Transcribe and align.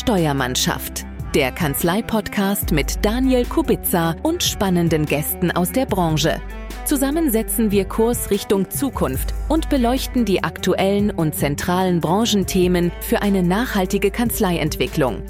Steuermannschaft. 0.00 1.04
Der 1.34 1.52
Kanzlei-Podcast 1.52 2.72
mit 2.72 3.04
Daniel 3.04 3.44
Kubitza 3.44 4.16
und 4.22 4.42
spannenden 4.42 5.04
Gästen 5.04 5.50
aus 5.50 5.72
der 5.72 5.84
Branche. 5.84 6.40
Zusammen 6.86 7.30
setzen 7.30 7.70
wir 7.70 7.84
Kurs 7.84 8.30
Richtung 8.30 8.70
Zukunft 8.70 9.34
und 9.50 9.68
beleuchten 9.68 10.24
die 10.24 10.42
aktuellen 10.42 11.10
und 11.10 11.34
zentralen 11.34 12.00
Branchenthemen 12.00 12.92
für 13.02 13.20
eine 13.20 13.42
nachhaltige 13.42 14.10
Kanzleientwicklung. 14.10 15.22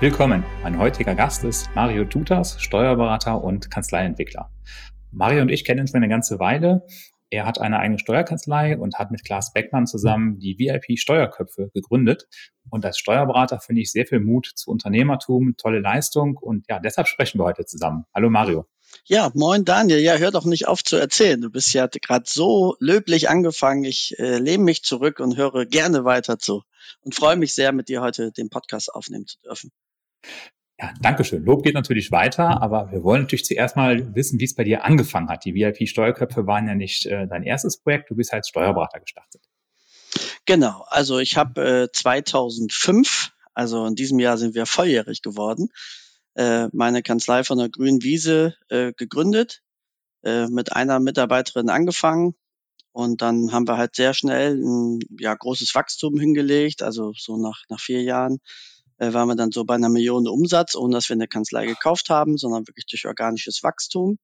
Willkommen. 0.00 0.42
Mein 0.62 0.78
heutiger 0.78 1.14
Gast 1.14 1.44
ist 1.44 1.68
Mario 1.74 2.06
Tutas, 2.06 2.56
Steuerberater 2.58 3.44
und 3.44 3.70
Kanzleientwickler. 3.70 4.50
Mario 5.12 5.42
und 5.42 5.50
ich 5.50 5.66
kennen 5.66 5.80
uns 5.80 5.90
schon 5.90 5.98
eine 5.98 6.08
ganze 6.08 6.38
Weile. 6.38 6.86
Er 7.30 7.46
hat 7.46 7.60
eine 7.60 7.78
eigene 7.78 8.00
Steuerkanzlei 8.00 8.76
und 8.76 8.98
hat 8.98 9.12
mit 9.12 9.24
Klaas 9.24 9.52
Beckmann 9.52 9.86
zusammen 9.86 10.40
die 10.40 10.58
VIP 10.58 10.98
Steuerköpfe 10.98 11.70
gegründet. 11.72 12.26
Und 12.68 12.84
als 12.84 12.98
Steuerberater 12.98 13.60
finde 13.60 13.82
ich 13.82 13.92
sehr 13.92 14.04
viel 14.04 14.18
Mut 14.18 14.50
zu 14.54 14.70
Unternehmertum, 14.70 15.54
tolle 15.56 15.78
Leistung 15.78 16.36
und 16.36 16.66
ja, 16.68 16.80
deshalb 16.80 17.06
sprechen 17.06 17.38
wir 17.38 17.44
heute 17.44 17.64
zusammen. 17.64 18.04
Hallo 18.12 18.30
Mario. 18.30 18.66
Ja, 19.04 19.30
moin 19.34 19.64
Daniel. 19.64 20.00
Ja, 20.00 20.16
hör 20.16 20.32
doch 20.32 20.44
nicht 20.44 20.66
auf 20.66 20.82
zu 20.82 20.96
erzählen. 20.96 21.40
Du 21.40 21.50
bist 21.50 21.72
ja 21.72 21.86
gerade 21.86 22.24
so 22.26 22.76
löblich 22.80 23.30
angefangen. 23.30 23.84
Ich 23.84 24.18
äh, 24.18 24.38
lehne 24.38 24.64
mich 24.64 24.82
zurück 24.82 25.20
und 25.20 25.36
höre 25.36 25.66
gerne 25.66 26.04
weiter 26.04 26.38
zu 26.38 26.64
und 27.02 27.14
freue 27.14 27.36
mich 27.36 27.54
sehr, 27.54 27.72
mit 27.72 27.88
dir 27.88 28.00
heute 28.00 28.32
den 28.32 28.50
Podcast 28.50 28.92
aufnehmen 28.92 29.26
zu 29.26 29.38
dürfen. 29.40 29.70
Ja, 30.80 30.94
danke 31.02 31.24
schön. 31.24 31.44
Lob 31.44 31.62
geht 31.62 31.74
natürlich 31.74 32.10
weiter, 32.10 32.62
aber 32.62 32.90
wir 32.90 33.02
wollen 33.02 33.22
natürlich 33.22 33.44
zuerst 33.44 33.76
mal 33.76 34.14
wissen, 34.14 34.40
wie 34.40 34.44
es 34.44 34.54
bei 34.54 34.64
dir 34.64 34.82
angefangen 34.82 35.28
hat. 35.28 35.44
Die 35.44 35.54
VIP-Steuerköpfe 35.54 36.46
waren 36.46 36.66
ja 36.66 36.74
nicht 36.74 37.04
äh, 37.04 37.26
dein 37.26 37.42
erstes 37.42 37.76
Projekt, 37.82 38.10
du 38.10 38.16
bist 38.16 38.32
als 38.32 38.48
Steuerberater 38.48 38.98
gestartet. 39.00 39.42
Genau, 40.46 40.84
also 40.88 41.18
ich 41.18 41.36
habe 41.36 41.82
äh, 41.82 41.92
2005, 41.92 43.32
also 43.52 43.84
in 43.84 43.94
diesem 43.94 44.18
Jahr 44.20 44.38
sind 44.38 44.54
wir 44.54 44.64
volljährig 44.64 45.20
geworden, 45.20 45.68
äh, 46.34 46.68
meine 46.72 47.02
Kanzlei 47.02 47.44
von 47.44 47.58
der 47.58 47.68
Grünen 47.68 48.02
Wiese 48.02 48.54
äh, 48.70 48.94
gegründet, 48.96 49.62
äh, 50.22 50.46
mit 50.46 50.72
einer 50.72 50.98
Mitarbeiterin 50.98 51.68
angefangen 51.68 52.36
und 52.92 53.20
dann 53.20 53.52
haben 53.52 53.68
wir 53.68 53.76
halt 53.76 53.96
sehr 53.96 54.14
schnell 54.14 54.54
ein 54.56 55.00
ja, 55.18 55.34
großes 55.34 55.74
Wachstum 55.74 56.18
hingelegt, 56.18 56.82
also 56.82 57.12
so 57.14 57.36
nach, 57.36 57.64
nach 57.68 57.80
vier 57.80 58.02
Jahren 58.02 58.40
äh, 59.00 59.14
waren 59.14 59.28
wir 59.28 59.34
dann 59.34 59.50
so 59.50 59.64
bei 59.64 59.74
einer 59.74 59.88
Million 59.88 60.28
Umsatz, 60.28 60.74
ohne 60.74 60.94
dass 60.94 61.08
wir 61.08 61.14
eine 61.14 61.26
Kanzlei 61.26 61.66
gekauft 61.66 62.10
haben, 62.10 62.36
sondern 62.36 62.68
wirklich 62.68 62.86
durch 62.86 63.06
organisches 63.06 63.62
Wachstum. 63.62 64.18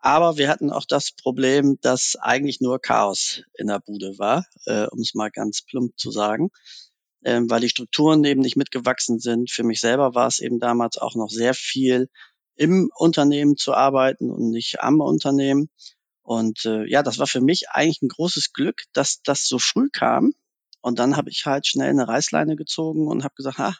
Aber 0.00 0.36
wir 0.36 0.48
hatten 0.48 0.70
auch 0.70 0.84
das 0.86 1.12
Problem, 1.12 1.78
dass 1.80 2.16
eigentlich 2.20 2.60
nur 2.60 2.80
Chaos 2.80 3.42
in 3.54 3.68
der 3.68 3.80
Bude 3.80 4.18
war, 4.18 4.44
äh, 4.66 4.86
um 4.88 5.00
es 5.00 5.14
mal 5.14 5.30
ganz 5.30 5.62
plump 5.62 5.98
zu 5.98 6.10
sagen, 6.10 6.50
ähm, 7.24 7.48
weil 7.48 7.60
die 7.60 7.68
Strukturen 7.68 8.24
eben 8.24 8.40
nicht 8.40 8.56
mitgewachsen 8.56 9.20
sind. 9.20 9.50
Für 9.50 9.64
mich 9.64 9.80
selber 9.80 10.14
war 10.14 10.26
es 10.26 10.40
eben 10.40 10.58
damals 10.58 10.98
auch 10.98 11.14
noch 11.14 11.30
sehr 11.30 11.54
viel 11.54 12.08
im 12.56 12.90
Unternehmen 12.96 13.56
zu 13.56 13.72
arbeiten 13.72 14.30
und 14.30 14.50
nicht 14.50 14.80
am 14.80 15.00
Unternehmen. 15.00 15.68
Und 16.22 16.64
äh, 16.64 16.84
ja, 16.86 17.02
das 17.04 17.18
war 17.18 17.28
für 17.28 17.40
mich 17.40 17.70
eigentlich 17.70 18.02
ein 18.02 18.08
großes 18.08 18.52
Glück, 18.52 18.82
dass 18.92 19.22
das 19.22 19.46
so 19.46 19.58
früh 19.60 19.88
kam. 19.92 20.32
Und 20.80 20.98
dann 20.98 21.16
habe 21.16 21.30
ich 21.30 21.46
halt 21.46 21.66
schnell 21.66 21.90
eine 21.90 22.08
Reißleine 22.08 22.56
gezogen 22.56 23.06
und 23.08 23.24
habe 23.24 23.34
gesagt, 23.34 23.58
ha, 23.58 23.74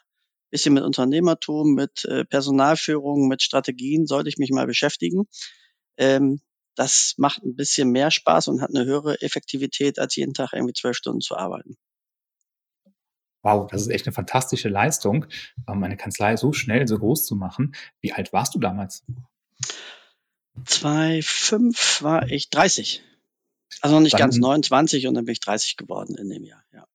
bisschen 0.49 0.73
mit 0.73 0.83
Unternehmertum, 0.83 1.73
mit 1.73 2.05
äh, 2.05 2.25
Personalführung, 2.25 3.27
mit 3.27 3.41
Strategien 3.41 4.05
sollte 4.05 4.29
ich 4.29 4.37
mich 4.37 4.51
mal 4.51 4.67
beschäftigen. 4.67 5.27
Ähm, 5.97 6.41
das 6.75 7.15
macht 7.17 7.43
ein 7.43 7.55
bisschen 7.55 7.91
mehr 7.91 8.09
Spaß 8.09 8.47
und 8.47 8.61
hat 8.61 8.69
eine 8.69 8.85
höhere 8.85 9.21
Effektivität, 9.21 9.99
als 9.99 10.15
jeden 10.15 10.33
Tag 10.33 10.53
irgendwie 10.53 10.73
zwölf 10.73 10.95
Stunden 10.95 11.21
zu 11.21 11.35
arbeiten. 11.35 11.75
Wow, 13.41 13.67
das 13.69 13.81
ist 13.81 13.87
echt 13.89 14.05
eine 14.05 14.13
fantastische 14.13 14.69
Leistung, 14.69 15.25
ähm, 15.67 15.83
eine 15.83 15.97
Kanzlei 15.97 16.35
so 16.35 16.51
schnell, 16.53 16.87
so 16.87 16.97
groß 16.97 17.25
zu 17.25 17.35
machen. 17.35 17.73
Wie 18.01 18.11
alt 18.11 18.33
warst 18.33 18.55
du 18.55 18.59
damals? 18.59 19.05
2005 20.65 22.01
war 22.01 22.29
ich 22.29 22.49
30. 22.49 23.03
Also 23.81 23.95
noch 23.95 24.01
nicht 24.01 24.13
dann, 24.13 24.19
ganz 24.19 24.37
29 24.37 25.07
und 25.07 25.13
dann 25.13 25.25
bin 25.25 25.33
ich 25.33 25.39
30 25.39 25.77
geworden 25.77 26.15
in 26.15 26.29
dem 26.29 26.43
Jahr, 26.43 26.63
ja 26.73 26.88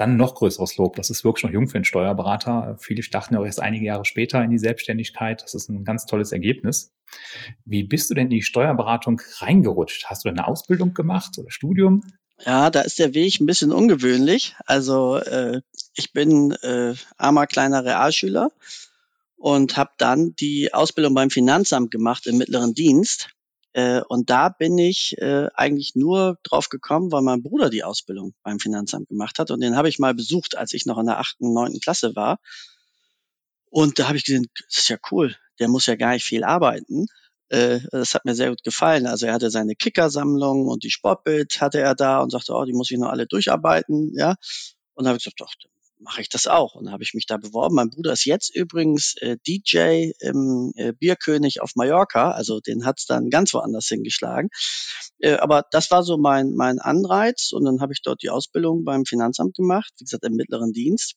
dann 0.00 0.16
noch 0.16 0.34
größeres 0.34 0.78
Lob. 0.78 0.96
Das 0.96 1.10
ist 1.10 1.24
wirklich 1.24 1.44
noch 1.44 1.52
jung 1.52 1.68
für 1.68 1.76
einen 1.76 1.84
Steuerberater. 1.84 2.76
Viele 2.80 3.02
starten 3.02 3.34
ja 3.34 3.40
auch 3.40 3.44
erst 3.44 3.60
einige 3.60 3.84
Jahre 3.84 4.06
später 4.06 4.42
in 4.42 4.50
die 4.50 4.58
Selbstständigkeit. 4.58 5.42
Das 5.42 5.54
ist 5.54 5.68
ein 5.68 5.84
ganz 5.84 6.06
tolles 6.06 6.32
Ergebnis. 6.32 6.94
Wie 7.66 7.84
bist 7.84 8.08
du 8.08 8.14
denn 8.14 8.24
in 8.24 8.30
die 8.30 8.42
Steuerberatung 8.42 9.20
reingerutscht? 9.38 10.06
Hast 10.06 10.24
du 10.24 10.30
eine 10.30 10.46
Ausbildung 10.46 10.94
gemacht 10.94 11.36
oder 11.38 11.50
Studium? 11.50 12.02
Ja, 12.46 12.70
da 12.70 12.80
ist 12.80 12.98
der 12.98 13.12
Weg 13.12 13.40
ein 13.40 13.46
bisschen 13.46 13.72
ungewöhnlich. 13.72 14.56
Also 14.64 15.16
äh, 15.16 15.60
ich 15.94 16.14
bin 16.14 16.52
äh, 16.62 16.94
armer 17.18 17.46
kleiner 17.46 17.84
Realschüler 17.84 18.50
und 19.36 19.76
habe 19.76 19.90
dann 19.98 20.34
die 20.36 20.72
Ausbildung 20.72 21.12
beim 21.12 21.28
Finanzamt 21.28 21.90
gemacht 21.90 22.26
im 22.26 22.38
mittleren 22.38 22.72
Dienst 22.72 23.28
äh, 23.72 24.00
und 24.08 24.30
da 24.30 24.48
bin 24.48 24.78
ich 24.78 25.16
äh, 25.18 25.48
eigentlich 25.54 25.94
nur 25.94 26.38
drauf 26.42 26.68
gekommen, 26.68 27.12
weil 27.12 27.22
mein 27.22 27.42
Bruder 27.42 27.70
die 27.70 27.84
Ausbildung 27.84 28.34
beim 28.42 28.58
Finanzamt 28.58 29.08
gemacht 29.08 29.38
hat. 29.38 29.50
Und 29.50 29.60
den 29.60 29.76
habe 29.76 29.88
ich 29.88 29.98
mal 29.98 30.14
besucht, 30.14 30.56
als 30.56 30.72
ich 30.72 30.86
noch 30.86 30.98
in 30.98 31.06
der 31.06 31.18
achten, 31.20 31.52
neunten 31.52 31.80
Klasse 31.80 32.16
war. 32.16 32.38
Und 33.70 33.98
da 33.98 34.08
habe 34.08 34.16
ich 34.16 34.24
gesehen, 34.24 34.46
das 34.66 34.78
ist 34.78 34.88
ja 34.88 34.96
cool, 35.10 35.36
der 35.60 35.68
muss 35.68 35.86
ja 35.86 35.94
gar 35.94 36.12
nicht 36.12 36.24
viel 36.24 36.42
arbeiten. 36.42 37.06
Äh, 37.48 37.80
das 37.92 38.14
hat 38.14 38.24
mir 38.24 38.34
sehr 38.34 38.50
gut 38.50 38.64
gefallen. 38.64 39.06
Also 39.06 39.26
er 39.26 39.34
hatte 39.34 39.50
seine 39.50 39.76
Kickersammlung 39.76 40.66
und 40.66 40.82
die 40.82 40.90
Sportbild 40.90 41.60
hatte 41.60 41.80
er 41.80 41.94
da 41.94 42.20
und 42.20 42.30
sagte, 42.30 42.54
oh, 42.54 42.64
die 42.64 42.72
muss 42.72 42.90
ich 42.90 42.98
noch 42.98 43.10
alle 43.10 43.26
durcharbeiten, 43.26 44.12
ja. 44.16 44.34
Und 44.94 45.04
da 45.04 45.10
habe 45.10 45.18
ich 45.18 45.24
gesagt, 45.24 45.40
doch, 45.40 45.52
mache 46.00 46.20
ich 46.22 46.28
das 46.28 46.46
auch. 46.46 46.74
Und 46.74 46.90
habe 46.90 47.02
ich 47.02 47.14
mich 47.14 47.26
da 47.26 47.36
beworben. 47.36 47.74
Mein 47.74 47.90
Bruder 47.90 48.12
ist 48.12 48.24
jetzt 48.24 48.54
übrigens 48.54 49.14
äh, 49.18 49.36
DJ 49.46 50.12
im 50.20 50.72
äh, 50.76 50.92
Bierkönig 50.92 51.60
auf 51.60 51.72
Mallorca. 51.76 52.32
Also 52.32 52.60
den 52.60 52.84
hat's 52.84 53.06
dann 53.06 53.30
ganz 53.30 53.54
woanders 53.54 53.86
hingeschlagen. 53.86 54.48
Äh, 55.18 55.34
aber 55.34 55.64
das 55.70 55.90
war 55.90 56.02
so 56.02 56.16
mein, 56.16 56.54
mein 56.54 56.78
Anreiz. 56.78 57.52
Und 57.52 57.64
dann 57.64 57.80
habe 57.80 57.92
ich 57.92 58.02
dort 58.02 58.22
die 58.22 58.30
Ausbildung 58.30 58.84
beim 58.84 59.04
Finanzamt 59.04 59.54
gemacht, 59.54 59.92
wie 59.98 60.04
gesagt, 60.04 60.24
im 60.24 60.34
mittleren 60.34 60.72
Dienst. 60.72 61.14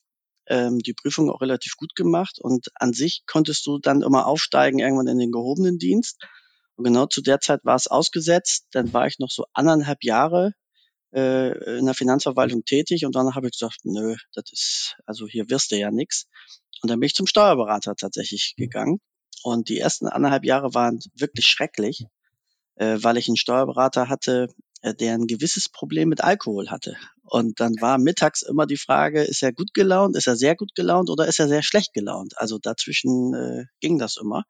Ähm, 0.48 0.80
die 0.80 0.94
Prüfung 0.94 1.30
auch 1.30 1.42
relativ 1.42 1.76
gut 1.78 1.96
gemacht. 1.96 2.40
Und 2.42 2.68
an 2.76 2.94
sich 2.94 3.24
konntest 3.26 3.66
du 3.66 3.80
dann 3.80 4.02
immer 4.02 4.28
aufsteigen, 4.28 4.80
irgendwann 4.80 5.08
in 5.08 5.18
den 5.18 5.32
gehobenen 5.32 5.78
Dienst. 5.78 6.18
Und 6.76 6.86
genau 6.86 7.06
zu 7.06 7.22
der 7.22 7.40
Zeit 7.40 7.62
war 7.64 7.76
es 7.76 7.88
ausgesetzt. 7.88 8.68
Dann 8.72 8.94
war 8.94 9.08
ich 9.08 9.20
noch 9.20 9.30
so 9.30 9.46
anderthalb 9.54 10.04
Jahre 10.04 10.54
äh, 11.14 11.78
in 11.78 11.86
der 11.86 11.94
Finanzverwaltung 11.94 12.66
tätig 12.66 13.06
und 13.06 13.16
dann 13.16 13.36
habe 13.36 13.48
ich 13.48 13.54
gesagt, 13.54 13.80
nö, 13.84 14.16
das 14.34 14.46
ist, 14.52 14.96
also 15.06 15.28
hier 15.28 15.50
wirst 15.50 15.72
du 15.72 15.78
ja 15.78 15.92
nix. 15.92 16.26
Und 16.82 16.90
dann 16.90 17.00
bin 17.00 17.08
ich 17.08 17.16
zum 17.16 17.28
Steuerberater 17.28 17.96
tatsächlich 17.96 18.56
mhm. 18.58 18.64
gegangen. 18.64 19.02
Und 19.44 19.70
die 19.70 19.80
ersten 19.80 20.08
anderthalb 20.08 20.46
Jahre 20.46 20.74
waren 20.74 21.00
wirklich 21.16 21.48
schrecklich, 21.48 22.06
äh, 22.76 22.98
weil 23.02 23.18
ich 23.18 23.28
einen 23.28 23.38
Steuerberater 23.38 24.10
hatte, 24.10 24.48
äh, 24.82 24.94
der 24.94 25.16
ein 25.16 25.28
gewisses 25.28 25.70
Problem 25.70 26.10
mit 26.10 26.24
Alkohol 26.24 26.70
hatte. 26.70 26.98
Und 27.24 27.60
dann 27.60 27.74
war 27.80 27.98
mittags 27.98 28.42
immer 28.42 28.66
die 28.66 28.78
Frage, 28.78 29.24
ist 29.24 29.44
er 29.44 29.54
gut 29.54 29.74
gelaunt, 29.74 30.16
ist 30.16 30.28
er 30.28 30.36
sehr 30.36 30.56
gut 30.56 30.76
gelaunt 30.76 31.10
oder 31.10 31.28
ist 31.28 31.40
er 31.40 31.48
sehr 31.48 31.64
schlecht 31.64 31.94
gelaunt? 31.94 32.34
Also 32.38 32.60
dazwischen 32.60 33.34
äh, 33.34 33.66
ging 33.80 33.98
das 33.98 34.18
immer. 34.18 34.44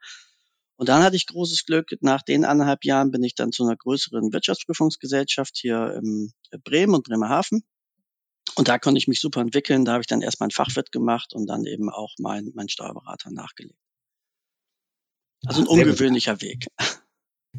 Und 0.75 0.89
dann 0.89 1.03
hatte 1.03 1.15
ich 1.15 1.27
großes 1.27 1.65
Glück. 1.65 1.91
Nach 2.01 2.21
den 2.21 2.45
anderthalb 2.45 2.83
Jahren 2.83 3.11
bin 3.11 3.23
ich 3.23 3.35
dann 3.35 3.51
zu 3.51 3.63
einer 3.63 3.75
größeren 3.75 4.33
Wirtschaftsprüfungsgesellschaft 4.33 5.57
hier 5.57 5.99
im 6.01 6.31
Bremen 6.63 6.95
und 6.95 7.03
Bremerhaven. 7.03 7.63
Und 8.55 8.67
da 8.67 8.77
konnte 8.77 8.97
ich 8.97 9.07
mich 9.07 9.19
super 9.21 9.41
entwickeln. 9.41 9.85
Da 9.85 9.93
habe 9.93 10.01
ich 10.01 10.07
dann 10.07 10.21
erst 10.21 10.39
mein 10.39 10.51
Fachwirt 10.51 10.91
gemacht 10.91 11.33
und 11.33 11.47
dann 11.47 11.65
eben 11.65 11.89
auch 11.89 12.13
mein, 12.19 12.51
mein 12.55 12.69
Steuerberater 12.69 13.31
nachgelegt. 13.31 13.79
Also 15.45 15.61
ein 15.61 15.67
ungewöhnlicher 15.67 16.41
Weg. 16.41 16.67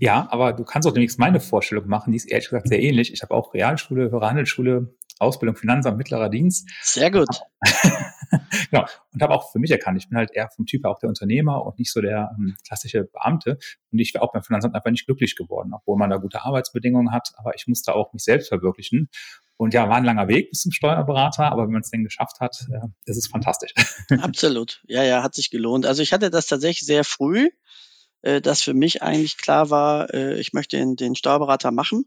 Ja, 0.00 0.26
aber 0.30 0.52
du 0.52 0.64
kannst 0.64 0.88
auch 0.88 0.92
demnächst 0.92 1.18
meine 1.18 1.40
Vorstellung 1.40 1.86
machen. 1.86 2.10
Die 2.10 2.16
ist 2.16 2.24
ehrlich 2.24 2.48
gesagt 2.48 2.68
sehr 2.68 2.82
ähnlich. 2.82 3.12
Ich 3.12 3.22
habe 3.22 3.34
auch 3.34 3.54
Realschule, 3.54 4.10
Höhere 4.10 4.28
Handelsschule, 4.28 4.94
Ausbildung 5.18 5.56
Finanzamt, 5.56 5.96
mittlerer 5.98 6.28
Dienst. 6.28 6.68
Sehr 6.82 7.10
gut. 7.10 7.28
genau. 8.70 8.84
Und 9.12 9.22
habe 9.22 9.34
auch 9.34 9.52
für 9.52 9.58
mich 9.58 9.70
erkannt, 9.70 9.98
ich 9.98 10.08
bin 10.08 10.18
halt 10.18 10.30
eher 10.32 10.48
vom 10.54 10.66
Typ 10.66 10.84
auch 10.84 10.98
der 10.98 11.08
Unternehmer 11.08 11.64
und 11.64 11.78
nicht 11.78 11.92
so 11.92 12.00
der 12.00 12.30
ähm, 12.38 12.56
klassische 12.66 13.04
Beamte. 13.04 13.58
Und 13.92 13.98
ich 13.98 14.12
wäre 14.14 14.22
auch 14.22 14.32
beim 14.32 14.42
Finanzamt 14.42 14.74
einfach 14.74 14.90
nicht 14.90 15.06
glücklich 15.06 15.36
geworden, 15.36 15.72
obwohl 15.74 15.96
man 15.96 16.10
da 16.10 16.16
gute 16.16 16.44
Arbeitsbedingungen 16.44 17.12
hat. 17.12 17.32
Aber 17.36 17.54
ich 17.54 17.66
musste 17.66 17.94
auch 17.94 18.12
mich 18.12 18.24
selbst 18.24 18.48
verwirklichen. 18.48 19.08
Und 19.56 19.72
ja, 19.72 19.88
war 19.88 19.96
ein 19.96 20.04
langer 20.04 20.26
Weg 20.28 20.50
bis 20.50 20.62
zum 20.62 20.72
Steuerberater, 20.72 21.44
aber 21.44 21.64
wenn 21.64 21.72
man 21.72 21.82
es 21.82 21.90
denn 21.90 22.02
geschafft 22.02 22.40
hat, 22.40 22.66
äh, 22.70 22.88
ist 23.04 23.16
es 23.16 23.28
fantastisch. 23.28 23.72
Absolut. 24.20 24.82
Ja, 24.86 25.04
ja, 25.04 25.22
hat 25.22 25.34
sich 25.34 25.50
gelohnt. 25.50 25.86
Also 25.86 26.02
ich 26.02 26.12
hatte 26.12 26.30
das 26.30 26.46
tatsächlich 26.46 26.84
sehr 26.84 27.04
früh, 27.04 27.50
äh, 28.22 28.40
dass 28.40 28.62
für 28.62 28.74
mich 28.74 29.02
eigentlich 29.02 29.36
klar 29.36 29.70
war, 29.70 30.12
äh, 30.12 30.40
ich 30.40 30.52
möchte 30.52 30.76
den, 30.76 30.96
den 30.96 31.14
Steuerberater 31.14 31.70
machen. 31.70 32.04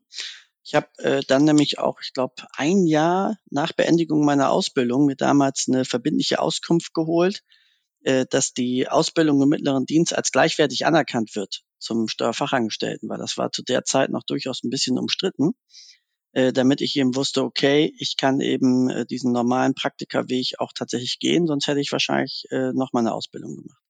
Ich 0.68 0.75
habe 0.75 0.88
äh, 0.98 1.22
dann 1.25 1.46
nämlich 1.46 1.80
auch, 1.80 2.02
ich 2.02 2.12
glaube, 2.12 2.36
ein 2.58 2.86
Jahr 2.86 3.38
nach 3.50 3.72
Beendigung 3.72 4.25
meiner 4.25 4.52
Ausbildung 4.52 5.06
mir 5.06 5.16
damals 5.16 5.68
eine 5.69 5.86
verbindliche 5.86 6.40
Auskunft 6.40 6.94
geholt, 6.94 7.42
äh, 8.04 8.25
dass 8.30 8.54
die 8.54 8.90
Ausbildung 8.90 9.42
im 9.42 9.48
mittleren 9.48 9.86
Dienst 9.86 10.14
als 10.14 10.31
gleichwertig 10.31 10.86
anerkannt 10.86 11.38
wird 11.38 11.64
zum 11.80 12.10
Steuerfachangestellten, 12.10 13.08
weil 13.08 13.18
das 13.18 13.38
war 13.38 13.54
zu 13.54 13.64
der 13.64 13.86
Zeit 13.86 14.10
noch 14.10 14.24
durchaus 14.24 14.62
ein 14.64 14.69
bisschen 14.69 15.00
umstritten. 15.00 15.54
äh, 16.34 16.54
damit 16.54 16.81
ich 16.81 16.96
eben 16.98 17.16
wusste, 17.16 17.44
okay, 17.44 17.94
ich 18.00 18.18
kann 18.18 18.42
eben 18.42 18.90
äh, 18.90 19.06
diesen 19.06 19.31
normalen 19.34 19.74
Praktikerweg 19.74 20.54
auch 20.60 20.74
tatsächlich 20.74 21.20
gehen, 21.20 21.48
sonst 21.48 21.68
hätte 21.68 21.81
ich 21.81 21.92
wahrscheinlich 21.94 22.46
äh, 22.52 22.74
noch 22.74 22.94
mal 22.94 23.02
eine 23.02 23.13
Ausbildung 23.13 23.56
gemacht. 23.56 23.87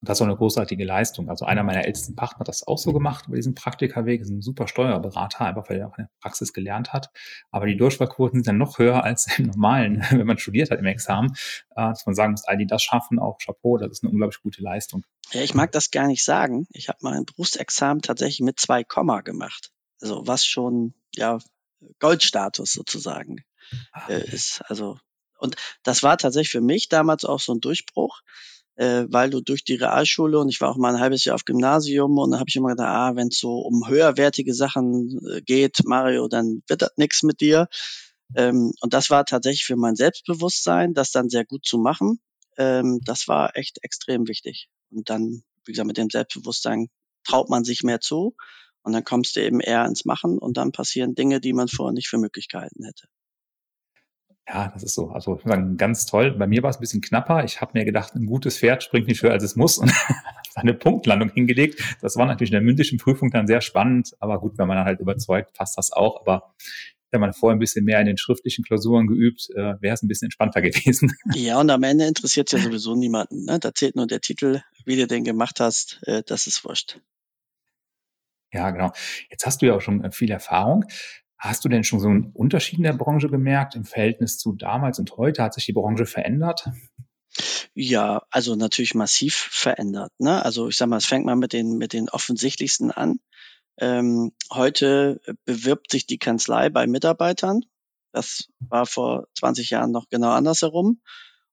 Und 0.00 0.08
das 0.08 0.18
ist 0.18 0.22
auch 0.22 0.26
eine 0.26 0.36
großartige 0.36 0.84
Leistung. 0.84 1.28
Also 1.28 1.44
einer 1.44 1.62
meiner 1.62 1.84
ältesten 1.84 2.14
Partner 2.14 2.40
hat 2.40 2.48
das 2.48 2.66
auch 2.66 2.78
so 2.78 2.92
gemacht 2.92 3.26
über 3.26 3.36
diesen 3.36 3.54
Praktikerweg, 3.54 4.20
ist 4.20 4.30
ein 4.30 4.42
super 4.42 4.68
Steuerberater, 4.68 5.46
einfach 5.46 5.68
weil 5.68 5.78
er 5.78 5.88
auch 5.88 5.98
in 5.98 6.04
der 6.04 6.10
Praxis 6.20 6.52
gelernt 6.52 6.92
hat. 6.92 7.10
Aber 7.50 7.66
die 7.66 7.76
Durchfallquoten 7.76 8.38
sind 8.38 8.48
dann 8.48 8.58
noch 8.58 8.78
höher 8.78 9.04
als 9.04 9.38
im 9.38 9.46
normalen, 9.46 10.04
wenn 10.10 10.26
man 10.26 10.38
studiert 10.38 10.70
hat 10.70 10.78
im 10.78 10.86
Examen. 10.86 11.32
Äh, 11.70 11.88
dass 11.88 12.06
man 12.06 12.14
sagen 12.14 12.32
muss, 12.32 12.44
all 12.44 12.56
die 12.56 12.66
das 12.66 12.82
schaffen, 12.82 13.18
auch 13.18 13.38
Chapeau, 13.38 13.78
das 13.78 13.90
ist 13.90 14.04
eine 14.04 14.12
unglaublich 14.12 14.40
gute 14.42 14.62
Leistung. 14.62 15.04
Ja, 15.30 15.42
ich 15.42 15.54
mag 15.54 15.72
das 15.72 15.90
gar 15.90 16.06
nicht 16.06 16.24
sagen. 16.24 16.66
Ich 16.70 16.88
habe 16.88 16.98
mein 17.02 17.24
Berufsexamen 17.24 18.02
tatsächlich 18.02 18.40
mit 18.40 18.60
zwei 18.60 18.84
Komma 18.84 19.22
gemacht. 19.22 19.70
Also 20.00 20.26
was 20.26 20.44
schon, 20.44 20.94
ja, 21.14 21.38
Goldstatus 21.98 22.72
sozusagen 22.72 23.44
ah. 23.92 24.08
äh, 24.08 24.24
ist. 24.30 24.62
Also, 24.66 24.98
und 25.38 25.56
das 25.82 26.02
war 26.02 26.16
tatsächlich 26.16 26.50
für 26.50 26.60
mich 26.60 26.88
damals 26.88 27.24
auch 27.24 27.40
so 27.40 27.52
ein 27.52 27.60
Durchbruch 27.60 28.20
äh, 28.76 29.04
weil 29.08 29.30
du 29.30 29.40
durch 29.40 29.64
die 29.64 29.74
Realschule 29.74 30.38
und 30.38 30.48
ich 30.48 30.60
war 30.60 30.70
auch 30.70 30.76
mal 30.76 30.94
ein 30.94 31.00
halbes 31.00 31.24
Jahr 31.24 31.34
auf 31.34 31.44
Gymnasium 31.44 32.18
und 32.18 32.30
da 32.30 32.38
habe 32.38 32.48
ich 32.48 32.56
immer 32.56 32.70
gedacht, 32.70 32.88
ah, 32.88 33.16
wenn 33.16 33.28
es 33.28 33.38
so 33.38 33.58
um 33.58 33.88
höherwertige 33.88 34.54
Sachen 34.54 35.20
äh, 35.28 35.40
geht, 35.42 35.84
Mario, 35.84 36.28
dann 36.28 36.62
wird 36.68 36.82
das 36.82 36.92
nichts 36.96 37.22
mit 37.22 37.40
dir. 37.40 37.68
Ähm, 38.34 38.72
und 38.80 38.92
das 38.92 39.10
war 39.10 39.24
tatsächlich 39.24 39.64
für 39.64 39.76
mein 39.76 39.96
Selbstbewusstsein, 39.96 40.94
das 40.94 41.10
dann 41.10 41.28
sehr 41.30 41.44
gut 41.44 41.64
zu 41.64 41.78
machen. 41.78 42.20
Ähm, 42.58 43.00
das 43.04 43.28
war 43.28 43.56
echt 43.56 43.78
extrem 43.82 44.28
wichtig. 44.28 44.68
Und 44.90 45.10
dann, 45.10 45.42
wie 45.64 45.72
gesagt, 45.72 45.86
mit 45.86 45.96
dem 45.96 46.10
Selbstbewusstsein 46.10 46.88
traut 47.24 47.48
man 47.48 47.64
sich 47.64 47.82
mehr 47.82 48.00
zu 48.00 48.34
und 48.82 48.92
dann 48.92 49.04
kommst 49.04 49.36
du 49.36 49.40
eben 49.40 49.60
eher 49.60 49.84
ins 49.86 50.04
Machen 50.04 50.38
und 50.38 50.56
dann 50.56 50.72
passieren 50.72 51.14
Dinge, 51.14 51.40
die 51.40 51.52
man 51.52 51.68
vorher 51.68 51.92
nicht 51.92 52.08
für 52.08 52.18
Möglichkeiten 52.18 52.84
hätte. 52.84 53.08
Ja, 54.48 54.70
das 54.72 54.84
ist 54.84 54.94
so. 54.94 55.10
Also 55.10 55.40
sagen, 55.44 55.76
ganz 55.76 56.06
toll. 56.06 56.32
Bei 56.32 56.46
mir 56.46 56.62
war 56.62 56.70
es 56.70 56.76
ein 56.76 56.80
bisschen 56.80 57.00
knapper. 57.00 57.44
Ich 57.44 57.60
habe 57.60 57.72
mir 57.74 57.84
gedacht, 57.84 58.14
ein 58.14 58.26
gutes 58.26 58.58
Pferd 58.58 58.82
springt 58.84 59.08
nicht 59.08 59.22
höher, 59.22 59.32
als 59.32 59.42
es 59.42 59.56
muss 59.56 59.78
und 59.78 59.92
eine 60.54 60.72
Punktlandung 60.72 61.30
hingelegt. 61.30 61.82
Das 62.00 62.16
war 62.16 62.26
natürlich 62.26 62.50
in 62.50 62.56
der 62.56 62.62
mündlichen 62.62 62.98
Prüfung 62.98 63.30
dann 63.30 63.48
sehr 63.48 63.60
spannend. 63.60 64.14
Aber 64.20 64.38
gut, 64.38 64.56
wenn 64.56 64.68
man 64.68 64.76
dann 64.76 64.86
halt 64.86 65.00
überzeugt, 65.00 65.52
passt 65.54 65.76
das 65.76 65.92
auch. 65.92 66.20
Aber 66.20 66.54
wenn 67.10 67.20
man 67.20 67.32
vorher 67.32 67.56
ein 67.56 67.58
bisschen 67.58 67.84
mehr 67.84 67.98
in 68.00 68.06
den 68.06 68.18
schriftlichen 68.18 68.64
Klausuren 68.64 69.08
geübt, 69.08 69.48
äh, 69.54 69.80
wäre 69.80 69.94
es 69.94 70.02
ein 70.02 70.08
bisschen 70.08 70.26
entspannter 70.26 70.62
gewesen. 70.62 71.12
Ja, 71.34 71.58
und 71.58 71.70
am 71.70 71.82
Ende 71.82 72.06
interessiert 72.06 72.52
es 72.52 72.60
ja 72.60 72.64
sowieso 72.64 72.94
niemanden. 72.94 73.46
Ne? 73.46 73.58
Da 73.58 73.74
zählt 73.74 73.96
nur 73.96 74.06
der 74.06 74.20
Titel, 74.20 74.60
wie 74.84 74.96
du 74.96 75.08
den 75.08 75.24
gemacht 75.24 75.58
hast. 75.58 76.00
Äh, 76.06 76.22
das 76.24 76.46
ist 76.46 76.64
wurscht. 76.64 77.00
Ja, 78.52 78.70
genau. 78.70 78.92
Jetzt 79.28 79.44
hast 79.44 79.60
du 79.60 79.66
ja 79.66 79.74
auch 79.74 79.80
schon 79.80 80.04
äh, 80.04 80.12
viel 80.12 80.30
Erfahrung. 80.30 80.84
Hast 81.38 81.64
du 81.64 81.68
denn 81.68 81.84
schon 81.84 82.00
so 82.00 82.08
einen 82.08 82.32
Unterschied 82.32 82.78
in 82.78 82.84
der 82.84 82.94
Branche 82.94 83.28
gemerkt 83.28 83.74
im 83.74 83.84
Verhältnis 83.84 84.38
zu 84.38 84.52
damals 84.52 84.98
und 84.98 85.16
heute? 85.16 85.42
Hat 85.42 85.54
sich 85.54 85.66
die 85.66 85.72
Branche 85.72 86.06
verändert? 86.06 86.68
Ja, 87.74 88.22
also 88.30 88.56
natürlich 88.56 88.94
massiv 88.94 89.34
verändert. 89.34 90.12
Ne? 90.18 90.42
Also 90.42 90.68
ich 90.68 90.76
sag 90.76 90.88
mal, 90.88 90.96
es 90.96 91.04
fängt 91.04 91.26
mal 91.26 91.36
mit 91.36 91.52
den, 91.52 91.76
mit 91.76 91.92
den 91.92 92.08
offensichtlichsten 92.08 92.90
an. 92.90 93.20
Ähm, 93.78 94.32
heute 94.50 95.20
bewirbt 95.44 95.90
sich 95.90 96.06
die 96.06 96.18
Kanzlei 96.18 96.70
bei 96.70 96.86
Mitarbeitern. 96.86 97.60
Das 98.12 98.48
war 98.60 98.86
vor 98.86 99.28
20 99.34 99.68
Jahren 99.68 99.90
noch 99.90 100.08
genau 100.08 100.30
andersherum. 100.30 101.02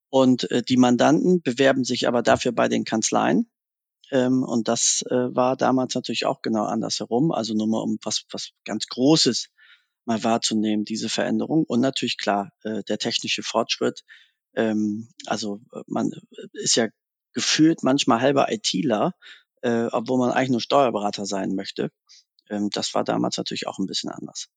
Und 0.08 0.50
äh, 0.50 0.62
die 0.62 0.78
Mandanten 0.78 1.42
bewerben 1.42 1.84
sich 1.84 2.08
aber 2.08 2.22
dafür 2.22 2.52
bei 2.52 2.68
den 2.68 2.84
Kanzleien. 2.84 3.50
Ähm, 4.10 4.42
und 4.42 4.68
das 4.68 5.04
äh, 5.10 5.34
war 5.34 5.56
damals 5.56 5.94
natürlich 5.94 6.24
auch 6.24 6.40
genau 6.40 6.64
andersherum. 6.64 7.32
Also 7.32 7.52
nur 7.52 7.66
mal 7.68 7.82
um 7.82 7.98
was, 8.02 8.24
was 8.30 8.52
ganz 8.64 8.86
Großes 8.86 9.48
mal 10.04 10.22
wahrzunehmen, 10.24 10.84
diese 10.84 11.08
Veränderung. 11.08 11.64
Und 11.64 11.80
natürlich 11.80 12.18
klar, 12.18 12.52
äh, 12.62 12.82
der 12.84 12.98
technische 12.98 13.42
Fortschritt. 13.42 14.02
Ähm, 14.54 15.08
also 15.26 15.60
äh, 15.72 15.80
man 15.86 16.10
äh, 16.12 16.46
ist 16.52 16.76
ja 16.76 16.88
gefühlt 17.32 17.82
manchmal 17.82 18.20
halber 18.20 18.52
ITler, 18.52 19.14
äh, 19.62 19.86
obwohl 19.86 20.18
man 20.18 20.30
eigentlich 20.30 20.50
nur 20.50 20.60
Steuerberater 20.60 21.26
sein 21.26 21.54
möchte. 21.54 21.90
Ähm, 22.50 22.70
das 22.70 22.94
war 22.94 23.04
damals 23.04 23.36
natürlich 23.36 23.66
auch 23.66 23.78
ein 23.78 23.86
bisschen 23.86 24.10
anders. 24.10 24.48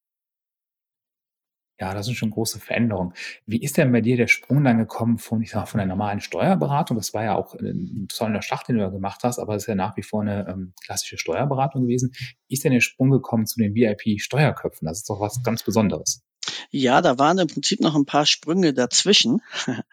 Ja, 1.80 1.94
das 1.94 2.08
sind 2.08 2.16
schon 2.16 2.32
große 2.32 2.60
Veränderungen. 2.60 3.14
Wie 3.46 3.62
ist 3.62 3.78
denn 3.78 3.92
bei 3.92 4.02
dir 4.02 4.18
der 4.18 4.28
Sprung 4.28 4.64
dann 4.64 4.80
gekommen 4.80 5.20
von, 5.20 5.42
ich 5.42 5.52
sag, 5.52 5.68
von 5.68 5.78
der 5.78 5.88
normalen 5.88 6.22
Steuerberatung? 6.22 6.98
Das 6.98 7.14
war 7.14 7.24
ja 7.24 7.36
auch 7.36 7.54
ein 7.54 8.08
toller 8.10 8.42
Start, 8.42 8.68
den 8.68 8.78
du 8.78 8.82
da 8.82 8.90
gemacht 8.90 9.22
hast, 9.24 9.38
aber 9.38 9.56
es 9.56 9.64
ist 9.64 9.68
ja 9.68 9.76
nach 9.76 9.96
wie 9.96 10.04
vor 10.04 10.22
eine 10.22 10.48
ähm, 10.48 10.74
klassische 10.84 11.18
Steuerberatung 11.18 11.84
gewesen. 11.84 12.14
Wie 12.48 12.56
ist 12.56 12.64
denn 12.64 12.74
der 12.74 12.82
Sprung 12.82 13.12
gekommen 13.12 13.46
zu 13.46 13.60
den 13.60 13.76
VIP-Steuerköpfen? 13.76 14.88
Das 14.88 15.00
ist 15.00 15.10
doch 15.10 15.20
was 15.20 15.44
ganz 15.44 15.64
Besonderes. 15.64 16.24
Ja, 16.72 17.02
da 17.02 17.18
waren 17.20 17.38
im 17.38 17.48
Prinzip 17.48 17.80
noch 17.80 17.96
ein 17.96 18.06
paar 18.06 18.26
Sprünge 18.26 18.74
dazwischen. 18.74 19.42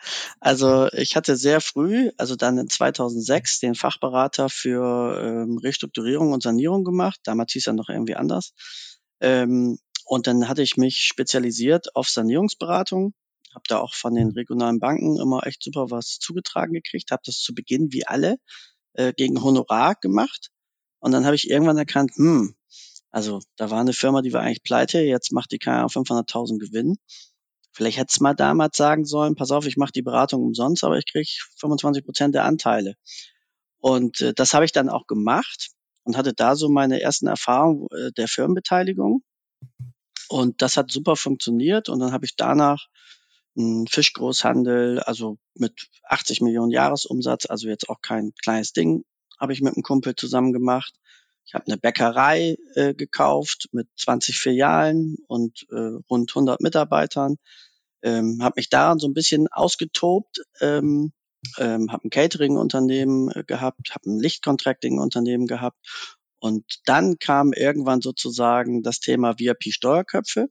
Also 0.40 0.88
ich 0.92 1.16
hatte 1.16 1.36
sehr 1.36 1.60
früh, 1.60 2.10
also 2.18 2.36
dann 2.36 2.58
in 2.58 2.68
2006, 2.68 3.60
den 3.60 3.74
Fachberater 3.74 4.48
für 4.50 5.18
ähm, 5.20 5.58
Restrukturierung 5.58 6.32
und 6.32 6.42
Sanierung 6.42 6.84
gemacht. 6.84 7.20
Damals 7.24 7.52
hieß 7.52 7.68
er 7.68 7.72
noch 7.72 7.88
irgendwie 7.88 8.14
anders. 8.14 8.52
Ähm, 9.20 9.78
und 10.04 10.26
dann 10.26 10.48
hatte 10.48 10.62
ich 10.62 10.76
mich 10.76 10.98
spezialisiert 10.98 11.94
auf 11.96 12.08
Sanierungsberatung, 12.08 13.14
habe 13.54 13.64
da 13.68 13.78
auch 13.78 13.94
von 13.94 14.14
den 14.14 14.30
regionalen 14.30 14.80
Banken 14.80 15.18
immer 15.18 15.46
echt 15.46 15.62
super 15.62 15.90
was 15.90 16.18
zugetragen 16.18 16.72
gekriegt, 16.72 17.10
habe 17.10 17.22
das 17.24 17.38
zu 17.38 17.54
Beginn 17.54 17.92
wie 17.92 18.06
alle 18.06 18.36
äh, 18.94 19.12
gegen 19.12 19.42
Honorar 19.42 19.94
gemacht. 19.94 20.50
Und 20.98 21.12
dann 21.12 21.24
habe 21.24 21.36
ich 21.36 21.50
irgendwann 21.50 21.78
erkannt, 21.78 22.12
hm, 22.16 22.54
also 23.10 23.40
da 23.56 23.70
war 23.70 23.80
eine 23.80 23.92
Firma, 23.92 24.22
die 24.22 24.32
war 24.32 24.42
eigentlich 24.42 24.62
pleite, 24.62 25.00
jetzt 25.00 25.32
macht 25.32 25.52
die 25.52 25.58
keine 25.58 25.86
500.000 25.86 26.58
Gewinn. 26.58 26.96
Vielleicht 27.72 27.98
hätte 27.98 28.10
es 28.10 28.20
mal 28.20 28.34
damals 28.34 28.76
sagen 28.76 29.04
sollen, 29.04 29.36
pass 29.36 29.50
auf, 29.50 29.66
ich 29.66 29.76
mache 29.76 29.92
die 29.92 30.02
Beratung 30.02 30.42
umsonst, 30.42 30.84
aber 30.84 30.98
ich 30.98 31.06
kriege 31.10 31.28
25 31.58 32.04
Prozent 32.04 32.34
der 32.34 32.44
Anteile. 32.44 32.94
Und 33.78 34.20
äh, 34.20 34.34
das 34.34 34.54
habe 34.54 34.64
ich 34.64 34.72
dann 34.72 34.88
auch 34.88 35.06
gemacht 35.06 35.70
und 36.04 36.16
hatte 36.16 36.34
da 36.34 36.56
so 36.56 36.68
meine 36.68 37.00
ersten 37.00 37.26
Erfahrungen 37.26 37.86
äh, 37.90 38.12
der 38.12 38.28
Firmenbeteiligung. 38.28 39.22
Und 40.28 40.62
das 40.62 40.76
hat 40.76 40.90
super 40.90 41.16
funktioniert. 41.16 41.88
Und 41.88 42.00
dann 42.00 42.12
habe 42.12 42.24
ich 42.24 42.36
danach 42.36 42.86
einen 43.56 43.86
Fischgroßhandel, 43.86 45.00
also 45.00 45.38
mit 45.54 45.88
80 46.08 46.40
Millionen 46.40 46.70
Jahresumsatz, 46.70 47.46
also 47.46 47.68
jetzt 47.68 47.88
auch 47.88 48.00
kein 48.00 48.32
kleines 48.42 48.72
Ding, 48.72 49.04
habe 49.38 49.52
ich 49.52 49.60
mit 49.60 49.74
einem 49.74 49.82
Kumpel 49.82 50.16
zusammen 50.16 50.52
gemacht. 50.52 50.94
Ich 51.46 51.54
habe 51.54 51.66
eine 51.66 51.76
Bäckerei 51.76 52.56
äh, 52.74 52.94
gekauft 52.94 53.68
mit 53.72 53.88
20 53.96 54.38
Filialen 54.38 55.16
und 55.28 55.66
äh, 55.70 55.98
rund 56.10 56.30
100 56.30 56.60
Mitarbeitern. 56.60 57.36
Ähm, 58.02 58.40
habe 58.42 58.54
mich 58.56 58.70
daran 58.70 58.98
so 58.98 59.06
ein 59.06 59.14
bisschen 59.14 59.48
ausgetobt, 59.48 60.40
ähm, 60.60 61.12
ähm, 61.58 61.92
habe 61.92 62.06
ein 62.06 62.10
Catering-Unternehmen 62.10 63.30
äh, 63.30 63.44
gehabt, 63.44 63.94
habe 63.94 64.10
ein 64.10 64.18
Lichtcontracting-Unternehmen 64.18 65.46
gehabt 65.46 65.78
und 66.44 66.80
dann 66.84 67.18
kam 67.18 67.54
irgendwann 67.54 68.02
sozusagen 68.02 68.82
das 68.82 69.00
Thema 69.00 69.38
VIP-Steuerköpfe. 69.38 70.50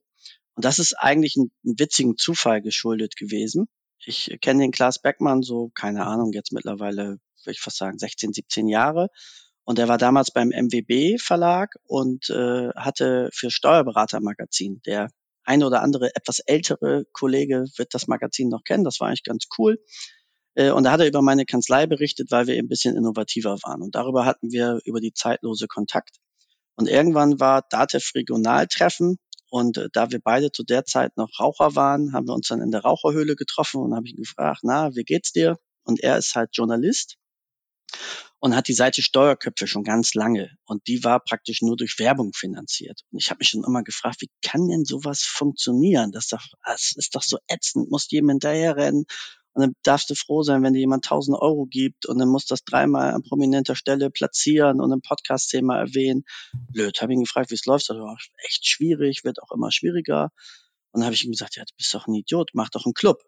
Und 0.55 0.65
das 0.65 0.79
ist 0.79 0.95
eigentlich 0.95 1.35
ein, 1.35 1.51
ein 1.63 1.75
witzigen 1.77 2.17
Zufall 2.17 2.63
geschuldet 2.63 3.15
gewesen. 3.15 3.67
Ich 4.03 4.35
kenne 4.41 4.63
den 4.63 4.71
Klaas 4.71 5.00
Beckmann 5.00 5.43
so, 5.43 5.69
keine 5.75 6.07
Ahnung, 6.07 6.33
jetzt 6.33 6.51
mittlerweile, 6.51 7.19
würde 7.43 7.51
ich 7.51 7.59
fast 7.59 7.77
sagen, 7.77 8.00
16, 8.00 8.33
17 8.33 8.69
Jahre. 8.69 9.09
Und 9.65 9.77
er 9.77 9.88
war 9.88 10.00
damals 10.00 10.31
beim 10.31 10.50
MWB 10.50 11.19
Verlag 11.19 11.75
und 11.83 12.27
äh, 12.31 12.69
hatte 12.69 13.29
für 13.31 13.51
Steuerberatermagazin. 13.51 14.81
Der 14.88 15.09
eine 15.43 15.67
oder 15.67 15.83
andere 15.83 16.15
etwas 16.15 16.39
ältere 16.39 17.05
Kollege 17.13 17.65
wird 17.77 17.93
das 17.93 18.07
Magazin 18.07 18.50
noch 18.50 18.63
kennen. 18.63 18.83
Das 18.83 19.00
war 19.00 19.09
eigentlich 19.09 19.21
ganz 19.21 19.45
cool. 19.59 19.77
Äh, 20.55 20.72
und 20.72 20.83
da 20.83 20.91
hat 20.91 21.00
er 21.00 21.07
über 21.07 21.22
meine 21.22 21.45
Kanzlei 21.45 21.86
berichtet, 21.88 22.31
weil 22.31 22.48
wir 22.48 22.57
ein 22.57 22.67
bisschen 22.67 22.95
innovativer 22.95 23.57
waren. 23.63 23.81
Und 23.81 23.95
darüber 23.95 24.25
hatten 24.25 24.51
wir 24.51 24.79
über 24.86 25.00
die 25.00 25.13
zeitlose 25.13 25.67
Kontakt. 25.67 26.17
Und 26.75 26.88
irgendwann 26.88 27.39
war 27.39 27.63
DATEV 27.69 28.15
Regionaltreffen. 28.15 29.17
Und 29.50 29.77
äh, 29.77 29.89
da 29.91 30.12
wir 30.12 30.19
beide 30.19 30.51
zu 30.51 30.63
der 30.63 30.86
Zeit 30.86 31.17
noch 31.17 31.39
Raucher 31.39 31.75
waren, 31.75 32.13
haben 32.13 32.27
wir 32.27 32.33
uns 32.33 32.48
dann 32.48 32.62
in 32.62 32.72
der 32.72 32.81
Raucherhöhle 32.81 33.36
getroffen 33.36 33.81
und 33.81 33.95
habe 33.95 34.07
ihn 34.07 34.17
gefragt, 34.17 34.62
na, 34.63 34.95
wie 34.95 35.03
geht's 35.03 35.31
dir? 35.31 35.57
Und 35.83 36.00
er 36.01 36.17
ist 36.17 36.36
halt 36.36 36.51
Journalist 36.53 37.17
und 38.39 38.55
hat 38.55 38.67
die 38.67 38.74
Seite 38.74 39.01
Steuerköpfe 39.01 39.67
schon 39.67 39.83
ganz 39.83 40.15
lange. 40.15 40.50
Und 40.65 40.88
die 40.88 41.03
war 41.03 41.19
praktisch 41.19 41.62
nur 41.62 41.77
durch 41.77 42.00
Werbung 42.00 42.33
finanziert. 42.33 43.01
Und 43.12 43.22
ich 43.22 43.29
habe 43.29 43.39
mich 43.39 43.50
schon 43.50 43.63
immer 43.63 43.83
gefragt, 43.83 44.22
wie 44.22 44.29
kann 44.41 44.67
denn 44.67 44.86
sowas 44.86 45.22
funktionieren? 45.22 46.12
Das 46.12 46.25
ist 46.25 46.33
doch, 46.33 46.45
das 46.65 46.93
ist 46.95 47.15
doch 47.15 47.24
so 47.24 47.38
ätzend, 47.48 47.89
muss 47.89 48.10
jedem 48.10 48.29
hinterherrennen 48.29 49.05
und 49.53 49.62
dann 49.62 49.75
darfst 49.83 50.10
du 50.10 50.15
froh 50.15 50.41
sein, 50.41 50.63
wenn 50.63 50.74
dir 50.74 50.79
jemand 50.79 51.05
1000 51.05 51.38
Euro 51.39 51.65
gibt 51.67 52.07
und 52.07 52.17
dann 52.17 52.27
muss 52.27 52.45
das 52.45 52.63
dreimal 52.63 53.13
an 53.13 53.22
prominenter 53.22 53.75
Stelle 53.75 54.10
platzieren 54.10 54.81
und 54.81 54.91
im 54.91 55.01
Podcast-Thema 55.01 55.77
erwähnen. 55.77 56.24
Blöd, 56.72 57.01
habe 57.01 57.13
ihn 57.13 57.22
gefragt, 57.22 57.51
wie 57.51 57.55
es 57.55 57.65
läuft. 57.65 57.89
War 57.89 58.17
echt 58.45 58.65
schwierig, 58.67 59.24
wird 59.24 59.41
auch 59.43 59.51
immer 59.51 59.72
schwieriger. 59.72 60.31
Und 60.91 61.01
dann 61.01 61.05
habe 61.05 61.15
ich 61.15 61.24
ihm 61.24 61.31
gesagt, 61.31 61.55
ja, 61.55 61.65
du 61.65 61.74
bist 61.77 61.93
doch 61.93 62.07
ein 62.07 62.15
Idiot, 62.15 62.51
mach 62.53 62.69
doch 62.69 62.86
einen 62.86 62.95
Club. 62.95 63.24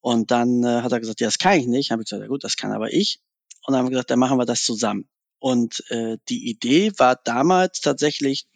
Und 0.00 0.32
dann 0.32 0.64
äh, 0.64 0.82
hat 0.82 0.92
er 0.92 1.00
gesagt, 1.00 1.20
ja, 1.20 1.28
das 1.28 1.38
kann 1.38 1.58
ich 1.58 1.66
nicht. 1.66 1.92
Habe 1.92 2.02
ich 2.02 2.06
gesagt, 2.06 2.22
ja 2.22 2.28
gut, 2.28 2.42
das 2.42 2.56
kann 2.56 2.72
aber 2.72 2.92
ich. 2.92 3.20
Und 3.64 3.72
dann 3.72 3.78
haben 3.78 3.86
wir 3.86 3.90
gesagt, 3.90 4.10
dann 4.10 4.18
machen 4.18 4.38
wir 4.38 4.46
das 4.46 4.64
zusammen. 4.64 5.08
Und 5.38 5.88
äh, 5.90 6.18
die 6.28 6.50
Idee 6.50 6.92
war 6.98 7.16
damals 7.16 7.80
tatsächlich 7.80 8.48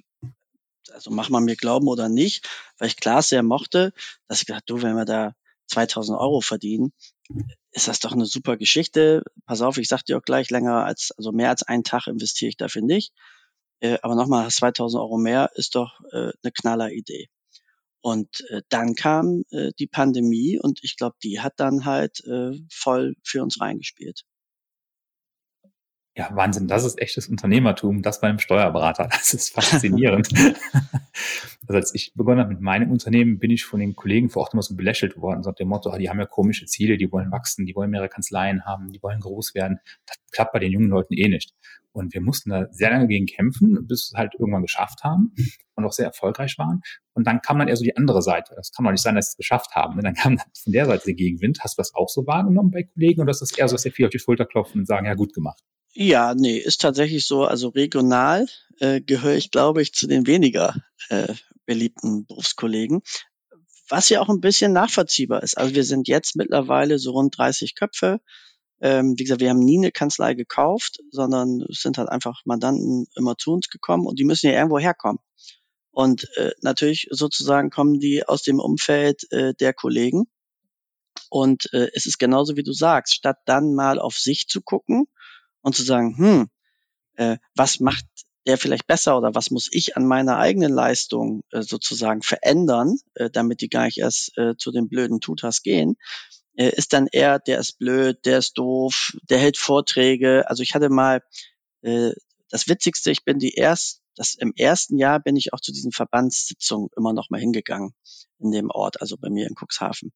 also 0.93 1.11
mach 1.11 1.29
mal 1.29 1.41
mir 1.41 1.57
glauben 1.57 1.87
oder 1.87 2.09
nicht, 2.09 2.49
weil 2.79 2.89
ich 2.89 2.97
Klaas 2.97 3.29
sehr 3.29 3.43
mochte, 3.43 3.93
dass 4.27 4.41
ich 4.41 4.47
gedacht, 4.47 4.65
du, 4.67 4.81
wenn 4.81 4.97
wir 4.97 5.05
da 5.05 5.35
2000 5.69 6.19
Euro 6.19 6.41
verdienen, 6.41 6.93
ist 7.73 7.89
das 7.89 8.01
doch 8.01 8.13
eine 8.13 8.27
super 8.27 8.57
Geschichte. 8.57 9.23
Pass 9.47 9.63
auf, 9.63 9.79
ich 9.79 9.89
sag 9.89 10.03
dir 10.03 10.19
auch 10.19 10.23
gleich 10.23 10.51
länger 10.51 10.85
als, 10.85 11.13
also 11.17 11.33
mehr 11.33 11.51
als 11.51 11.63
einen 11.63 11.85
Tag 11.85 12.07
investiere 12.07 12.49
ich 12.51 12.57
dafür 12.57 12.83
nicht. 12.83 13.13
Äh, 13.81 13.99
aber 14.03 14.15
nochmal 14.15 14.51
2000 14.51 15.01
Euro 15.01 15.19
mehr 15.19 15.51
ist 15.55 15.75
doch 15.75 16.01
äh, 16.13 16.33
eine 16.43 16.53
knaller 16.53 16.91
Idee. 16.91 17.29
Und 18.01 18.45
äh, 18.51 18.63
dann 18.69 18.95
kam 18.95 19.43
die 19.51 19.87
Pandemie 19.89 20.59
und 20.59 20.81
ich 20.83 20.97
glaube, 20.97 21.17
die 21.23 21.41
hat 21.41 21.55
dann 21.57 21.85
halt 21.85 22.23
voll 22.71 23.15
für 23.25 23.43
uns 23.43 23.61
reingespielt. 23.61 24.23
Ja, 26.19 26.31
Wahnsinn, 26.35 26.67
das 26.67 26.85
ist 26.85 27.01
echtes 27.01 27.29
Unternehmertum, 27.29 28.03
das 28.03 28.21
beim 28.21 28.41
Steuerberater. 28.41 29.09
Das 29.19 29.33
ist 29.33 29.55
faszinierend. 29.55 30.29
also 31.69 31.75
als 31.75 31.95
ich 31.95 32.13
begonnen 32.17 32.41
habe 32.41 32.51
mit 32.51 32.61
meinem 32.61 32.91
Unternehmen, 32.91 33.39
bin 33.39 33.53
ich 33.53 33.65
von 33.65 33.79
den 33.79 33.95
Kollegen 33.95 34.29
vor 34.29 34.43
Ort 34.43 34.53
immer 34.53 34.63
so 34.63 34.75
belächelt 34.75 35.17
worden, 35.17 35.45
so 35.45 35.53
dem 35.53 35.69
Motto, 35.69 35.91
ah, 35.91 35.99
die 35.99 36.11
haben 36.11 36.19
ja 36.19 36.27
komische 36.27 36.67
Ziele, 36.67 36.97
die 36.97 37.13
wollen 37.13 37.31
wachsen, 37.31 37.67
die 37.67 37.77
wollen 37.77 37.91
mehrere 37.91 38.09
Kanzleien 38.09 38.65
haben, 38.65 38.91
die 38.91 39.01
wollen 39.01 39.21
groß 39.21 39.55
werden. 39.55 39.79
Das 40.07 40.17
klappt 40.33 40.53
bei 40.55 40.59
den 40.59 40.73
jungen 40.73 40.89
Leuten 40.89 41.15
eh 41.15 41.29
nicht. 41.29 41.55
Und 41.93 42.13
wir 42.13 42.21
mussten 42.21 42.51
da 42.51 42.67
sehr 42.73 42.91
lange 42.91 43.07
gegen 43.07 43.27
kämpfen, 43.27 43.87
bis 43.87 44.11
wir 44.11 44.17
es 44.17 44.19
halt 44.19 44.35
irgendwann 44.41 44.63
geschafft 44.63 45.05
haben 45.05 45.35
und 45.77 45.85
auch 45.85 45.93
sehr 45.93 46.07
erfolgreich 46.07 46.59
waren. 46.59 46.81
Und 47.15 47.29
dann 47.29 47.43
kam 47.43 47.61
dann 47.61 47.69
eher 47.69 47.77
so 47.77 47.85
die 47.85 47.97
andere 47.97 48.23
Seite. 48.23 48.55
Das 48.57 48.73
kann 48.73 48.85
doch 48.85 48.91
nicht 48.91 49.03
sein, 49.03 49.15
dass 49.15 49.27
sie 49.27 49.35
es 49.35 49.37
geschafft 49.37 49.77
haben. 49.77 49.95
Und 49.95 50.05
dann 50.05 50.15
kam 50.15 50.37
dann 50.37 50.47
von 50.65 50.73
der 50.73 50.87
Seite 50.87 51.05
der 51.07 51.15
Gegenwind. 51.15 51.61
Hast 51.63 51.79
du 51.79 51.81
das 51.81 51.95
auch 51.95 52.09
so 52.09 52.27
wahrgenommen 52.27 52.73
bei 52.73 52.83
Kollegen 52.83 53.21
oder 53.21 53.31
ist 53.31 53.41
das 53.41 53.57
eher 53.57 53.69
so, 53.69 53.77
dass 53.77 53.83
sie 53.83 53.93
viel 53.93 54.07
auf 54.07 54.11
die 54.11 54.19
Schulter 54.19 54.47
klopfen 54.47 54.81
und 54.81 54.87
sagen, 54.87 55.07
ja, 55.07 55.15
gut 55.15 55.33
gemacht? 55.33 55.63
Ja, 56.01 56.33
nee, 56.33 56.59
ist 56.59 56.81
tatsächlich 56.81 57.27
so. 57.27 57.43
Also 57.45 57.71
regional 57.71 58.47
äh, 58.79 59.01
gehöre 59.01 59.35
ich, 59.35 59.51
glaube 59.51 59.83
ich, 59.83 59.93
zu 59.93 60.07
den 60.07 60.29
weniger 60.29 60.77
äh, 61.09 61.35
beliebten 61.67 62.25
Berufskollegen. 62.25 63.03
Was 63.89 64.09
ja 64.09 64.21
auch 64.21 64.29
ein 64.29 64.41
bisschen 64.41 64.73
nachvollziehbar 64.73 65.43
ist. 65.43 65.59
Also 65.59 65.75
wir 65.75 65.83
sind 65.83 66.07
jetzt 66.07 66.37
mittlerweile 66.37 67.01
so 67.01 67.11
rund 67.11 67.37
30 67.37 67.75
Köpfe. 67.75 68.21
Ähm, 68.81 69.15
wie 69.19 69.25
gesagt, 69.25 69.41
wir 69.41 69.51
haben 69.51 69.59
nie 69.59 69.77
eine 69.77 69.91
Kanzlei 69.91 70.35
gekauft, 70.35 71.01
sondern 71.11 71.63
es 71.69 71.81
sind 71.81 71.99
halt 71.99 72.11
einfach 72.11 72.43
Mandanten 72.45 73.07
immer 73.17 73.37
zu 73.37 73.51
uns 73.51 73.69
gekommen 73.69 74.07
und 74.07 74.21
die 74.21 74.25
müssen 74.25 74.47
ja 74.47 74.53
irgendwo 74.53 74.79
herkommen. 74.79 75.19
Und 75.91 76.29
äh, 76.37 76.53
natürlich 76.61 77.09
sozusagen 77.11 77.71
kommen 77.71 77.99
die 77.99 78.25
aus 78.25 78.43
dem 78.43 78.61
Umfeld 78.61 79.25
äh, 79.33 79.53
der 79.55 79.75
Kollegen. 79.75 80.27
Und 81.29 81.73
äh, 81.73 81.89
es 81.93 82.07
ist 82.07 82.19
genauso 82.19 82.57
wie 82.57 82.63
du 82.63 82.73
sagst, 82.73 83.17
statt 83.17 83.39
dann 83.47 83.75
mal 83.75 83.99
auf 83.99 84.15
sich 84.15 84.47
zu 84.47 84.61
gucken 84.63 85.09
und 85.69 85.77
zu 85.77 85.83
sagen, 85.83 86.17
hm, 86.17 86.49
äh, 87.15 87.39
was 87.55 87.81
macht 87.81 88.05
der 88.47 88.57
vielleicht 88.57 88.87
besser 88.87 89.19
oder 89.19 89.35
was 89.35 89.51
muss 89.51 89.69
ich 89.71 89.97
an 89.97 90.07
meiner 90.07 90.39
eigenen 90.39 90.73
Leistung 90.73 91.43
äh, 91.51 91.63
sozusagen 91.63 92.23
verändern, 92.23 92.97
äh, 93.15 93.29
damit 93.31 93.61
die 93.61 93.69
gar 93.69 93.85
nicht 93.85 93.99
erst 93.99 94.37
äh, 94.39 94.57
zu 94.57 94.73
den 94.73 94.89
blöden 94.89 95.21
Tutas 95.21 95.63
gehen, 95.63 95.97
äh, 96.57 96.71
ist 96.71 96.95
dann 96.95 97.09
eher, 97.13 97.39
der 97.39 97.59
ist 97.59 97.79
blöd, 97.79 98.25
der 98.25 98.39
ist 98.39 98.55
doof, 98.55 99.17
der 99.29 99.39
hält 99.39 99.59
Vorträge. 99.59 100.49
Also 100.49 100.63
ich 100.63 100.75
hatte 100.75 100.89
mal 100.89 101.23
äh, 101.83 102.13
das 102.49 102.69
Witzigste, 102.69 103.11
ich 103.11 103.25
bin 103.25 103.39
die 103.39 103.53
erst, 103.55 104.01
das 104.17 104.35
im 104.35 104.55
ersten 104.57 104.97
Jahr 104.97 105.21
bin 105.21 105.37
ich 105.37 105.53
auch 105.53 105.61
zu 105.61 105.71
diesen 105.71 105.93
Verbandssitzungen 105.93 106.89
immer 106.97 107.13
noch 107.13 107.29
mal 107.31 107.41
hingegangen 107.41 107.93
in 108.39 108.51
dem 108.51 108.71
Ort, 108.71 109.01
also 109.01 109.17
bei 109.19 109.29
mir 109.29 109.47
in 109.47 109.55
Cuxhaven. 109.55 110.11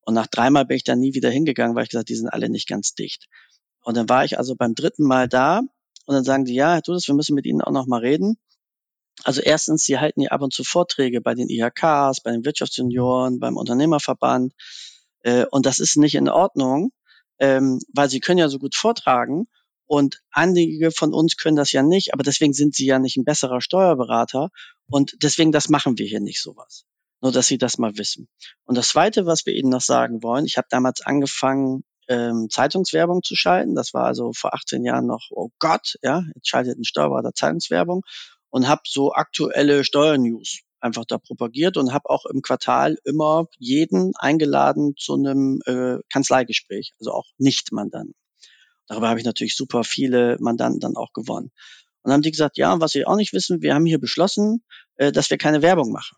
Und 0.00 0.14
nach 0.14 0.26
dreimal 0.26 0.64
bin 0.64 0.78
ich 0.78 0.84
dann 0.84 0.98
nie 0.98 1.14
wieder 1.14 1.30
hingegangen, 1.30 1.76
weil 1.76 1.84
ich 1.84 1.90
gesagt, 1.90 2.08
die 2.08 2.16
sind 2.16 2.28
alle 2.28 2.48
nicht 2.48 2.66
ganz 2.66 2.94
dicht. 2.94 3.28
Und 3.82 3.96
dann 3.96 4.08
war 4.08 4.24
ich 4.24 4.38
also 4.38 4.54
beim 4.54 4.74
dritten 4.74 5.04
Mal 5.04 5.28
da 5.28 5.60
und 6.06 6.14
dann 6.14 6.24
sagen 6.24 6.44
die, 6.44 6.54
ja, 6.54 6.74
Herr 6.74 6.82
Tudes, 6.82 7.08
wir 7.08 7.14
müssen 7.14 7.34
mit 7.34 7.46
Ihnen 7.46 7.60
auch 7.60 7.72
noch 7.72 7.86
mal 7.86 8.00
reden. 8.00 8.38
Also 9.24 9.40
erstens, 9.40 9.84
Sie 9.84 9.98
halten 9.98 10.20
ja 10.20 10.30
ab 10.30 10.42
und 10.42 10.52
zu 10.52 10.64
Vorträge 10.64 11.20
bei 11.20 11.34
den 11.34 11.48
IHKs, 11.48 12.20
bei 12.22 12.30
den 12.30 12.44
Wirtschaftsjunioren, 12.44 13.40
beim 13.40 13.56
Unternehmerverband. 13.56 14.52
Äh, 15.20 15.46
und 15.50 15.66
das 15.66 15.78
ist 15.78 15.96
nicht 15.96 16.14
in 16.14 16.28
Ordnung, 16.28 16.92
ähm, 17.38 17.80
weil 17.92 18.08
Sie 18.08 18.20
können 18.20 18.38
ja 18.38 18.48
so 18.48 18.58
gut 18.58 18.74
vortragen 18.74 19.48
und 19.86 20.20
einige 20.30 20.90
von 20.90 21.14
uns 21.14 21.36
können 21.36 21.56
das 21.56 21.72
ja 21.72 21.82
nicht, 21.82 22.12
aber 22.12 22.22
deswegen 22.22 22.52
sind 22.52 22.74
Sie 22.74 22.86
ja 22.86 22.98
nicht 22.98 23.16
ein 23.16 23.24
besserer 23.24 23.60
Steuerberater 23.60 24.50
und 24.88 25.16
deswegen 25.22 25.50
das 25.50 25.68
machen 25.68 25.98
wir 25.98 26.06
hier 26.06 26.20
nicht 26.20 26.42
sowas. 26.42 26.84
Nur, 27.20 27.32
dass 27.32 27.46
Sie 27.46 27.58
das 27.58 27.78
mal 27.78 27.96
wissen. 27.98 28.28
Und 28.64 28.76
das 28.76 28.88
Zweite, 28.88 29.26
was 29.26 29.44
wir 29.46 29.54
Ihnen 29.54 29.70
noch 29.70 29.80
sagen 29.80 30.22
wollen, 30.22 30.44
ich 30.44 30.56
habe 30.56 30.68
damals 30.70 31.00
angefangen, 31.00 31.84
ähm, 32.08 32.48
Zeitungswerbung 32.50 33.22
zu 33.22 33.36
schalten. 33.36 33.74
Das 33.74 33.94
war 33.94 34.04
also 34.04 34.32
vor 34.32 34.54
18 34.54 34.84
Jahren 34.84 35.06
noch, 35.06 35.28
oh 35.30 35.50
Gott, 35.58 35.96
ja, 36.02 36.24
jetzt 36.34 36.48
schaltet 36.48 36.78
ein 36.78 36.84
Steuerberater 36.84 37.32
Zeitungswerbung 37.34 38.02
und 38.50 38.68
habe 38.68 38.82
so 38.86 39.12
aktuelle 39.12 39.84
Steuernews 39.84 40.60
einfach 40.80 41.04
da 41.04 41.18
propagiert 41.18 41.76
und 41.76 41.92
habe 41.92 42.08
auch 42.08 42.24
im 42.26 42.42
Quartal 42.42 42.96
immer 43.04 43.46
jeden 43.58 44.12
eingeladen 44.16 44.94
zu 44.96 45.14
einem 45.14 45.60
äh, 45.66 45.98
Kanzleigespräch, 46.10 46.94
also 47.00 47.12
auch 47.12 47.26
Nicht-Mandanten. 47.36 48.14
Darüber 48.86 49.08
habe 49.08 49.18
ich 49.18 49.26
natürlich 49.26 49.56
super 49.56 49.84
viele 49.84 50.36
Mandanten 50.40 50.80
dann 50.80 50.96
auch 50.96 51.12
gewonnen. 51.12 51.50
Und 52.02 52.10
dann 52.10 52.14
haben 52.14 52.22
die 52.22 52.30
gesagt, 52.30 52.56
ja, 52.56 52.80
was 52.80 52.92
Sie 52.92 53.04
auch 53.04 53.16
nicht 53.16 53.32
wissen, 53.32 53.60
wir 53.60 53.74
haben 53.74 53.84
hier 53.84 54.00
beschlossen, 54.00 54.64
äh, 54.96 55.12
dass 55.12 55.30
wir 55.30 55.36
keine 55.36 55.62
Werbung 55.62 55.92
machen. 55.92 56.16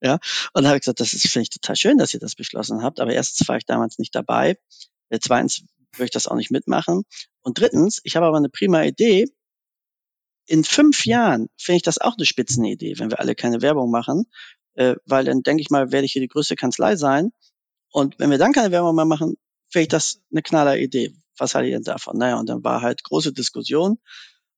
Ja, 0.00 0.20
und 0.52 0.62
da 0.62 0.68
habe 0.68 0.76
ich 0.76 0.82
gesagt, 0.82 1.00
das 1.00 1.12
ist 1.12 1.26
finde 1.28 1.42
ich 1.42 1.50
total 1.50 1.74
schön, 1.74 1.98
dass 1.98 2.14
ihr 2.14 2.20
das 2.20 2.36
beschlossen 2.36 2.84
habt, 2.84 3.00
aber 3.00 3.12
erstens 3.12 3.48
war 3.48 3.56
ich 3.56 3.66
damals 3.66 3.98
nicht 3.98 4.14
dabei 4.14 4.56
zweitens 5.20 5.64
würde 5.92 6.06
ich 6.06 6.10
das 6.10 6.26
auch 6.26 6.36
nicht 6.36 6.50
mitmachen. 6.50 7.04
Und 7.42 7.58
drittens, 7.58 8.00
ich 8.04 8.16
habe 8.16 8.26
aber 8.26 8.36
eine 8.36 8.48
prima 8.48 8.82
Idee. 8.84 9.26
In 10.46 10.64
fünf 10.64 11.04
Jahren 11.06 11.48
finde 11.58 11.76
ich 11.76 11.82
das 11.82 11.98
auch 11.98 12.14
eine 12.16 12.26
Spitzenidee, 12.26 12.98
wenn 12.98 13.10
wir 13.10 13.20
alle 13.20 13.34
keine 13.34 13.60
Werbung 13.62 13.90
machen, 13.90 14.24
äh, 14.74 14.96
weil 15.04 15.24
dann 15.24 15.42
denke 15.42 15.60
ich 15.60 15.70
mal, 15.70 15.92
werde 15.92 16.06
ich 16.06 16.12
hier 16.12 16.22
die 16.22 16.28
größte 16.28 16.56
Kanzlei 16.56 16.96
sein. 16.96 17.32
Und 17.90 18.18
wenn 18.18 18.30
wir 18.30 18.38
dann 18.38 18.52
keine 18.52 18.70
Werbung 18.70 18.94
mehr 18.94 19.04
machen, 19.04 19.36
finde 19.70 19.82
ich 19.82 19.88
das 19.88 20.20
eine 20.30 20.42
knaller 20.42 20.78
Idee. 20.78 21.14
Was 21.36 21.54
haltet 21.54 21.70
ihr 21.70 21.76
denn 21.76 21.84
davon? 21.84 22.16
Naja, 22.18 22.38
und 22.38 22.48
dann 22.48 22.64
war 22.64 22.82
halt 22.82 23.04
große 23.04 23.32
Diskussion. 23.32 23.98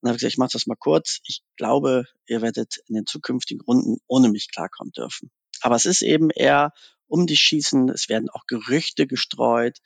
Und 0.00 0.09
habe 0.09 0.16
ich 0.16 0.21
gesagt, 0.21 0.35
ich 0.35 0.38
mache 0.38 0.50
das 0.52 0.66
mal 0.66 0.76
kurz. 0.76 1.21
Ich 1.25 1.42
glaube, 1.57 2.04
ihr 2.26 2.40
werdet 2.40 2.78
in 2.87 2.95
den 2.95 3.07
zukünftigen 3.07 3.61
Runden 3.61 3.99
ohne 4.07 4.30
mich 4.30 4.50
klarkommen 4.50 4.92
dürfen. 4.92 5.30
Aber 5.61 5.76
es 5.76 5.87
ist 5.87 6.02
eben 6.02 6.30
eher 6.30 6.73
um 7.07 7.26
die 7.26 7.37
Schießen. 7.37 7.90
Es 7.90 8.09
werden 8.09 8.30
auch 8.30 8.47
Gerüchte 8.47 9.07
gestreut. 9.07 9.78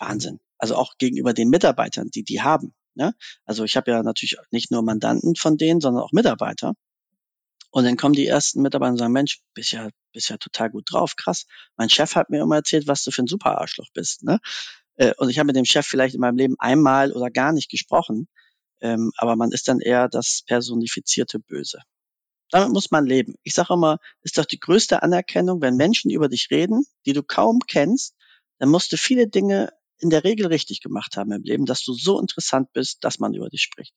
Wahnsinn. 0.00 0.40
Also 0.58 0.76
auch 0.76 0.96
gegenüber 0.98 1.32
den 1.32 1.48
Mitarbeitern, 1.48 2.08
die 2.10 2.24
die 2.24 2.42
haben. 2.42 2.74
Ne? 2.94 3.14
Also 3.44 3.64
ich 3.64 3.76
habe 3.76 3.90
ja 3.90 4.02
natürlich 4.02 4.36
nicht 4.50 4.70
nur 4.70 4.82
Mandanten 4.82 5.36
von 5.36 5.56
denen, 5.56 5.80
sondern 5.80 6.02
auch 6.02 6.12
Mitarbeiter. 6.12 6.74
Und 7.70 7.84
dann 7.84 7.96
kommen 7.96 8.14
die 8.14 8.26
ersten 8.26 8.62
Mitarbeiter 8.62 8.92
und 8.92 8.98
sagen, 8.98 9.12
Mensch, 9.12 9.40
bist 9.54 9.72
ja, 9.72 9.90
bist 10.12 10.28
ja 10.28 10.36
total 10.38 10.70
gut 10.70 10.84
drauf, 10.90 11.14
krass. 11.16 11.46
Mein 11.76 11.88
Chef 11.88 12.16
hat 12.16 12.28
mir 12.28 12.42
immer 12.42 12.56
erzählt, 12.56 12.88
was 12.88 13.04
du 13.04 13.12
für 13.12 13.22
ein 13.22 13.28
super 13.28 13.60
Arschloch 13.60 13.86
bist. 13.94 14.24
Ne? 14.24 14.40
Äh, 14.96 15.14
und 15.18 15.30
ich 15.30 15.38
habe 15.38 15.46
mit 15.46 15.56
dem 15.56 15.64
Chef 15.64 15.86
vielleicht 15.86 16.14
in 16.14 16.20
meinem 16.20 16.36
Leben 16.36 16.56
einmal 16.58 17.12
oder 17.12 17.30
gar 17.30 17.52
nicht 17.52 17.70
gesprochen, 17.70 18.28
ähm, 18.80 19.12
aber 19.16 19.36
man 19.36 19.52
ist 19.52 19.68
dann 19.68 19.80
eher 19.80 20.08
das 20.08 20.42
personifizierte 20.46 21.38
Böse. 21.38 21.80
Damit 22.50 22.70
muss 22.70 22.90
man 22.90 23.06
leben. 23.06 23.36
Ich 23.44 23.54
sage 23.54 23.74
immer, 23.74 23.98
ist 24.22 24.36
doch 24.36 24.44
die 24.44 24.58
größte 24.58 25.02
Anerkennung, 25.02 25.62
wenn 25.62 25.76
Menschen 25.76 26.10
über 26.10 26.28
dich 26.28 26.48
reden, 26.50 26.84
die 27.06 27.12
du 27.12 27.22
kaum 27.22 27.60
kennst, 27.66 28.16
dann 28.58 28.68
musst 28.68 28.92
du 28.92 28.96
viele 28.96 29.28
Dinge 29.28 29.72
in 30.00 30.10
der 30.10 30.24
Regel 30.24 30.46
richtig 30.46 30.80
gemacht 30.80 31.16
haben 31.16 31.32
im 31.32 31.42
Leben, 31.42 31.66
dass 31.66 31.84
du 31.84 31.92
so 31.92 32.20
interessant 32.20 32.72
bist, 32.72 33.04
dass 33.04 33.18
man 33.18 33.34
über 33.34 33.48
dich 33.48 33.62
spricht. 33.62 33.94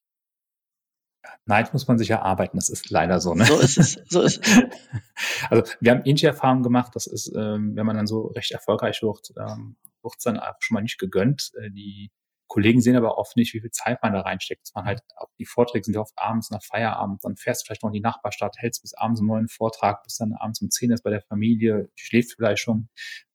Neid 1.46 1.74
muss 1.74 1.88
man 1.88 1.98
sich 1.98 2.10
erarbeiten, 2.10 2.58
das 2.58 2.70
ist 2.70 2.90
leider 2.90 3.20
so. 3.20 3.34
Ne? 3.34 3.46
So 3.46 3.60
ist 3.60 3.78
es. 3.78 4.00
So 4.10 4.22
ist 4.22 4.46
es. 4.46 4.50
Also 5.50 5.64
wir 5.80 5.92
haben 5.92 6.02
ähnliche 6.06 6.28
Erfahrungen 6.28 6.64
gemacht, 6.64 6.96
das 6.96 7.08
ist, 7.08 7.32
ähm, 7.36 7.76
wenn 7.76 7.86
man 7.86 7.96
dann 7.96 8.08
so 8.08 8.28
recht 8.28 8.52
erfolgreich 8.52 9.02
wird, 9.02 9.34
ähm, 9.38 9.78
wird 10.02 10.16
es 10.18 10.24
dann 10.24 10.40
auch 10.40 10.56
schon 10.60 10.76
mal 10.76 10.82
nicht 10.82 10.98
gegönnt. 10.98 11.52
Äh, 11.60 11.70
die 11.72 12.12
Kollegen 12.54 12.82
sehen 12.82 12.96
aber 12.96 13.18
oft 13.18 13.36
nicht, 13.36 13.56
wie 13.56 13.62
viel 13.62 13.72
Zeit 13.72 14.04
man 14.04 14.14
da 14.14 14.22
reinsteckt. 14.22 14.70
Man 14.76 14.86
halt, 14.86 15.02
die 15.40 15.46
Vorträge 15.46 15.84
sind 15.84 15.96
ja 15.96 16.02
oft 16.02 16.14
abends 16.16 16.52
nach 16.52 16.62
Feierabend, 16.62 17.24
dann 17.24 17.36
fährst 17.36 17.64
du 17.64 17.66
vielleicht 17.66 17.82
noch 17.82 17.90
in 17.90 17.96
die 17.96 18.00
Nachbarstadt, 18.00 18.58
hältst 18.60 18.84
bis 18.84 18.94
abends 18.94 19.22
einen 19.22 19.28
neuen 19.28 19.48
Vortrag, 19.48 20.04
bis 20.04 20.18
dann 20.18 20.34
abends 20.34 20.62
um 20.62 20.70
zehn 20.70 20.92
ist 20.92 21.02
bei 21.02 21.10
der 21.10 21.22
Familie, 21.22 21.90
schläft 21.96 22.34
vielleicht 22.36 22.62
schon, 22.62 22.90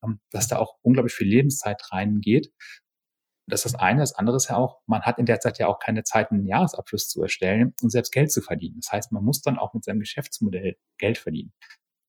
ähm, 0.04 0.20
dass 0.30 0.46
da 0.46 0.58
auch 0.60 0.76
unglaublich 0.82 1.14
viel 1.14 1.26
Lebenszeit 1.26 1.82
reingeht. 1.90 2.52
Das 3.48 3.64
ist 3.64 3.74
das 3.74 3.80
eine. 3.80 4.00
Das 4.00 4.14
andere 4.14 4.36
ist 4.36 4.50
ja 4.50 4.56
auch, 4.56 4.82
man 4.86 5.02
hat 5.02 5.18
in 5.18 5.26
der 5.26 5.40
Zeit 5.40 5.58
ja 5.58 5.66
auch 5.66 5.80
keine 5.80 6.04
Zeit, 6.04 6.30
einen 6.30 6.46
Jahresabschluss 6.46 7.08
zu 7.08 7.20
erstellen 7.20 7.74
und 7.82 7.90
selbst 7.90 8.12
Geld 8.12 8.30
zu 8.30 8.40
verdienen. 8.40 8.78
Das 8.80 8.92
heißt, 8.92 9.10
man 9.10 9.24
muss 9.24 9.42
dann 9.42 9.58
auch 9.58 9.74
mit 9.74 9.82
seinem 9.82 9.98
Geschäftsmodell 9.98 10.76
Geld 10.96 11.18
verdienen. 11.18 11.52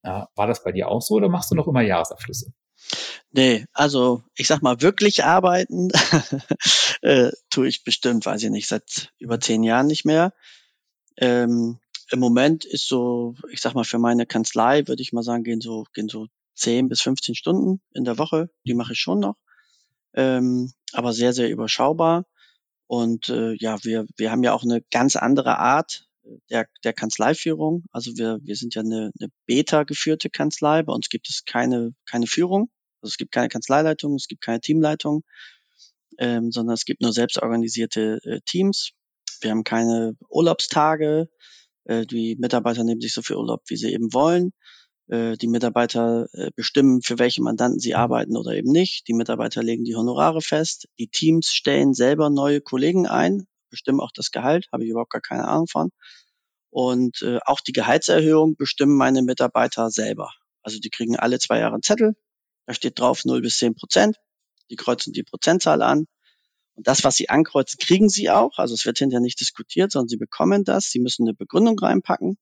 War 0.04 0.48
das 0.48 0.64
bei 0.64 0.72
dir 0.72 0.90
auch 0.90 1.02
so 1.02 1.16
oder 1.16 1.30
machst 1.30 1.50
du 1.50 1.56
noch 1.56 1.68
immer 1.68 1.82
Jahresabschlüsse? 1.82 2.54
Nee, 3.32 3.66
also 3.74 4.24
ich 4.36 4.48
sag 4.48 4.62
mal, 4.62 4.82
wirklich 4.82 5.24
arbeiten 5.24 5.90
äh, 7.02 7.32
tue 7.50 7.68
ich 7.68 7.84
bestimmt, 7.84 8.26
weiß 8.26 8.44
ich 8.44 8.50
nicht, 8.50 8.68
seit 8.68 9.14
über 9.20 9.40
zehn 9.40 9.64
Jahren 9.64 9.88
nicht 9.88 10.06
mehr. 10.06 10.34
Ähm, 11.18 11.80
Im 12.12 12.20
Moment 12.20 12.66
ist 12.66 12.88
so, 12.88 13.36
ich 13.52 13.62
sag 13.62 13.76
mal, 13.76 13.84
für 13.84 14.00
meine 14.00 14.26
Kanzlei 14.26 14.88
würde 14.88 15.02
ich 15.02 15.14
mal 15.14 15.24
sagen, 15.24 15.44
gehen 15.44 15.62
so, 15.62 15.86
gehen 15.94 16.10
so 16.10 16.28
zehn 16.56 16.90
bis 16.90 17.02
15 17.02 17.36
Stunden 17.36 17.82
in 17.94 18.04
der 18.04 18.18
Woche. 18.18 18.50
Die 18.66 18.74
mache 18.74 18.94
ich 18.94 19.00
schon 19.00 19.20
noch. 19.20 19.36
Ähm, 20.14 20.74
aber 20.94 21.14
sehr, 21.14 21.34
sehr 21.34 21.50
überschaubar. 21.50 22.26
Und 22.88 23.30
äh, 23.30 23.54
ja, 23.54 23.78
wir, 23.84 24.08
wir 24.18 24.32
haben 24.32 24.44
ja 24.44 24.54
auch 24.54 24.64
eine 24.64 24.82
ganz 24.90 25.16
andere 25.16 25.60
Art, 25.60 26.09
der, 26.50 26.68
der 26.84 26.94
Kanzleiführung. 26.94 27.84
Also 27.92 28.12
wir, 28.18 28.40
wir 28.44 28.56
sind 28.56 28.76
ja 28.76 28.82
eine, 28.82 29.12
eine 29.20 29.30
Beta 29.46 29.84
geführte 29.84 30.30
Kanzlei. 30.30 30.84
Bei 30.84 30.94
uns 30.94 31.10
gibt 31.10 31.30
es 31.30 31.44
keine, 31.46 31.94
keine 32.10 32.28
Führung. 32.28 32.70
Also 33.02 33.12
es 33.12 33.18
gibt 33.18 33.32
keine 33.32 33.50
Kanzleileitung, 33.50 34.16
es 34.16 34.28
gibt 34.28 34.42
keine 34.42 34.60
Teamleitung, 34.60 35.24
ähm, 36.18 36.52
sondern 36.52 36.74
es 36.74 36.86
gibt 36.86 37.02
nur 37.02 37.14
selbstorganisierte 37.14 38.20
äh, 38.24 38.40
Teams. 38.46 38.92
Wir 39.42 39.52
haben 39.52 39.64
keine 39.64 40.14
Urlaubstage. 40.30 41.30
Äh, 41.86 42.06
die 42.06 42.36
Mitarbeiter 42.40 42.84
nehmen 42.84 43.02
sich 43.02 43.14
so 43.14 43.22
viel 43.22 43.38
Urlaub, 43.38 43.62
wie 43.68 43.78
sie 43.78 43.94
eben 43.94 44.14
wollen. 44.14 44.52
Äh, 45.08 45.38
die 45.38 45.48
Mitarbeiter 45.48 46.28
äh, 46.34 46.52
bestimmen, 46.56 47.02
für 47.02 47.20
welche 47.20 47.42
Mandanten 47.42 47.80
sie 47.80 47.96
arbeiten 47.96 48.38
oder 48.38 48.52
eben 48.52 48.72
nicht. 48.72 49.08
Die 49.08 49.14
Mitarbeiter 49.14 49.64
legen 49.64 49.86
die 49.86 49.96
Honorare 49.96 50.42
fest. 50.42 50.88
Die 51.00 51.08
Teams 51.08 51.48
stellen 51.48 51.94
selber 51.94 52.30
neue 52.30 52.62
Kollegen 52.62 53.08
ein, 53.08 53.46
bestimmen 53.70 54.00
auch 54.00 54.12
das 54.14 54.32
Gehalt, 54.32 54.68
habe 54.72 54.84
ich 54.84 54.90
überhaupt 54.90 55.12
gar 55.12 55.22
keine 55.22 55.48
Ahnung 55.48 55.68
von. 55.68 55.92
Und 56.70 57.22
äh, 57.22 57.40
auch 57.46 57.62
die 57.62 57.72
Gehaltserhöhung 57.72 58.56
bestimmen 58.56 58.96
meine 58.96 59.22
Mitarbeiter 59.22 59.90
selber. 59.90 60.32
Also 60.62 60.80
die 60.80 60.90
kriegen 60.90 61.18
alle 61.18 61.40
zwei 61.40 61.60
Jahre 61.60 61.74
einen 61.74 61.84
Zettel, 61.84 62.16
da 62.70 62.76
steht 62.76 63.00
drauf 63.00 63.26
0 63.26 63.42
bis 63.42 63.58
10 63.58 63.74
Prozent. 63.74 64.18
Die 64.70 64.76
kreuzen 64.76 65.12
die 65.12 65.24
Prozentzahl 65.24 65.82
an. 65.82 66.06
Und 66.76 66.88
das, 66.88 67.04
was 67.04 67.16
sie 67.16 67.28
ankreuzen, 67.28 67.80
kriegen 67.80 68.10
sie 68.10 68.30
auch. 68.30 68.60
Also 68.60 68.76
es 68.76 68.86
wird 68.86 69.00
hinterher 69.00 69.22
nicht 69.22 69.40
diskutiert, 69.40 69.92
sondern 69.92 70.08
sie 70.08 70.18
bekommen 70.18 70.64
das. 70.64 70.92
Sie 70.92 71.00
müssen 71.00 71.24
eine 71.24 71.34
Begründung 71.34 71.80
reinpacken. 71.80 72.38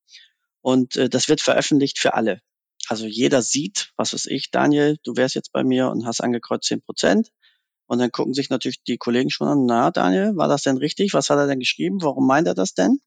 Und 0.59 0.97
äh, 0.97 1.07
das 1.07 1.29
wird 1.29 1.39
veröffentlicht 1.39 1.97
für 1.97 2.13
alle. 2.13 2.41
Also 2.89 3.05
jeder 3.05 3.41
sieht, 3.41 3.93
was 3.95 4.13
weiß 4.13 4.25
ich, 4.25 4.51
Daniel, 4.51 4.97
du 5.03 5.15
wärst 5.15 5.35
jetzt 5.35 5.53
bei 5.53 5.63
mir 5.63 5.89
und 5.89 6.05
hast 6.05 6.19
angekreuzt 6.19 6.67
10 6.67 6.81
Prozent. 6.81 7.31
Und 7.87 7.99
dann 7.99 8.11
gucken 8.11 8.33
sich 8.33 8.49
natürlich 8.49 8.83
die 8.83 8.97
Kollegen 8.97 9.29
schon 9.29 9.47
an, 9.47 9.65
na 9.65 9.91
Daniel, 9.91 10.35
war 10.35 10.47
das 10.47 10.63
denn 10.63 10.77
richtig? 10.77 11.13
Was 11.13 11.29
hat 11.29 11.37
er 11.39 11.47
denn 11.47 11.59
geschrieben? 11.59 12.01
Warum 12.01 12.27
meint 12.27 12.47
er 12.47 12.53
das 12.53 12.73
denn? 12.73 12.99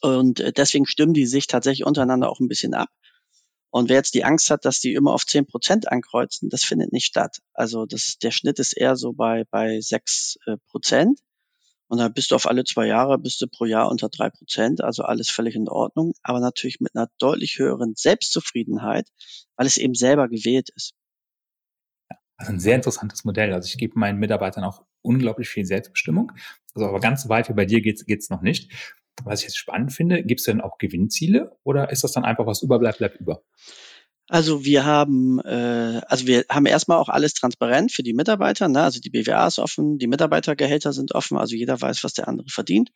Und 0.00 0.40
äh, 0.40 0.52
deswegen 0.52 0.86
stimmen 0.86 1.12
die 1.12 1.26
sich 1.26 1.46
tatsächlich 1.46 1.86
untereinander 1.86 2.30
auch 2.30 2.40
ein 2.40 2.48
bisschen 2.48 2.74
ab. 2.74 2.88
Und 3.70 3.88
wer 3.88 3.96
jetzt 3.96 4.14
die 4.14 4.24
Angst 4.24 4.50
hat, 4.50 4.64
dass 4.64 4.80
die 4.80 4.94
immer 4.94 5.12
auf 5.12 5.26
10 5.26 5.46
Prozent 5.46 5.90
ankreuzen, 5.90 6.48
das 6.48 6.64
findet 6.64 6.92
nicht 6.92 7.06
statt. 7.06 7.38
Also 7.52 7.86
das, 7.86 8.16
der 8.20 8.32
Schnitt 8.32 8.58
ist 8.58 8.76
eher 8.76 8.96
so 8.96 9.12
bei, 9.12 9.44
bei 9.50 9.80
6 9.80 10.38
äh, 10.46 10.56
Prozent. 10.70 11.20
Und 11.86 11.98
dann 11.98 12.12
bist 12.12 12.30
du 12.30 12.36
auf 12.36 12.46
alle 12.46 12.62
zwei 12.62 12.86
Jahre, 12.86 13.18
bist 13.18 13.40
du 13.40 13.48
pro 13.48 13.64
Jahr 13.64 13.90
unter 13.90 14.08
drei 14.08 14.30
Prozent, 14.30 14.80
also 14.80 15.02
alles 15.02 15.28
völlig 15.28 15.56
in 15.56 15.68
Ordnung, 15.68 16.12
aber 16.22 16.38
natürlich 16.38 16.78
mit 16.78 16.94
einer 16.94 17.08
deutlich 17.18 17.58
höheren 17.58 17.94
Selbstzufriedenheit, 17.96 19.08
weil 19.56 19.66
es 19.66 19.76
eben 19.76 19.94
selber 19.94 20.28
gewählt 20.28 20.68
ist. 20.76 20.92
Also 22.40 22.52
ein 22.52 22.60
sehr 22.60 22.74
interessantes 22.74 23.24
Modell. 23.24 23.52
Also 23.52 23.66
ich 23.66 23.76
gebe 23.76 23.98
meinen 23.98 24.18
Mitarbeitern 24.18 24.64
auch 24.64 24.82
unglaublich 25.02 25.50
viel 25.50 25.66
Selbstbestimmung. 25.66 26.32
Also 26.74 26.88
aber 26.88 26.98
ganz 26.98 27.28
weit 27.28 27.50
wie 27.50 27.52
bei 27.52 27.66
dir 27.66 27.82
geht's 27.82 28.06
geht's 28.06 28.30
noch 28.30 28.40
nicht. 28.40 28.72
Was 29.24 29.40
ich 29.40 29.48
jetzt 29.48 29.58
spannend 29.58 29.92
finde, 29.92 30.22
gibt 30.22 30.40
es 30.40 30.46
denn 30.46 30.62
auch 30.62 30.78
Gewinnziele 30.78 31.54
oder 31.64 31.90
ist 31.90 32.02
das 32.02 32.12
dann 32.12 32.24
einfach 32.24 32.46
was 32.46 32.62
überbleibt, 32.62 32.96
bleibt 32.96 33.20
über? 33.20 33.42
Also 34.26 34.64
wir 34.64 34.86
haben, 34.86 35.38
äh, 35.40 36.00
also 36.06 36.26
wir 36.26 36.46
haben 36.48 36.64
erstmal 36.64 36.96
auch 36.96 37.10
alles 37.10 37.34
transparent 37.34 37.92
für 37.92 38.02
die 38.02 38.14
Mitarbeiter. 38.14 38.68
Ne? 38.68 38.80
Also 38.80 39.00
die 39.00 39.10
BWA 39.10 39.46
ist 39.46 39.58
offen, 39.58 39.98
die 39.98 40.06
Mitarbeitergehälter 40.06 40.94
sind 40.94 41.14
offen, 41.14 41.36
also 41.36 41.56
jeder 41.56 41.78
weiß, 41.78 42.04
was 42.04 42.14
der 42.14 42.26
andere 42.26 42.48
verdient. 42.48 42.90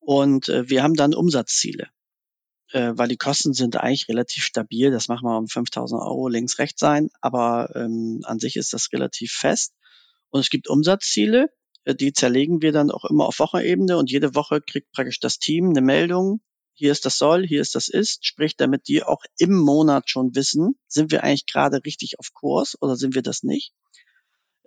Und 0.00 0.50
äh, 0.50 0.68
wir 0.68 0.82
haben 0.82 0.94
dann 0.94 1.14
Umsatzziele, 1.14 1.86
äh, 2.72 2.92
weil 2.94 3.08
die 3.08 3.16
Kosten 3.16 3.54
sind 3.54 3.76
eigentlich 3.76 4.08
relativ 4.08 4.44
stabil. 4.44 4.90
Das 4.90 5.08
machen 5.08 5.26
wir 5.26 5.36
um 5.36 5.46
5.000 5.46 6.00
Euro 6.00 6.28
links 6.28 6.58
rechts 6.58 6.80
sein, 6.80 7.10
aber 7.20 7.74
ähm, 7.74 8.20
an 8.24 8.38
sich 8.38 8.56
ist 8.56 8.72
das 8.72 8.92
relativ 8.92 9.32
fest. 9.32 9.74
Und 10.30 10.40
es 10.40 10.50
gibt 10.50 10.68
Umsatzziele, 10.68 11.50
äh, 11.84 11.94
die 11.94 12.12
zerlegen 12.12 12.62
wir 12.62 12.72
dann 12.72 12.90
auch 12.90 13.04
immer 13.04 13.26
auf 13.26 13.38
Wochenebene 13.38 13.96
und 13.96 14.10
jede 14.10 14.34
Woche 14.34 14.60
kriegt 14.60 14.92
praktisch 14.92 15.20
das 15.20 15.38
Team 15.38 15.70
eine 15.70 15.82
Meldung, 15.82 16.40
hier 16.74 16.90
ist 16.92 17.04
das 17.04 17.18
soll, 17.18 17.46
hier 17.46 17.60
ist 17.60 17.74
das 17.74 17.88
ist, 17.88 18.26
sprich, 18.26 18.56
damit 18.56 18.88
die 18.88 19.02
auch 19.02 19.22
im 19.36 19.54
Monat 19.54 20.08
schon 20.08 20.34
wissen, 20.34 20.78
sind 20.88 21.10
wir 21.12 21.22
eigentlich 21.22 21.46
gerade 21.46 21.80
richtig 21.84 22.18
auf 22.18 22.32
Kurs 22.32 22.76
oder 22.80 22.96
sind 22.96 23.14
wir 23.14 23.22
das 23.22 23.42
nicht? 23.42 23.72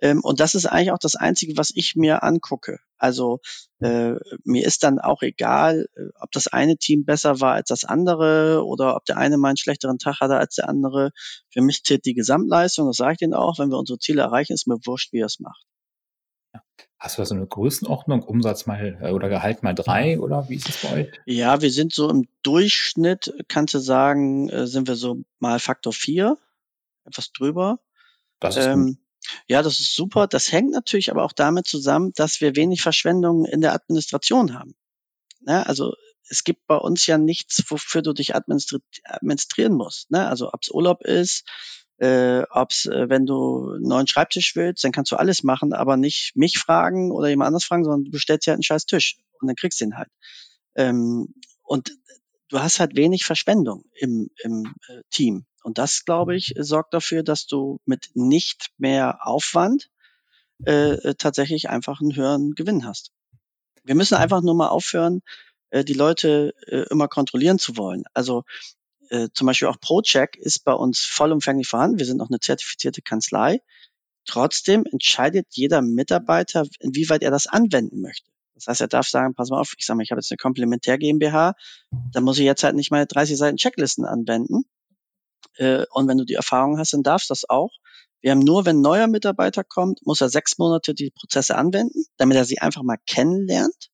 Ähm, 0.00 0.20
und 0.22 0.40
das 0.40 0.54
ist 0.54 0.66
eigentlich 0.66 0.92
auch 0.92 0.98
das 0.98 1.16
Einzige, 1.16 1.56
was 1.56 1.72
ich 1.74 1.96
mir 1.96 2.22
angucke. 2.22 2.78
Also 2.98 3.40
äh, 3.80 4.14
mir 4.44 4.66
ist 4.66 4.82
dann 4.82 4.98
auch 4.98 5.22
egal, 5.22 5.86
äh, 5.96 6.02
ob 6.20 6.32
das 6.32 6.46
eine 6.46 6.76
Team 6.76 7.04
besser 7.04 7.40
war 7.40 7.54
als 7.54 7.68
das 7.68 7.84
andere 7.84 8.64
oder 8.64 8.96
ob 8.96 9.04
der 9.04 9.16
eine 9.18 9.36
mal 9.36 9.48
einen 9.48 9.56
schlechteren 9.56 9.98
Tag 9.98 10.20
hatte 10.20 10.36
als 10.36 10.56
der 10.56 10.68
andere. 10.68 11.10
Für 11.50 11.62
mich 11.62 11.82
zählt 11.82 12.04
die 12.06 12.14
Gesamtleistung, 12.14 12.86
das 12.86 12.96
sage 12.96 13.12
ich 13.12 13.18
denen 13.18 13.34
auch, 13.34 13.58
wenn 13.58 13.70
wir 13.70 13.78
unsere 13.78 13.98
Ziele 13.98 14.22
erreichen, 14.22 14.54
ist 14.54 14.66
mir 14.66 14.78
wurscht, 14.84 15.12
wie 15.12 15.20
er 15.20 15.26
es 15.26 15.40
macht. 15.40 15.64
Hast 16.98 17.18
du 17.18 17.22
da 17.22 17.26
so 17.26 17.34
eine 17.34 17.46
Größenordnung, 17.46 18.22
Umsatz 18.22 18.66
mal 18.66 18.98
äh, 19.02 19.10
oder 19.10 19.28
Gehalt 19.28 19.62
mal 19.62 19.74
drei 19.74 20.18
oder 20.18 20.48
wie 20.48 20.56
ist 20.56 20.68
es 20.68 20.82
bei 20.82 20.92
euch? 20.92 21.08
Ja, 21.26 21.60
wir 21.60 21.70
sind 21.70 21.92
so 21.92 22.08
im 22.08 22.26
Durchschnitt, 22.42 23.34
kannst 23.48 23.74
du 23.74 23.78
sagen, 23.78 24.48
äh, 24.48 24.66
sind 24.66 24.88
wir 24.88 24.96
so 24.96 25.18
mal 25.38 25.58
Faktor 25.58 25.92
vier, 25.92 26.38
etwas 27.04 27.32
drüber. 27.32 27.80
Das 28.40 28.56
ist 28.56 28.66
ähm, 28.66 28.98
ja, 29.48 29.62
das 29.62 29.80
ist 29.80 29.94
super. 29.94 30.26
Das 30.26 30.52
hängt 30.52 30.70
natürlich 30.70 31.10
aber 31.10 31.24
auch 31.24 31.32
damit 31.32 31.66
zusammen, 31.66 32.12
dass 32.14 32.40
wir 32.40 32.56
wenig 32.56 32.82
Verschwendung 32.82 33.44
in 33.44 33.60
der 33.60 33.74
Administration 33.74 34.54
haben. 34.54 34.74
Ja, 35.46 35.62
also 35.62 35.94
es 36.28 36.44
gibt 36.44 36.66
bei 36.66 36.76
uns 36.76 37.06
ja 37.06 37.18
nichts, 37.18 37.62
wofür 37.68 38.02
du 38.02 38.12
dich 38.12 38.34
administri 38.34 38.78
administrieren 39.04 39.74
musst. 39.74 40.10
Ne? 40.10 40.26
Also 40.26 40.48
ob 40.52 40.62
es 40.62 40.70
Urlaub 40.70 41.04
ist, 41.04 41.44
äh, 41.98 42.42
ob's, 42.50 42.86
äh, 42.86 43.08
wenn 43.08 43.26
du 43.26 43.72
einen 43.74 43.88
neuen 43.88 44.06
Schreibtisch 44.06 44.54
willst, 44.56 44.84
dann 44.84 44.92
kannst 44.92 45.12
du 45.12 45.16
alles 45.16 45.42
machen, 45.42 45.72
aber 45.72 45.96
nicht 45.96 46.32
mich 46.34 46.58
fragen 46.58 47.10
oder 47.10 47.28
jemand 47.28 47.48
anders 47.48 47.64
fragen, 47.64 47.84
sondern 47.84 48.04
du 48.04 48.10
bestellst 48.10 48.46
ja 48.46 48.52
einen 48.52 48.62
scheiß 48.62 48.86
Tisch 48.86 49.18
und 49.40 49.48
dann 49.48 49.56
kriegst 49.56 49.80
du 49.80 49.84
ihn 49.84 49.96
halt. 49.96 50.10
Ähm, 50.74 51.34
und 51.62 51.90
du 52.48 52.60
hast 52.60 52.80
halt 52.80 52.96
wenig 52.96 53.24
Verschwendung 53.24 53.84
im, 53.94 54.28
im 54.42 54.74
äh, 54.88 55.00
Team. 55.10 55.46
Und 55.66 55.78
das, 55.78 56.04
glaube 56.04 56.36
ich, 56.36 56.54
sorgt 56.60 56.94
dafür, 56.94 57.24
dass 57.24 57.48
du 57.48 57.80
mit 57.86 58.10
nicht 58.14 58.68
mehr 58.78 59.26
Aufwand 59.26 59.90
äh, 60.64 60.92
äh 60.92 61.14
tatsächlich 61.16 61.68
einfach 61.68 62.00
einen 62.00 62.14
höheren 62.14 62.52
Gewinn 62.52 62.86
hast. 62.86 63.10
Wir 63.82 63.96
müssen 63.96 64.14
einfach 64.14 64.42
nur 64.42 64.54
mal 64.54 64.68
aufhören, 64.68 65.22
äh, 65.70 65.82
die 65.82 65.94
Leute 65.94 66.54
äh, 66.68 66.84
immer 66.88 67.08
kontrollieren 67.08 67.58
zu 67.58 67.76
wollen. 67.76 68.04
Also 68.14 68.44
äh, 69.08 69.28
zum 69.34 69.48
Beispiel 69.48 69.66
auch 69.66 69.80
ProCheck 69.80 70.36
ist 70.36 70.62
bei 70.62 70.72
uns 70.72 71.00
vollumfänglich 71.00 71.66
vorhanden. 71.66 71.98
Wir 71.98 72.06
sind 72.06 72.20
auch 72.20 72.30
eine 72.30 72.38
zertifizierte 72.38 73.02
Kanzlei. 73.02 73.60
Trotzdem 74.24 74.84
entscheidet 74.88 75.48
jeder 75.50 75.82
Mitarbeiter, 75.82 76.64
inwieweit 76.78 77.24
er 77.24 77.32
das 77.32 77.48
anwenden 77.48 78.02
möchte. 78.02 78.30
Das 78.54 78.68
heißt, 78.68 78.82
er 78.82 78.88
darf 78.88 79.08
sagen, 79.08 79.34
pass 79.34 79.50
mal 79.50 79.58
auf, 79.58 79.74
ich 79.76 79.84
sage 79.84 79.96
mal, 79.96 80.04
ich 80.04 80.12
habe 80.12 80.20
jetzt 80.20 80.30
eine 80.30 80.38
Komplementär 80.38 80.96
GmbH, 80.96 81.54
da 82.12 82.20
muss 82.20 82.38
ich 82.38 82.44
jetzt 82.44 82.62
halt 82.62 82.76
nicht 82.76 82.92
mal 82.92 83.04
30 83.04 83.36
Seiten 83.36 83.56
Checklisten 83.56 84.04
anwenden. 84.04 84.62
Äh, 85.56 85.84
und 85.90 86.08
wenn 86.08 86.18
du 86.18 86.24
die 86.24 86.34
Erfahrung 86.34 86.78
hast, 86.78 86.92
dann 86.92 87.02
darfst 87.02 87.30
du 87.30 87.32
das 87.32 87.48
auch. 87.48 87.70
Wir 88.20 88.32
haben 88.32 88.40
nur, 88.40 88.64
wenn 88.64 88.78
ein 88.78 88.82
neuer 88.82 89.06
Mitarbeiter 89.06 89.64
kommt, 89.64 90.04
muss 90.04 90.20
er 90.20 90.28
sechs 90.28 90.58
Monate 90.58 90.94
die 90.94 91.10
Prozesse 91.10 91.56
anwenden, 91.56 92.04
damit 92.16 92.36
er 92.36 92.44
sie 92.44 92.58
einfach 92.58 92.82
mal 92.82 92.98
kennenlernt. 93.06 93.90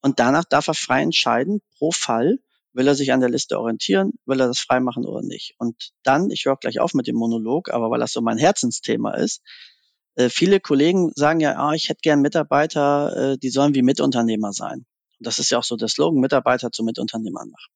Und 0.00 0.18
danach 0.18 0.44
darf 0.44 0.68
er 0.68 0.74
frei 0.74 1.02
entscheiden, 1.02 1.60
pro 1.76 1.92
Fall, 1.92 2.38
Will 2.74 2.88
er 2.88 2.94
sich 2.94 3.12
an 3.12 3.20
der 3.20 3.28
Liste 3.28 3.58
orientieren? 3.58 4.12
Will 4.24 4.40
er 4.40 4.46
das 4.46 4.60
freimachen 4.60 5.04
oder 5.04 5.22
nicht? 5.22 5.54
Und 5.58 5.90
dann, 6.02 6.30
ich 6.30 6.46
höre 6.46 6.56
gleich 6.56 6.80
auf 6.80 6.94
mit 6.94 7.06
dem 7.06 7.16
Monolog, 7.16 7.70
aber 7.70 7.90
weil 7.90 8.00
das 8.00 8.12
so 8.12 8.22
mein 8.22 8.38
Herzensthema 8.38 9.14
ist, 9.14 9.42
äh, 10.14 10.30
viele 10.30 10.58
Kollegen 10.58 11.12
sagen 11.14 11.40
ja, 11.40 11.56
ah, 11.56 11.74
ich 11.74 11.90
hätte 11.90 12.00
gern 12.02 12.22
Mitarbeiter, 12.22 13.32
äh, 13.32 13.38
die 13.38 13.50
sollen 13.50 13.74
wie 13.74 13.82
Mitunternehmer 13.82 14.52
sein. 14.52 14.86
Und 15.18 15.26
das 15.26 15.38
ist 15.38 15.50
ja 15.50 15.58
auch 15.58 15.64
so 15.64 15.76
der 15.76 15.88
Slogan, 15.88 16.20
Mitarbeiter 16.20 16.72
zu 16.72 16.82
Mitunternehmern 16.82 17.50
machen. 17.50 17.72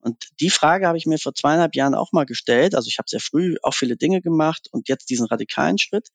Und 0.00 0.28
die 0.40 0.50
Frage 0.50 0.86
habe 0.86 0.96
ich 0.96 1.06
mir 1.06 1.18
vor 1.18 1.34
zweieinhalb 1.34 1.74
Jahren 1.74 1.94
auch 1.94 2.12
mal 2.12 2.24
gestellt. 2.24 2.74
Also 2.74 2.88
ich 2.88 2.98
habe 2.98 3.08
sehr 3.08 3.20
früh 3.20 3.56
auch 3.62 3.74
viele 3.74 3.96
Dinge 3.96 4.22
gemacht 4.22 4.68
und 4.70 4.88
jetzt 4.88 5.10
diesen 5.10 5.26
radikalen 5.26 5.78
Schritt, 5.78 6.08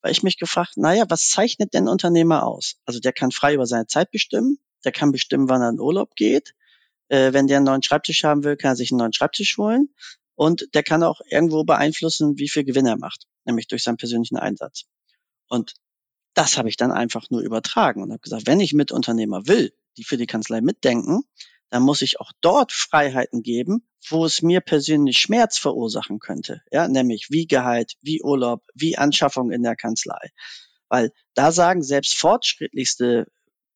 weil 0.00 0.12
ich 0.12 0.22
mich 0.22 0.38
gefragt, 0.38 0.76
naja, 0.76 1.04
was 1.08 1.28
zeichnet 1.28 1.74
denn 1.74 1.88
Unternehmer 1.88 2.46
aus? 2.46 2.76
Also 2.84 3.00
der 3.00 3.12
kann 3.12 3.32
frei 3.32 3.54
über 3.54 3.66
seine 3.66 3.86
Zeit 3.86 4.10
bestimmen, 4.12 4.58
der 4.84 4.92
kann 4.92 5.10
bestimmen, 5.10 5.48
wann 5.48 5.60
er 5.60 5.70
in 5.70 5.80
Urlaub 5.80 6.14
geht, 6.14 6.54
äh, 7.08 7.32
wenn 7.32 7.48
der 7.48 7.58
einen 7.58 7.66
neuen 7.66 7.82
Schreibtisch 7.82 8.22
haben 8.24 8.44
will, 8.44 8.56
kann 8.56 8.72
er 8.72 8.76
sich 8.76 8.92
einen 8.92 8.98
neuen 8.98 9.12
Schreibtisch 9.12 9.56
holen. 9.58 9.88
Und 10.34 10.68
der 10.74 10.82
kann 10.82 11.02
auch 11.02 11.20
irgendwo 11.28 11.64
beeinflussen, 11.64 12.38
wie 12.38 12.48
viel 12.48 12.64
Gewinn 12.64 12.86
er 12.86 12.96
macht, 12.96 13.26
nämlich 13.44 13.66
durch 13.66 13.82
seinen 13.82 13.96
persönlichen 13.96 14.36
Einsatz. 14.36 14.84
Und 15.48 15.74
das 16.34 16.56
habe 16.56 16.68
ich 16.68 16.76
dann 16.76 16.92
einfach 16.92 17.28
nur 17.30 17.42
übertragen 17.42 18.02
und 18.02 18.10
habe 18.10 18.20
gesagt, 18.20 18.46
wenn 18.46 18.60
ich 18.60 18.72
Mitunternehmer 18.72 19.46
will, 19.46 19.74
die 19.98 20.04
für 20.04 20.16
die 20.16 20.26
Kanzlei 20.26 20.60
mitdenken, 20.62 21.24
dann 21.72 21.84
muss 21.84 22.02
ich 22.02 22.20
auch 22.20 22.32
dort 22.42 22.70
Freiheiten 22.70 23.42
geben, 23.42 23.88
wo 24.10 24.26
es 24.26 24.42
mir 24.42 24.60
persönlich 24.60 25.18
Schmerz 25.18 25.56
verursachen 25.56 26.18
könnte. 26.18 26.60
Ja, 26.70 26.86
nämlich 26.86 27.28
wie 27.30 27.46
Gehalt, 27.46 27.94
wie 28.02 28.22
Urlaub, 28.22 28.62
wie 28.74 28.98
Anschaffung 28.98 29.50
in 29.50 29.62
der 29.62 29.74
Kanzlei. 29.74 30.32
Weil 30.90 31.12
da 31.32 31.50
sagen 31.50 31.82
selbst 31.82 32.14
fortschrittlichste 32.18 33.26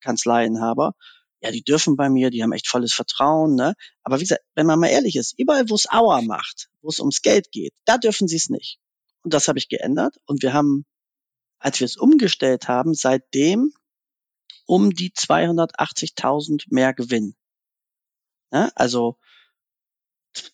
Kanzleienhaber, 0.02 0.92
ja, 1.40 1.50
die 1.50 1.62
dürfen 1.62 1.96
bei 1.96 2.10
mir, 2.10 2.28
die 2.28 2.42
haben 2.42 2.52
echt 2.52 2.68
volles 2.68 2.92
Vertrauen, 2.92 3.54
ne? 3.54 3.72
Aber 4.02 4.18
wie 4.18 4.24
gesagt, 4.24 4.42
wenn 4.54 4.66
man 4.66 4.78
mal 4.78 4.88
ehrlich 4.88 5.16
ist, 5.16 5.32
überall, 5.38 5.70
wo 5.70 5.74
es 5.74 5.90
Auer 5.90 6.20
macht, 6.20 6.68
wo 6.82 6.90
es 6.90 7.00
ums 7.00 7.22
Geld 7.22 7.50
geht, 7.50 7.72
da 7.86 7.96
dürfen 7.96 8.28
sie 8.28 8.36
es 8.36 8.50
nicht. 8.50 8.78
Und 9.22 9.32
das 9.32 9.48
habe 9.48 9.58
ich 9.58 9.70
geändert 9.70 10.16
und 10.26 10.42
wir 10.42 10.52
haben, 10.52 10.84
als 11.58 11.80
wir 11.80 11.86
es 11.86 11.96
umgestellt 11.96 12.68
haben, 12.68 12.92
seitdem 12.92 13.72
um 14.66 14.90
die 14.90 15.12
280.000 15.12 16.64
mehr 16.68 16.92
Gewinn. 16.92 17.34
Ja, 18.52 18.70
also 18.74 19.18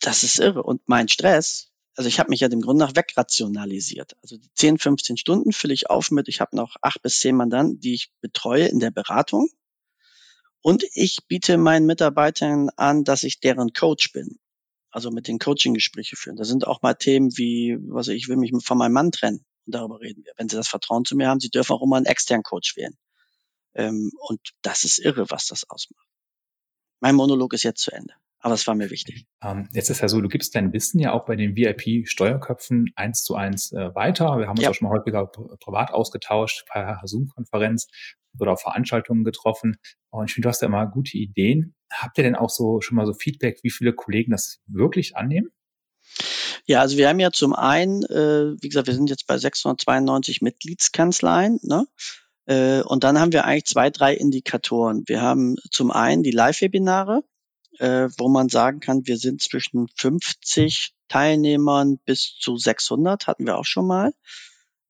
das 0.01 0.23
ist 0.23 0.39
irre. 0.39 0.63
Und 0.63 0.83
mein 0.87 1.09
Stress, 1.09 1.73
also 1.95 2.09
ich 2.09 2.19
habe 2.19 2.31
mich 2.31 2.41
ja 2.41 2.49
dem 2.49 2.61
Grunde 2.63 2.85
nach 2.85 2.97
wegrationalisiert. 2.97 4.17
Also 4.23 4.37
die 4.37 4.51
10, 4.55 4.79
15 4.79 5.17
Stunden 5.17 5.53
fülle 5.53 5.75
ich 5.75 5.91
auf 5.91 6.11
mit, 6.11 6.29
ich 6.29 6.41
habe 6.41 6.57
noch 6.57 6.77
acht 6.83 7.03
bis 7.03 7.21
zehn 7.21 7.37
Mandanten, 7.37 7.81
die 7.81 7.95
ich 7.95 8.13
betreue 8.21 8.67
in 8.67 8.81
der 8.81 8.91
Beratung. 8.91 9.49
Und 10.63 10.85
ich 10.95 11.19
biete 11.27 11.59
meinen 11.59 11.87
Mitarbeitern 11.87 12.71
an, 12.77 13.05
dass 13.05 13.25
ich 13.25 13.41
deren 13.41 13.73
Coach 13.73 14.13
bin. 14.13 14.39
Also 14.91 15.11
mit 15.11 15.27
den 15.27 15.39
Coaching-Gespräche 15.39 16.17
führen. 16.17 16.37
Da 16.37 16.45
sind 16.45 16.67
auch 16.67 16.83
mal 16.83 16.95
Themen 16.95 17.37
wie, 17.37 17.79
was 17.89 18.09
ich 18.09 18.29
will 18.29 18.37
mich 18.37 18.53
von 18.63 18.79
meinem 18.79 18.93
Mann 18.93 19.11
trennen. 19.11 19.45
Und 19.67 19.75
darüber 19.75 20.01
reden 20.01 20.25
wir. 20.25 20.33
Wenn 20.37 20.49
Sie 20.49 20.57
das 20.57 20.69
Vertrauen 20.69 21.05
zu 21.05 21.17
mir 21.17 21.29
haben, 21.29 21.41
Sie 21.41 21.49
dürfen 21.51 21.73
auch 21.73 21.83
immer 21.83 21.97
einen 21.97 22.07
externen 22.07 22.43
Coach 22.43 22.77
wählen. 22.77 22.97
Ähm, 23.75 24.13
und 24.29 24.41
das 24.61 24.85
ist 24.85 24.99
irre, 24.99 25.31
was 25.31 25.47
das 25.47 25.69
ausmacht. 25.69 26.07
Mein 27.03 27.17
Monolog 27.17 27.53
ist 27.53 27.65
jetzt 27.65 27.83
zu 27.83 27.91
Ende. 27.91 28.15
Aber 28.38 28.55
es 28.55 28.67
war 28.69 28.77
mir 28.77 28.88
wichtig. 28.88 29.27
Ähm, 29.43 29.69
jetzt 29.73 29.91
ist 29.91 30.01
ja 30.01 30.09
so, 30.09 30.21
du 30.21 30.29
gibst 30.29 30.55
dein 30.55 30.73
Wissen 30.73 31.01
ja 31.01 31.12
auch 31.12 31.25
bei 31.25 31.35
den 31.35 31.57
VIP-Steuerköpfen 31.57 32.93
eins 32.95 33.25
zu 33.25 33.35
eins 33.35 33.73
äh, 33.73 33.93
weiter. 33.97 34.38
Wir 34.38 34.47
haben 34.47 34.57
uns 34.57 34.62
ja. 34.62 34.71
auch 34.71 34.75
schon 34.75 34.88
mal 34.88 34.97
häufiger 34.97 35.27
privat 35.27 35.93
ausgetauscht, 35.93 36.65
per 36.71 37.01
Zoom-Konferenz 37.05 37.88
oder 38.38 38.53
auf 38.53 38.62
Veranstaltungen 38.62 39.25
getroffen. 39.25 39.79
Und 40.11 40.27
ich 40.27 40.35
finde, 40.35 40.47
du 40.47 40.51
hast 40.51 40.62
ja 40.62 40.69
immer 40.69 40.87
gute 40.87 41.19
Ideen. 41.19 41.75
Habt 41.93 42.19
ihr 42.19 42.25
denn 42.25 42.37
auch 42.37 42.51
so 42.51 42.81
schon 42.81 42.97
mal 42.97 43.07
so 43.07 43.15
Feedback, 43.15 43.59
wie 43.65 43.71
viele 43.71 43.93
Kollegen 43.93 44.31
das 44.31 44.61
wirklich 44.67 45.17
annehmen? 45.17 45.51
Ja, 46.67 46.83
also 46.83 46.97
wir 46.97 47.09
haben 47.09 47.19
ja 47.19 47.33
zum 47.33 47.53
einen, 47.53 48.05
äh, 48.05 48.55
wie 48.61 48.69
gesagt, 48.69 48.87
wir 48.87 48.95
sind 48.95 49.11
jetzt 49.11 49.27
bei 49.27 49.38
692 49.38 50.41
Mitgliedskanzleien, 50.41 51.59
ne? 51.62 51.87
Äh, 52.53 52.83
und 52.83 53.05
dann 53.05 53.19
haben 53.19 53.33
wir 53.33 53.45
eigentlich 53.45 53.65
zwei, 53.65 53.91
drei 53.91 54.15
Indikatoren. 54.15 55.05
Wir 55.07 55.23
haben 55.23 55.57
zum 55.71 55.91
einen 55.91 56.23
die 56.23 56.33
Live-Webinare, 56.33 57.23
äh, 57.79 58.09
wo 58.19 58.29
man 58.29 58.49
sagen 58.49 58.81
kann, 58.81 59.07
wir 59.07 59.17
sind 59.17 59.41
zwischen 59.41 59.88
50 59.97 60.93
Teilnehmern 61.09 61.99
bis 62.05 62.37
zu 62.38 62.57
600, 62.57 63.27
hatten 63.27 63.47
wir 63.47 63.57
auch 63.57 63.65
schon 63.65 63.87
mal. 63.87 64.12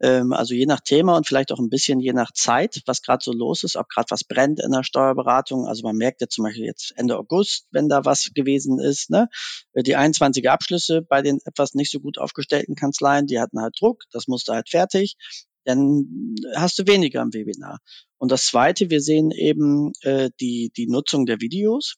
Ähm, 0.01 0.33
also 0.33 0.55
je 0.55 0.67
nach 0.67 0.81
Thema 0.81 1.17
und 1.17 1.29
vielleicht 1.29 1.53
auch 1.53 1.61
ein 1.61 1.69
bisschen 1.69 2.01
je 2.01 2.13
nach 2.13 2.33
Zeit, 2.33 2.83
was 2.87 3.03
gerade 3.03 3.23
so 3.23 3.33
los 3.33 3.63
ist, 3.63 3.77
ob 3.77 3.89
gerade 3.89 4.11
was 4.11 4.25
brennt 4.25 4.59
in 4.59 4.73
der 4.73 4.83
Steuerberatung. 4.83 5.69
Also 5.69 5.85
man 5.85 5.97
merkt 5.97 6.21
ja 6.21 6.27
zum 6.27 6.45
Beispiel 6.45 6.65
jetzt 6.65 6.93
Ende 6.97 7.17
August, 7.17 7.69
wenn 7.71 7.89
da 7.89 8.05
was 8.05 8.31
gewesen 8.35 8.81
ist, 8.81 9.11
ne? 9.11 9.29
die 9.77 9.95
21 9.95 10.51
Abschlüsse 10.51 11.03
bei 11.03 11.23
den 11.23 11.39
etwas 11.45 11.75
nicht 11.75 11.93
so 11.93 12.01
gut 12.01 12.19
aufgestellten 12.19 12.75
Kanzleien, 12.75 13.29
die 13.29 13.39
hatten 13.39 13.61
halt 13.61 13.77
Druck, 13.79 14.03
das 14.11 14.27
musste 14.27 14.55
halt 14.55 14.69
fertig 14.69 15.17
dann 15.65 16.35
hast 16.55 16.79
du 16.79 16.87
weniger 16.87 17.23
im 17.23 17.33
Webinar. 17.33 17.79
Und 18.19 18.33
das 18.33 18.47
Zweite, 18.47 18.91
wir 18.91 19.01
sehen 19.01 19.31
eben 19.31 19.93
äh, 20.03 20.31
die, 20.41 20.73
die 20.77 20.87
Nutzung 20.87 21.27
der 21.27 21.41
Videos. 21.41 21.97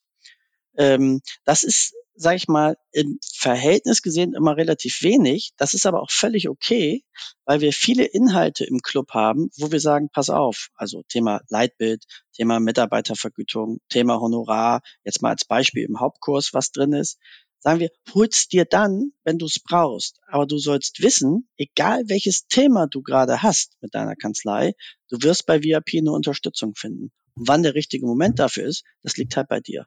Ähm, 0.77 1.20
das 1.44 1.62
ist 1.62 1.94
sage 2.16 2.37
ich 2.37 2.48
mal, 2.48 2.77
im 2.92 3.18
Verhältnis 3.22 4.00
gesehen 4.00 4.35
immer 4.35 4.57
relativ 4.57 5.03
wenig. 5.03 5.53
Das 5.57 5.74
ist 5.74 5.87
aber 5.87 6.00
auch 6.00 6.11
völlig 6.11 6.48
okay, 6.48 7.03
weil 7.44 7.61
wir 7.61 7.72
viele 7.72 8.05
Inhalte 8.05 8.64
im 8.64 8.81
Club 8.81 9.11
haben, 9.12 9.50
wo 9.59 9.72
wir 9.72 9.81
sagen, 9.81 10.09
pass 10.12 10.31
auf, 10.31 10.68
also 10.74 11.03
Thema 11.09 11.40
Leitbild, 11.48 12.05
Thema 12.33 12.61
Mitarbeitervergütung, 12.61 13.79
Thema 13.88 14.20
Honorar, 14.20 14.83
jetzt 15.05 15.22
mal 15.22 15.31
als 15.31 15.44
Beispiel 15.44 15.85
im 15.85 16.00
Hauptkurs, 16.00 16.55
was 16.55 16.70
drin 16.70 16.92
ist. 16.92 17.18
Sagen 17.64 17.81
wir, 17.81 17.88
hol's 18.14 18.46
dir 18.46 18.66
dann, 18.66 19.12
wenn 19.24 19.38
du 19.38 19.46
es 19.46 19.59
brauchst. 19.59 20.20
Aber 20.27 20.46
du 20.46 20.59
sollst 20.59 21.03
wissen, 21.03 21.48
egal 21.57 22.03
welches 22.09 22.46
Thema 22.46 22.87
du 22.87 23.00
gerade 23.00 23.42
hast 23.42 23.79
mit 23.81 23.94
deiner 23.94 24.16
Kanzlei, 24.16 24.74
du 25.09 25.22
wirst 25.22 25.46
bei 25.46 25.62
VIP 25.62 25.94
eine 25.98 26.12
Unterstützung 26.12 26.74
finden. 26.74 27.11
Und 27.35 27.48
wann 27.48 27.62
der 27.62 27.74
richtige 27.74 28.05
Moment 28.05 28.38
dafür 28.38 28.64
ist, 28.64 28.85
das 29.03 29.16
liegt 29.16 29.35
halt 29.38 29.48
bei 29.48 29.61
dir. 29.61 29.87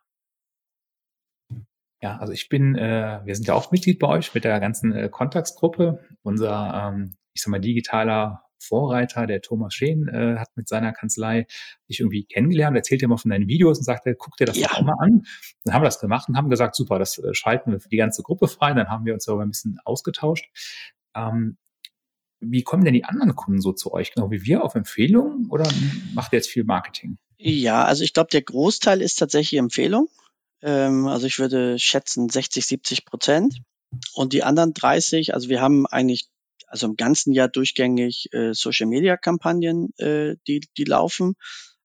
Ja, 2.02 2.18
also 2.18 2.34
ich 2.34 2.50
bin, 2.50 2.76
äh, 2.76 3.22
wir 3.24 3.36
sind 3.36 3.48
ja 3.48 3.54
auch 3.54 3.72
Mitglied 3.72 4.00
bei 4.00 4.08
euch 4.08 4.34
mit 4.34 4.44
der 4.44 4.60
ganzen 4.60 4.92
äh, 4.94 5.10
Kontaktgruppe. 5.10 6.04
Unser, 6.24 6.92
ähm, 6.92 7.16
ich 7.34 7.44
sag 7.44 7.52
mal, 7.52 7.62
digitaler 7.62 8.47
Vorreiter, 8.60 9.28
der 9.28 9.42
Thomas 9.42 9.74
Scheen, 9.74 10.08
äh, 10.08 10.38
hat 10.38 10.50
mit 10.56 10.68
seiner 10.68 10.94
Kanzlei 10.94 11.48
dich 11.90 12.00
irgendwie 12.00 12.26
kennengelernt, 12.26 12.76
erzählt 12.76 13.02
dir 13.02 13.08
mal 13.08 13.18
von 13.18 13.32
deinen 13.32 13.48
Videos 13.48 13.78
und 13.78 13.84
sagte, 13.84 14.16
guck 14.16 14.38
dir 14.38 14.46
das 14.46 14.58
ja. 14.58 14.70
auch 14.72 14.82
mal 14.82 14.98
an. 15.00 15.26
Dann 15.64 15.74
haben 15.74 15.82
wir 15.82 15.88
das 15.88 16.00
gemacht 16.00 16.30
und 16.30 16.38
haben 16.38 16.50
gesagt, 16.50 16.76
super, 16.76 17.00
das 17.00 17.18
äh, 17.18 17.34
schalten 17.34 17.72
wir 17.72 17.80
für 17.80 17.90
die 17.90 17.98
ganze 17.98 18.24
Gruppe 18.24 18.48
frei. 18.48 18.74
Dann 18.74 18.90
haben 18.90 19.06
wir 19.06 19.14
uns 19.14 19.26
darüber 19.26 19.44
ein 19.44 19.50
bisschen 19.50 19.80
ausgetauscht. 19.86 20.46
Ähm, 21.16 21.58
wie 22.40 22.64
kommen 22.64 22.86
denn 22.86 22.94
die 22.94 23.06
anderen 23.06 23.36
Kunden 23.36 23.62
so 23.62 23.74
zu 23.74 23.94
euch? 23.94 24.14
Genau 24.14 24.30
wie 24.32 24.44
wir 24.44 24.64
auf 24.64 24.76
Empfehlungen 24.76 25.50
oder 25.50 25.68
macht 26.14 26.34
ihr 26.34 26.38
jetzt 26.38 26.50
viel 26.50 26.64
Marketing? 26.64 27.18
Ja, 27.38 27.84
also 27.84 28.04
ich 28.04 28.14
glaube, 28.14 28.30
der 28.32 28.42
Großteil 28.42 29.02
ist 29.02 29.16
tatsächlich 29.16 29.60
Empfehlung. 29.60 30.10
Ähm, 30.62 31.08
also 31.08 31.28
ich 31.28 31.40
würde 31.40 31.80
schätzen 31.80 32.30
60, 32.30 32.66
70 32.66 33.06
Prozent. 33.06 33.62
Und 34.14 34.34
die 34.34 34.44
anderen 34.44 34.74
30, 34.74 35.34
also 35.34 35.50
wir 35.50 35.62
haben 35.62 35.86
eigentlich 35.88 36.28
also 36.68 36.88
im 36.88 36.96
ganzen 36.96 37.34
Jahr 37.34 37.48
durchgängig 37.48 38.28
äh, 38.34 38.54
Social 38.54 38.88
Media 38.88 39.18
Kampagnen, 39.18 39.90
äh, 39.98 40.36
die, 40.48 40.62
die 40.78 40.84
laufen. 40.84 41.36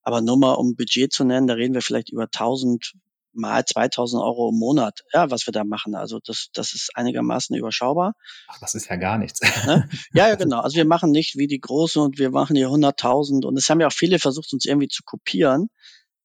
Aber 0.01 0.21
nur 0.21 0.37
mal 0.37 0.53
um 0.53 0.75
Budget 0.75 1.13
zu 1.13 1.23
nennen, 1.23 1.47
da 1.47 1.53
reden 1.53 1.73
wir 1.73 1.81
vielleicht 1.81 2.11
über 2.11 2.23
1000 2.23 2.93
mal 3.33 3.65
2000 3.65 4.21
Euro 4.21 4.49
im 4.49 4.59
Monat, 4.59 5.01
ja, 5.11 5.31
was 5.31 5.47
wir 5.47 5.51
da 5.51 5.63
machen. 5.63 5.95
Also 5.95 6.19
das, 6.23 6.49
das 6.53 6.73
ist 6.73 6.91
einigermaßen 6.95 7.55
überschaubar. 7.55 8.13
Ach, 8.47 8.59
das 8.59 8.75
ist 8.75 8.89
ja 8.89 8.95
gar 8.95 9.17
nichts. 9.17 9.41
Ne? 9.65 9.89
Ja, 10.13 10.29
ja, 10.29 10.35
genau. 10.35 10.59
Also 10.61 10.75
wir 10.75 10.85
machen 10.85 11.11
nicht 11.11 11.35
wie 11.35 11.47
die 11.47 11.59
Großen 11.59 12.01
und 12.01 12.19
wir 12.19 12.29
machen 12.29 12.55
hier 12.55 12.67
100.000 12.67 13.45
und 13.45 13.57
es 13.57 13.69
haben 13.69 13.81
ja 13.81 13.87
auch 13.87 13.93
viele 13.93 14.19
versucht, 14.19 14.53
uns 14.53 14.65
irgendwie 14.65 14.87
zu 14.87 15.03
kopieren. 15.03 15.69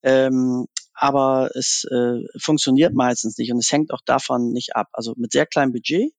Ähm, 0.02 0.66
aber 0.92 1.50
es 1.54 1.84
äh, 1.90 2.20
funktioniert 2.38 2.92
meistens 2.94 3.38
nicht 3.38 3.52
und 3.52 3.58
es 3.58 3.72
hängt 3.72 3.92
auch 3.92 4.02
davon 4.04 4.52
nicht 4.52 4.76
ab. 4.76 4.88
Also 4.92 5.14
mit 5.16 5.32
sehr 5.32 5.46
kleinem 5.46 5.72
Budget. 5.72 6.12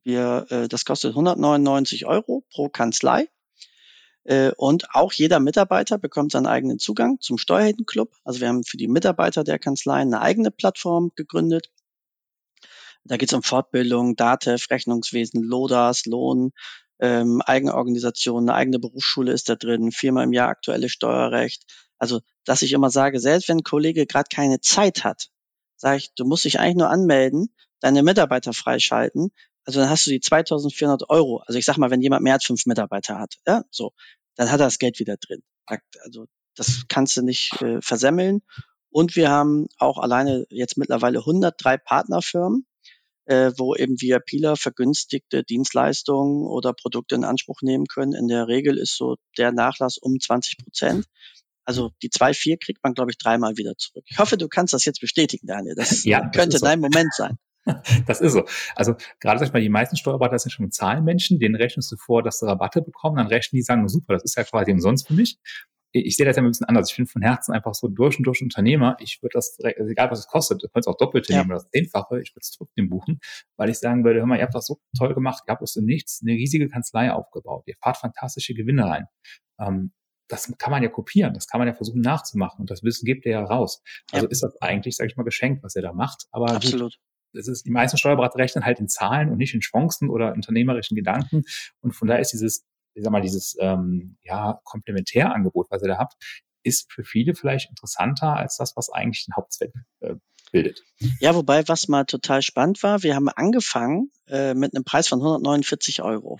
Wir, 0.02 0.46
äh, 0.50 0.68
das 0.68 0.84
kostet 0.84 1.10
199 1.10 2.06
Euro 2.06 2.44
pro 2.50 2.68
Kanzlei. 2.68 3.28
Äh, 4.24 4.52
und 4.56 4.94
auch 4.94 5.12
jeder 5.12 5.40
Mitarbeiter 5.40 5.98
bekommt 5.98 6.32
seinen 6.32 6.46
eigenen 6.46 6.78
Zugang 6.78 7.18
zum 7.20 7.38
Steuerheldenclub. 7.38 8.14
Also 8.24 8.40
wir 8.40 8.48
haben 8.48 8.64
für 8.64 8.76
die 8.76 8.88
Mitarbeiter 8.88 9.44
der 9.44 9.58
Kanzleien 9.58 10.14
eine 10.14 10.22
eigene 10.22 10.50
Plattform 10.50 11.10
gegründet. 11.16 11.70
Da 13.04 13.16
geht 13.16 13.30
es 13.30 13.34
um 13.34 13.42
Fortbildung, 13.42 14.14
DATEV, 14.14 14.70
Rechnungswesen, 14.70 15.42
LODAS, 15.42 16.06
Lohn, 16.06 16.52
ähm, 17.02 17.42
Eigenorganisation, 17.42 18.48
eine 18.48 18.54
eigene 18.54 18.78
Berufsschule 18.78 19.32
ist 19.32 19.48
da 19.48 19.56
drin, 19.56 19.90
viermal 19.90 20.24
im 20.24 20.32
Jahr 20.32 20.48
aktuelles 20.48 20.92
Steuerrecht. 20.92 21.64
Also, 21.98 22.20
dass 22.44 22.62
ich 22.62 22.72
immer 22.72 22.90
sage, 22.90 23.18
selbst 23.18 23.48
wenn 23.48 23.58
ein 23.58 23.64
Kollege 23.64 24.06
gerade 24.06 24.28
keine 24.32 24.60
Zeit 24.60 25.02
hat, 25.02 25.28
sage 25.76 25.98
ich, 25.98 26.14
du 26.14 26.24
musst 26.24 26.44
dich 26.44 26.60
eigentlich 26.60 26.76
nur 26.76 26.90
anmelden, 26.90 27.52
deine 27.80 28.04
Mitarbeiter 28.04 28.52
freischalten. 28.52 29.32
Also 29.64 29.80
dann 29.80 29.90
hast 29.90 30.06
du 30.06 30.10
die 30.10 30.20
2400 30.20 31.10
Euro. 31.10 31.42
Also 31.46 31.58
ich 31.58 31.64
sag 31.64 31.76
mal, 31.76 31.90
wenn 31.90 32.02
jemand 32.02 32.22
mehr 32.22 32.34
als 32.34 32.44
fünf 32.44 32.66
Mitarbeiter 32.66 33.18
hat, 33.18 33.34
ja, 33.46 33.64
so, 33.70 33.92
dann 34.36 34.50
hat 34.50 34.60
er 34.60 34.66
das 34.66 34.78
Geld 34.78 35.00
wieder 35.00 35.16
drin. 35.16 35.42
Also 36.04 36.26
das 36.54 36.84
kannst 36.88 37.16
du 37.16 37.22
nicht 37.22 37.60
äh, 37.62 37.80
versemmeln. 37.80 38.42
Und 38.90 39.16
wir 39.16 39.30
haben 39.30 39.66
auch 39.78 39.98
alleine 39.98 40.46
jetzt 40.50 40.76
mittlerweile 40.76 41.18
103 41.18 41.78
Partnerfirmen, 41.78 42.66
äh, 43.26 43.52
wo 43.56 43.74
eben 43.74 44.00
VIPler 44.00 44.56
vergünstigte 44.56 45.44
Dienstleistungen 45.44 46.46
oder 46.46 46.72
Produkte 46.72 47.14
in 47.14 47.24
Anspruch 47.24 47.62
nehmen 47.62 47.86
können. 47.86 48.14
In 48.14 48.28
der 48.28 48.48
Regel 48.48 48.78
ist 48.78 48.96
so 48.96 49.16
der 49.38 49.52
Nachlass 49.52 49.98
um 49.98 50.18
20 50.18 50.58
Prozent. 50.58 51.06
Also 51.64 51.90
die 52.02 52.08
2,4 52.10 52.58
kriegt 52.58 52.82
man, 52.82 52.94
glaube 52.94 53.12
ich, 53.12 53.18
dreimal 53.18 53.56
wieder 53.56 53.74
zurück. 53.76 54.04
Ich 54.06 54.18
hoffe, 54.18 54.36
du 54.36 54.48
kannst 54.48 54.74
das 54.74 54.84
jetzt 54.84 55.00
bestätigen, 55.00 55.46
Daniel. 55.46 55.74
Das 55.76 56.04
ja, 56.04 56.20
könnte 56.30 56.50
das 56.50 56.60
dein 56.60 56.80
so. 56.80 56.88
Moment 56.88 57.14
sein. 57.14 57.38
Das 58.08 58.20
ist 58.20 58.32
so. 58.32 58.44
Also 58.74 58.96
gerade 59.20 59.38
sag 59.38 59.46
ich 59.46 59.52
mal, 59.52 59.62
die 59.62 59.68
meisten 59.68 59.96
Steuerberater 59.96 60.36
sind 60.36 60.50
schon 60.50 60.72
Zahlenmenschen, 60.72 61.38
denen 61.38 61.54
rechnest 61.54 61.92
du 61.92 61.96
vor, 61.96 62.24
dass 62.24 62.40
sie 62.40 62.46
Rabatte 62.48 62.82
bekommen, 62.82 63.18
dann 63.18 63.28
rechnen 63.28 63.58
die 63.58 63.62
sagen, 63.62 63.86
super, 63.88 64.14
das 64.14 64.24
ist 64.24 64.36
ja 64.36 64.42
quasi 64.42 64.72
umsonst 64.72 65.06
für 65.06 65.14
mich 65.14 65.38
ich 65.92 66.16
sehe 66.16 66.24
das 66.24 66.36
ja 66.36 66.42
ein 66.42 66.48
bisschen 66.48 66.66
anders. 66.66 66.90
Ich 66.90 66.96
bin 66.96 67.06
von 67.06 67.22
Herzen 67.22 67.52
einfach 67.52 67.74
so 67.74 67.88
durch 67.88 68.18
und 68.18 68.24
durch 68.24 68.42
Unternehmer. 68.42 68.96
Ich 68.98 69.22
würde 69.22 69.34
das, 69.34 69.58
also 69.62 69.90
egal 69.90 70.10
was 70.10 70.20
es 70.20 70.26
kostet, 70.26 70.62
du 70.62 70.68
könntest 70.68 70.88
auch 70.88 70.96
Doppelte 70.96 71.32
ja. 71.32 71.38
nehmen 71.38 71.50
oder 71.50 71.60
das 71.60 71.70
Zehnfache, 71.70 72.20
ich 72.20 72.34
würde 72.34 72.40
es 72.42 72.50
trotzdem 72.50 72.88
buchen, 72.88 73.20
weil 73.56 73.68
ich 73.68 73.78
sagen 73.78 74.04
würde, 74.04 74.20
hör 74.20 74.26
mal, 74.26 74.36
ihr 74.36 74.44
habt 74.44 74.54
das 74.54 74.66
so 74.66 74.80
toll 74.96 75.14
gemacht, 75.14 75.44
ihr 75.46 75.52
habt 75.52 75.62
aus 75.62 75.74
dem 75.74 75.84
Nichts 75.84 76.20
eine 76.22 76.32
riesige 76.32 76.68
Kanzlei 76.68 77.12
aufgebaut, 77.12 77.64
ihr 77.66 77.74
fahrt 77.82 77.98
fantastische 77.98 78.54
Gewinne 78.54 78.84
rein. 78.84 79.06
Ähm, 79.60 79.92
das 80.28 80.50
kann 80.56 80.70
man 80.70 80.82
ja 80.82 80.88
kopieren, 80.88 81.34
das 81.34 81.46
kann 81.46 81.58
man 81.58 81.68
ja 81.68 81.74
versuchen 81.74 82.00
nachzumachen 82.00 82.60
und 82.60 82.70
das 82.70 82.82
Wissen 82.82 83.04
gibt 83.04 83.26
er 83.26 83.32
ja 83.32 83.44
raus. 83.44 83.82
Also 84.12 84.26
ja. 84.26 84.30
ist 84.30 84.42
das 84.42 84.56
eigentlich, 84.62 84.96
sage 84.96 85.10
ich 85.10 85.16
mal, 85.16 85.24
geschenkt, 85.24 85.62
was 85.62 85.76
er 85.76 85.82
da 85.82 85.92
macht. 85.92 86.26
Aber 86.30 86.50
Absolut. 86.52 86.98
es 87.34 87.48
ist, 87.48 87.66
die 87.66 87.70
meisten 87.70 87.98
Steuerberater 87.98 88.38
rechnen 88.38 88.64
halt 88.64 88.80
in 88.80 88.88
Zahlen 88.88 89.28
und 89.28 89.36
nicht 89.36 89.52
in 89.52 89.60
Chancen 89.60 90.08
oder 90.08 90.32
unternehmerischen 90.32 90.96
Gedanken. 90.96 91.42
Und 91.80 91.92
von 91.92 92.08
daher 92.08 92.22
ist 92.22 92.32
dieses, 92.32 92.64
ich 92.94 93.02
sag 93.02 93.12
mal, 93.12 93.22
dieses 93.22 93.56
ähm, 93.60 94.16
ja, 94.22 94.60
Komplementärangebot, 94.64 95.70
was 95.70 95.82
ihr 95.82 95.88
da 95.88 95.98
habt, 95.98 96.14
ist 96.62 96.92
für 96.92 97.04
viele 97.04 97.34
vielleicht 97.34 97.70
interessanter 97.70 98.36
als 98.36 98.56
das, 98.56 98.76
was 98.76 98.90
eigentlich 98.90 99.26
den 99.26 99.34
Hauptzweck 99.34 99.72
äh, 100.00 100.14
bildet. 100.52 100.84
Ja, 101.20 101.34
wobei, 101.34 101.66
was 101.68 101.88
mal 101.88 102.04
total 102.04 102.42
spannend 102.42 102.82
war, 102.82 103.02
wir 103.02 103.14
haben 103.14 103.28
angefangen 103.28 104.10
äh, 104.28 104.54
mit 104.54 104.74
einem 104.74 104.84
Preis 104.84 105.08
von 105.08 105.18
149 105.20 106.02
Euro. 106.02 106.38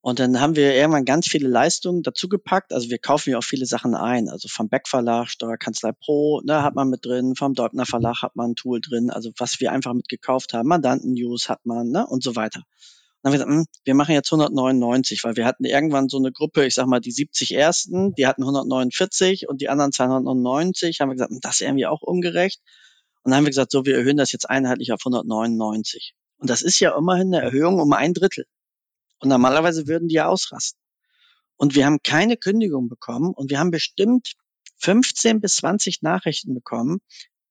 Und 0.00 0.18
dann 0.18 0.38
haben 0.38 0.54
wir 0.54 0.74
irgendwann 0.74 1.06
ganz 1.06 1.26
viele 1.26 1.48
Leistungen 1.48 2.02
dazugepackt. 2.02 2.74
Also 2.74 2.90
wir 2.90 2.98
kaufen 2.98 3.30
ja 3.30 3.38
auch 3.38 3.44
viele 3.44 3.64
Sachen 3.64 3.94
ein. 3.94 4.28
Also 4.28 4.48
vom 4.48 4.68
Beck 4.68 4.86
Verlag, 4.86 5.28
Steuerkanzlei 5.28 5.92
Pro, 5.92 6.42
ne, 6.44 6.62
hat 6.62 6.74
man 6.74 6.90
mit 6.90 7.06
drin. 7.06 7.34
Vom 7.36 7.54
Deubner 7.54 7.86
Verlag 7.86 8.20
hat 8.20 8.36
man 8.36 8.50
ein 8.50 8.54
Tool 8.54 8.82
drin. 8.82 9.10
Also 9.10 9.32
was 9.38 9.60
wir 9.60 9.72
einfach 9.72 9.94
mit 9.94 10.10
gekauft 10.10 10.52
haben. 10.52 10.68
Mandanten-News 10.68 11.48
hat 11.48 11.64
man, 11.64 11.88
ne, 11.88 12.06
und 12.06 12.22
so 12.22 12.36
weiter. 12.36 12.64
Dann 13.24 13.32
haben 13.32 13.38
wir 13.40 13.46
gesagt, 13.46 13.50
mh, 13.50 13.56
hm, 13.56 13.66
wir 13.84 13.94
machen 13.94 14.12
jetzt 14.12 14.30
199, 14.30 15.24
weil 15.24 15.34
wir 15.36 15.46
hatten 15.46 15.64
irgendwann 15.64 16.10
so 16.10 16.18
eine 16.18 16.30
Gruppe, 16.30 16.66
ich 16.66 16.74
sag 16.74 16.86
mal 16.86 17.00
die 17.00 17.10
70 17.10 17.54
Ersten, 17.54 18.12
die 18.16 18.26
hatten 18.26 18.42
149 18.42 19.48
und 19.48 19.62
die 19.62 19.70
anderen 19.70 19.92
299. 19.92 21.00
Haben 21.00 21.08
wir 21.08 21.14
gesagt, 21.14 21.30
hm, 21.30 21.40
das 21.40 21.54
ist 21.54 21.60
irgendwie 21.62 21.86
auch 21.86 22.02
ungerecht. 22.02 22.60
Und 23.22 23.30
dann 23.30 23.38
haben 23.38 23.44
wir 23.44 23.50
gesagt, 23.50 23.70
so, 23.70 23.86
wir 23.86 23.96
erhöhen 23.96 24.18
das 24.18 24.30
jetzt 24.32 24.50
einheitlich 24.50 24.92
auf 24.92 25.00
199. 25.06 26.14
Und 26.36 26.50
das 26.50 26.60
ist 26.60 26.78
ja 26.80 26.94
immerhin 26.98 27.34
eine 27.34 27.42
Erhöhung 27.42 27.80
um 27.80 27.94
ein 27.94 28.12
Drittel. 28.12 28.44
Und 29.20 29.30
normalerweise 29.30 29.86
würden 29.86 30.08
die 30.08 30.16
ja 30.16 30.28
ausrasten. 30.28 30.78
Und 31.56 31.74
wir 31.74 31.86
haben 31.86 32.02
keine 32.02 32.36
Kündigung 32.36 32.90
bekommen 32.90 33.32
und 33.32 33.48
wir 33.48 33.58
haben 33.58 33.70
bestimmt 33.70 34.34
15 34.80 35.40
bis 35.40 35.56
20 35.56 36.02
Nachrichten 36.02 36.52
bekommen. 36.52 36.98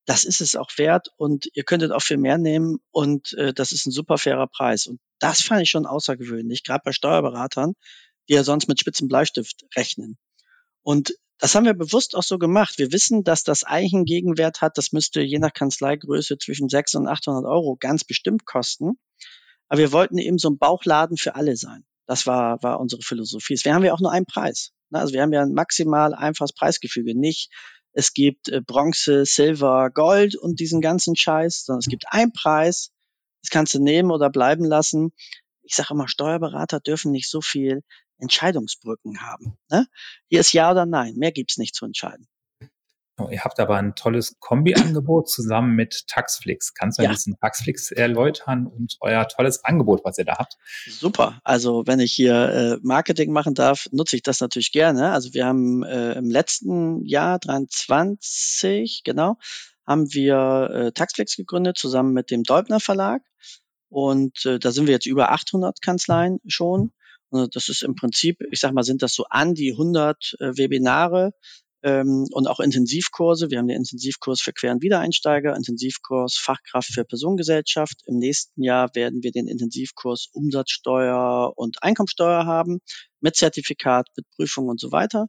Das 0.05 0.25
ist 0.25 0.41
es 0.41 0.55
auch 0.55 0.69
wert 0.77 1.09
und 1.15 1.47
ihr 1.53 1.63
könntet 1.63 1.91
auch 1.91 2.01
viel 2.01 2.17
mehr 2.17 2.37
nehmen 2.37 2.79
und 2.91 3.33
äh, 3.33 3.53
das 3.53 3.71
ist 3.71 3.85
ein 3.85 3.91
super 3.91 4.17
fairer 4.17 4.47
Preis. 4.47 4.87
Und 4.87 4.99
das 5.19 5.41
fand 5.41 5.61
ich 5.61 5.69
schon 5.69 5.85
außergewöhnlich, 5.85 6.63
gerade 6.63 6.81
bei 6.83 6.91
Steuerberatern, 6.91 7.73
die 8.27 8.33
ja 8.33 8.43
sonst 8.43 8.67
mit 8.67 8.79
spitzen 8.79 9.07
Bleistift 9.07 9.65
rechnen. 9.75 10.17
Und 10.81 11.13
das 11.39 11.55
haben 11.55 11.65
wir 11.65 11.73
bewusst 11.73 12.15
auch 12.15 12.23
so 12.23 12.37
gemacht. 12.37 12.77
Wir 12.77 12.91
wissen, 12.91 13.23
dass 13.23 13.43
das 13.43 13.63
eigentlich 13.63 13.93
einen 13.93 14.05
Gegenwert 14.05 14.61
hat. 14.61 14.77
Das 14.77 14.91
müsste 14.91 15.21
je 15.21 15.39
nach 15.39 15.53
Kanzleigröße 15.53 16.37
zwischen 16.37 16.69
600 16.69 17.09
und 17.09 17.13
800 17.13 17.45
Euro 17.45 17.75
ganz 17.77 18.03
bestimmt 18.03 18.45
kosten. 18.45 18.97
Aber 19.67 19.79
wir 19.79 19.91
wollten 19.91 20.17
eben 20.17 20.37
so 20.37 20.49
ein 20.49 20.57
Bauchladen 20.57 21.17
für 21.17 21.35
alle 21.35 21.57
sein. 21.57 21.85
Das 22.05 22.27
war, 22.27 22.61
war 22.61 22.79
unsere 22.79 23.01
Philosophie. 23.01 23.57
Wir 23.63 23.73
haben 23.73 23.83
ja 23.83 23.93
auch 23.93 23.99
nur 23.99 24.11
einen 24.11 24.25
Preis. 24.25 24.71
Ne? 24.89 24.99
Also 24.99 25.13
wir 25.13 25.21
haben 25.21 25.33
ja 25.33 25.41
ein 25.41 25.53
maximal 25.53 26.13
einfaches 26.13 26.53
Preisgefüge. 26.53 27.17
Nicht, 27.17 27.51
es 27.93 28.13
gibt 28.13 28.49
äh, 28.49 28.62
Bronze, 28.62 29.25
Silber, 29.25 29.89
Gold 29.91 30.36
und 30.36 30.60
diesen 30.60 30.82
ganzen 30.82 31.15
Scheiß, 31.15 31.65
sondern 31.65 31.79
es 31.79 31.88
gibt 31.88 32.06
einen 32.10 32.34
Preis. 32.34 32.91
Das 33.41 33.49
kannst 33.49 33.73
du 33.73 33.82
nehmen 33.82 34.12
oder 34.12 34.29
bleiben 34.29 34.65
lassen. 34.65 35.13
Ich 35.62 35.75
sage 35.75 35.93
immer, 35.93 36.08
Steuerberater 36.08 36.79
dürfen 36.79 37.12
nicht 37.12 37.29
so 37.29 37.41
viel 37.41 37.84
Entscheidungsbrücken 38.17 39.21
haben. 39.21 39.58
Ne? 39.69 39.88
Hier 40.29 40.39
ist 40.39 40.53
Ja 40.53 40.71
oder 40.71 40.86
Nein. 40.86 41.15
Mehr 41.15 41.32
gibt's 41.32 41.58
nicht 41.58 41.75
zu 41.75 41.86
entscheiden. 41.86 42.27
Oh, 43.19 43.30
ihr 43.30 43.43
habt 43.43 43.60
aber 43.60 43.78
ein 43.78 43.93
tolles 43.93 44.38
Kombi-Angebot 44.39 45.30
zusammen 45.30 45.76
mit 45.76 46.08
Taxflix. 46.08 46.73
Kannst 46.73 46.97
du 46.97 47.04
ja. 47.04 47.10
ein 47.10 47.13
bisschen 47.13 47.38
Taxflix 47.39 47.91
erläutern 47.91 48.65
und 48.65 48.97
euer 49.02 49.28
tolles 49.28 49.63
Angebot, 49.63 50.02
was 50.04 50.17
ihr 50.17 50.26
da 50.26 50.38
habt? 50.39 50.58
Super. 50.88 51.39
Also 51.43 51.84
wenn 51.86 51.99
ich 51.99 52.12
hier 52.12 52.34
äh, 52.34 52.78
Marketing 52.82 53.32
machen 53.32 53.54
darf, 53.54 53.88
nutze 53.91 54.15
ich 54.15 54.23
das 54.23 54.39
natürlich 54.39 54.71
gerne. 54.71 55.12
Also 55.12 55.36
wir 55.36 55.45
haben 55.45 55.84
äh, 55.84 56.13
im 56.13 56.32
letzten 56.32 57.06
Jahr 57.06 57.38
23, 57.38 59.04
genau, 59.04 59.38
haben 59.86 60.12
wir 60.12 60.69
äh, 60.73 60.91
Taxflix 60.91 61.36
gegründet 61.36 61.78
zusammen 61.78 62.13
mit 62.13 62.32
dem 62.32 62.41
Deubner 62.41 62.80
Verlag. 62.80 63.21
Und 63.89 64.43
äh, 64.45 64.58
da 64.58 64.71
sind 64.71 64.88
wir 64.88 64.93
jetzt 64.93 65.06
über 65.06 65.32
800 65.32 65.84
Kanzleien 65.84 66.39
schon. 66.47 66.93
Und 67.30 67.56
das 67.56 67.69
ist 67.69 67.84
im 67.84 67.95
Prinzip, 67.95 68.39
ich 68.52 68.60
sag 68.60 68.73
mal, 68.73 68.84
sind 68.84 69.04
das 69.04 69.13
so 69.13 69.26
an 69.30 69.54
die 69.54 69.71
100 69.71 70.36
äh, 70.39 70.58
Webinare, 70.58 71.34
ähm, 71.83 72.27
und 72.31 72.47
auch 72.47 72.59
Intensivkurse. 72.59 73.51
Wir 73.51 73.59
haben 73.59 73.67
den 73.67 73.77
Intensivkurs 73.77 74.41
für 74.41 74.53
Quer- 74.53 74.71
und 74.71 74.81
Wiedereinsteiger, 74.81 75.55
Intensivkurs 75.55 76.37
Fachkraft 76.37 76.91
für 76.93 77.03
Personengesellschaft. 77.03 78.01
Im 78.05 78.17
nächsten 78.17 78.63
Jahr 78.63 78.89
werden 78.95 79.21
wir 79.21 79.31
den 79.31 79.47
Intensivkurs 79.47 80.29
Umsatzsteuer 80.31 81.51
und 81.55 81.83
Einkommensteuer 81.83 82.45
haben 82.45 82.79
mit 83.19 83.35
Zertifikat, 83.35 84.07
mit 84.15 84.25
Prüfung 84.35 84.69
und 84.69 84.79
so 84.79 84.91
weiter. 84.91 85.27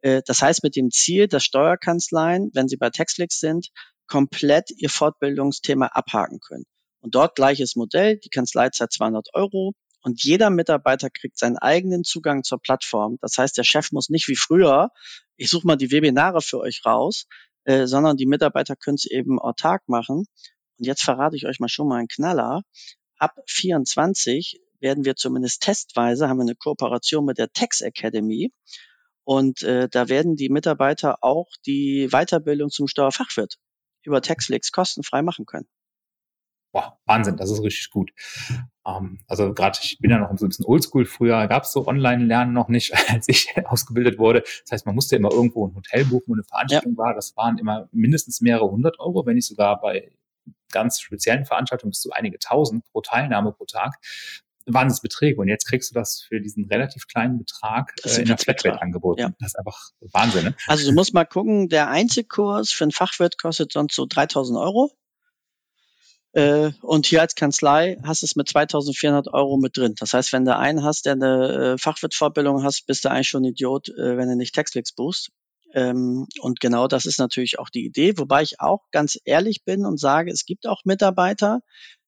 Äh, 0.00 0.22
das 0.26 0.42
heißt 0.42 0.62
mit 0.62 0.74
dem 0.74 0.90
Ziel, 0.90 1.28
dass 1.28 1.44
Steuerkanzleien, 1.44 2.50
wenn 2.54 2.68
sie 2.68 2.76
bei 2.76 2.90
Textflix 2.90 3.38
sind, 3.38 3.68
komplett 4.06 4.70
ihr 4.76 4.90
Fortbildungsthema 4.90 5.86
abhaken 5.86 6.40
können. 6.40 6.64
Und 7.02 7.14
dort 7.14 7.36
gleiches 7.36 7.76
Modell, 7.76 8.18
die 8.18 8.28
Kanzleizeit 8.28 8.92
200 8.92 9.28
Euro, 9.34 9.72
und 10.02 10.22
jeder 10.22 10.50
Mitarbeiter 10.50 11.10
kriegt 11.10 11.38
seinen 11.38 11.58
eigenen 11.58 12.04
Zugang 12.04 12.42
zur 12.42 12.60
Plattform. 12.60 13.18
Das 13.20 13.36
heißt, 13.38 13.56
der 13.58 13.64
Chef 13.64 13.92
muss 13.92 14.08
nicht 14.08 14.28
wie 14.28 14.36
früher, 14.36 14.90
ich 15.36 15.50
suche 15.50 15.66
mal 15.66 15.76
die 15.76 15.90
Webinare 15.90 16.40
für 16.40 16.58
euch 16.58 16.82
raus, 16.86 17.26
äh, 17.64 17.86
sondern 17.86 18.16
die 18.16 18.26
Mitarbeiter 18.26 18.76
können 18.76 18.96
es 18.96 19.06
eben 19.06 19.38
autark 19.38 19.88
machen. 19.88 20.26
Und 20.78 20.86
jetzt 20.86 21.02
verrate 21.02 21.36
ich 21.36 21.46
euch 21.46 21.60
mal 21.60 21.68
schon 21.68 21.88
mal 21.88 21.98
einen 21.98 22.08
Knaller. 22.08 22.62
Ab 23.18 23.34
24 23.46 24.60
werden 24.80 25.04
wir 25.04 25.16
zumindest 25.16 25.62
testweise, 25.62 26.28
haben 26.28 26.38
wir 26.38 26.42
eine 26.42 26.56
Kooperation 26.56 27.26
mit 27.26 27.38
der 27.38 27.52
Tax 27.52 27.82
Academy. 27.82 28.52
Und 29.24 29.62
äh, 29.62 29.88
da 29.88 30.08
werden 30.08 30.36
die 30.36 30.48
Mitarbeiter 30.48 31.18
auch 31.22 31.48
die 31.66 32.08
Weiterbildung 32.10 32.70
zum 32.70 32.88
Steuerfachwirt 32.88 33.56
über 34.02 34.22
Taxflix 34.22 34.72
kostenfrei 34.72 35.20
machen 35.20 35.44
können 35.44 35.68
boah, 36.72 36.98
Wahnsinn, 37.06 37.36
das 37.36 37.50
ist 37.50 37.62
richtig 37.62 37.90
gut. 37.90 38.12
Ähm, 38.86 39.20
also 39.26 39.52
gerade, 39.52 39.78
ich 39.82 39.98
bin 39.98 40.10
ja 40.10 40.18
noch 40.18 40.30
so 40.36 40.46
ein 40.46 40.48
bisschen 40.48 40.66
oldschool. 40.66 41.04
Früher 41.04 41.46
gab 41.46 41.64
es 41.64 41.72
so 41.72 41.86
Online-Lernen 41.86 42.52
noch 42.52 42.68
nicht, 42.68 42.92
als 43.08 43.28
ich 43.28 43.52
ausgebildet 43.64 44.18
wurde. 44.18 44.42
Das 44.42 44.72
heißt, 44.72 44.86
man 44.86 44.94
musste 44.94 45.16
immer 45.16 45.32
irgendwo 45.32 45.66
ein 45.66 45.74
Hotel 45.74 46.04
buchen, 46.04 46.24
wo 46.28 46.34
eine 46.34 46.44
Veranstaltung 46.44 46.92
ja. 46.92 46.98
war. 46.98 47.14
Das 47.14 47.36
waren 47.36 47.58
immer 47.58 47.88
mindestens 47.92 48.40
mehrere 48.40 48.70
hundert 48.70 48.98
Euro, 49.00 49.26
wenn 49.26 49.34
nicht 49.34 49.46
sogar 49.48 49.80
bei 49.80 50.10
ganz 50.72 51.00
speziellen 51.00 51.44
Veranstaltungen 51.44 51.90
bis 51.90 52.00
zu 52.00 52.12
einige 52.12 52.38
tausend 52.38 52.84
pro 52.92 53.00
Teilnahme 53.00 53.52
pro 53.52 53.64
Tag. 53.64 53.96
Wahnsinnsbeträge. 54.66 55.40
Und 55.40 55.48
jetzt 55.48 55.66
kriegst 55.66 55.90
du 55.90 55.94
das 55.94 56.20
für 56.20 56.40
diesen 56.40 56.66
relativ 56.66 57.06
kleinen 57.06 57.38
Betrag 57.38 57.92
äh, 58.04 58.20
in 58.20 58.26
der 58.26 58.38
Flatrate 58.38 58.80
angeboten. 58.80 59.20
Ja. 59.20 59.32
Das 59.40 59.48
ist 59.48 59.58
einfach 59.58 59.90
Wahnsinn. 60.12 60.44
Ne? 60.44 60.54
Also 60.66 60.88
du 60.88 60.94
musst 60.94 61.14
mal 61.14 61.24
gucken, 61.24 61.68
der 61.68 61.88
Einzelkurs 61.88 62.70
für 62.70 62.84
einen 62.84 62.92
Fachwirt 62.92 63.38
kostet 63.38 63.72
sonst 63.72 63.94
so 63.94 64.06
3000 64.06 64.58
Euro. 64.58 64.92
Äh, 66.32 66.70
und 66.82 67.06
hier 67.06 67.20
als 67.20 67.34
Kanzlei 67.34 67.96
hast 68.04 68.22
du 68.22 68.26
es 68.26 68.36
mit 68.36 68.48
2400 68.48 69.32
Euro 69.32 69.56
mit 69.56 69.76
drin. 69.76 69.94
Das 69.98 70.12
heißt, 70.12 70.32
wenn 70.32 70.44
du 70.44 70.56
einen 70.56 70.84
hast, 70.84 71.06
der 71.06 71.14
eine 71.14 71.72
äh, 71.74 71.78
Fachwirtfortbildung 71.78 72.62
hast, 72.62 72.86
bist 72.86 73.04
du 73.04 73.10
eigentlich 73.10 73.28
schon 73.28 73.44
Idiot, 73.44 73.88
äh, 73.88 74.16
wenn 74.16 74.28
du 74.28 74.36
nicht 74.36 74.54
Textflix 74.54 74.92
buchst. 74.92 75.30
Ähm, 75.74 76.26
und 76.40 76.60
genau 76.60 76.86
das 76.88 77.04
ist 77.04 77.18
natürlich 77.18 77.58
auch 77.58 77.68
die 77.68 77.84
Idee, 77.84 78.16
wobei 78.16 78.42
ich 78.42 78.60
auch 78.60 78.82
ganz 78.92 79.18
ehrlich 79.24 79.64
bin 79.64 79.86
und 79.86 79.98
sage, 79.98 80.30
es 80.30 80.44
gibt 80.44 80.66
auch 80.66 80.82
Mitarbeiter, 80.84 81.60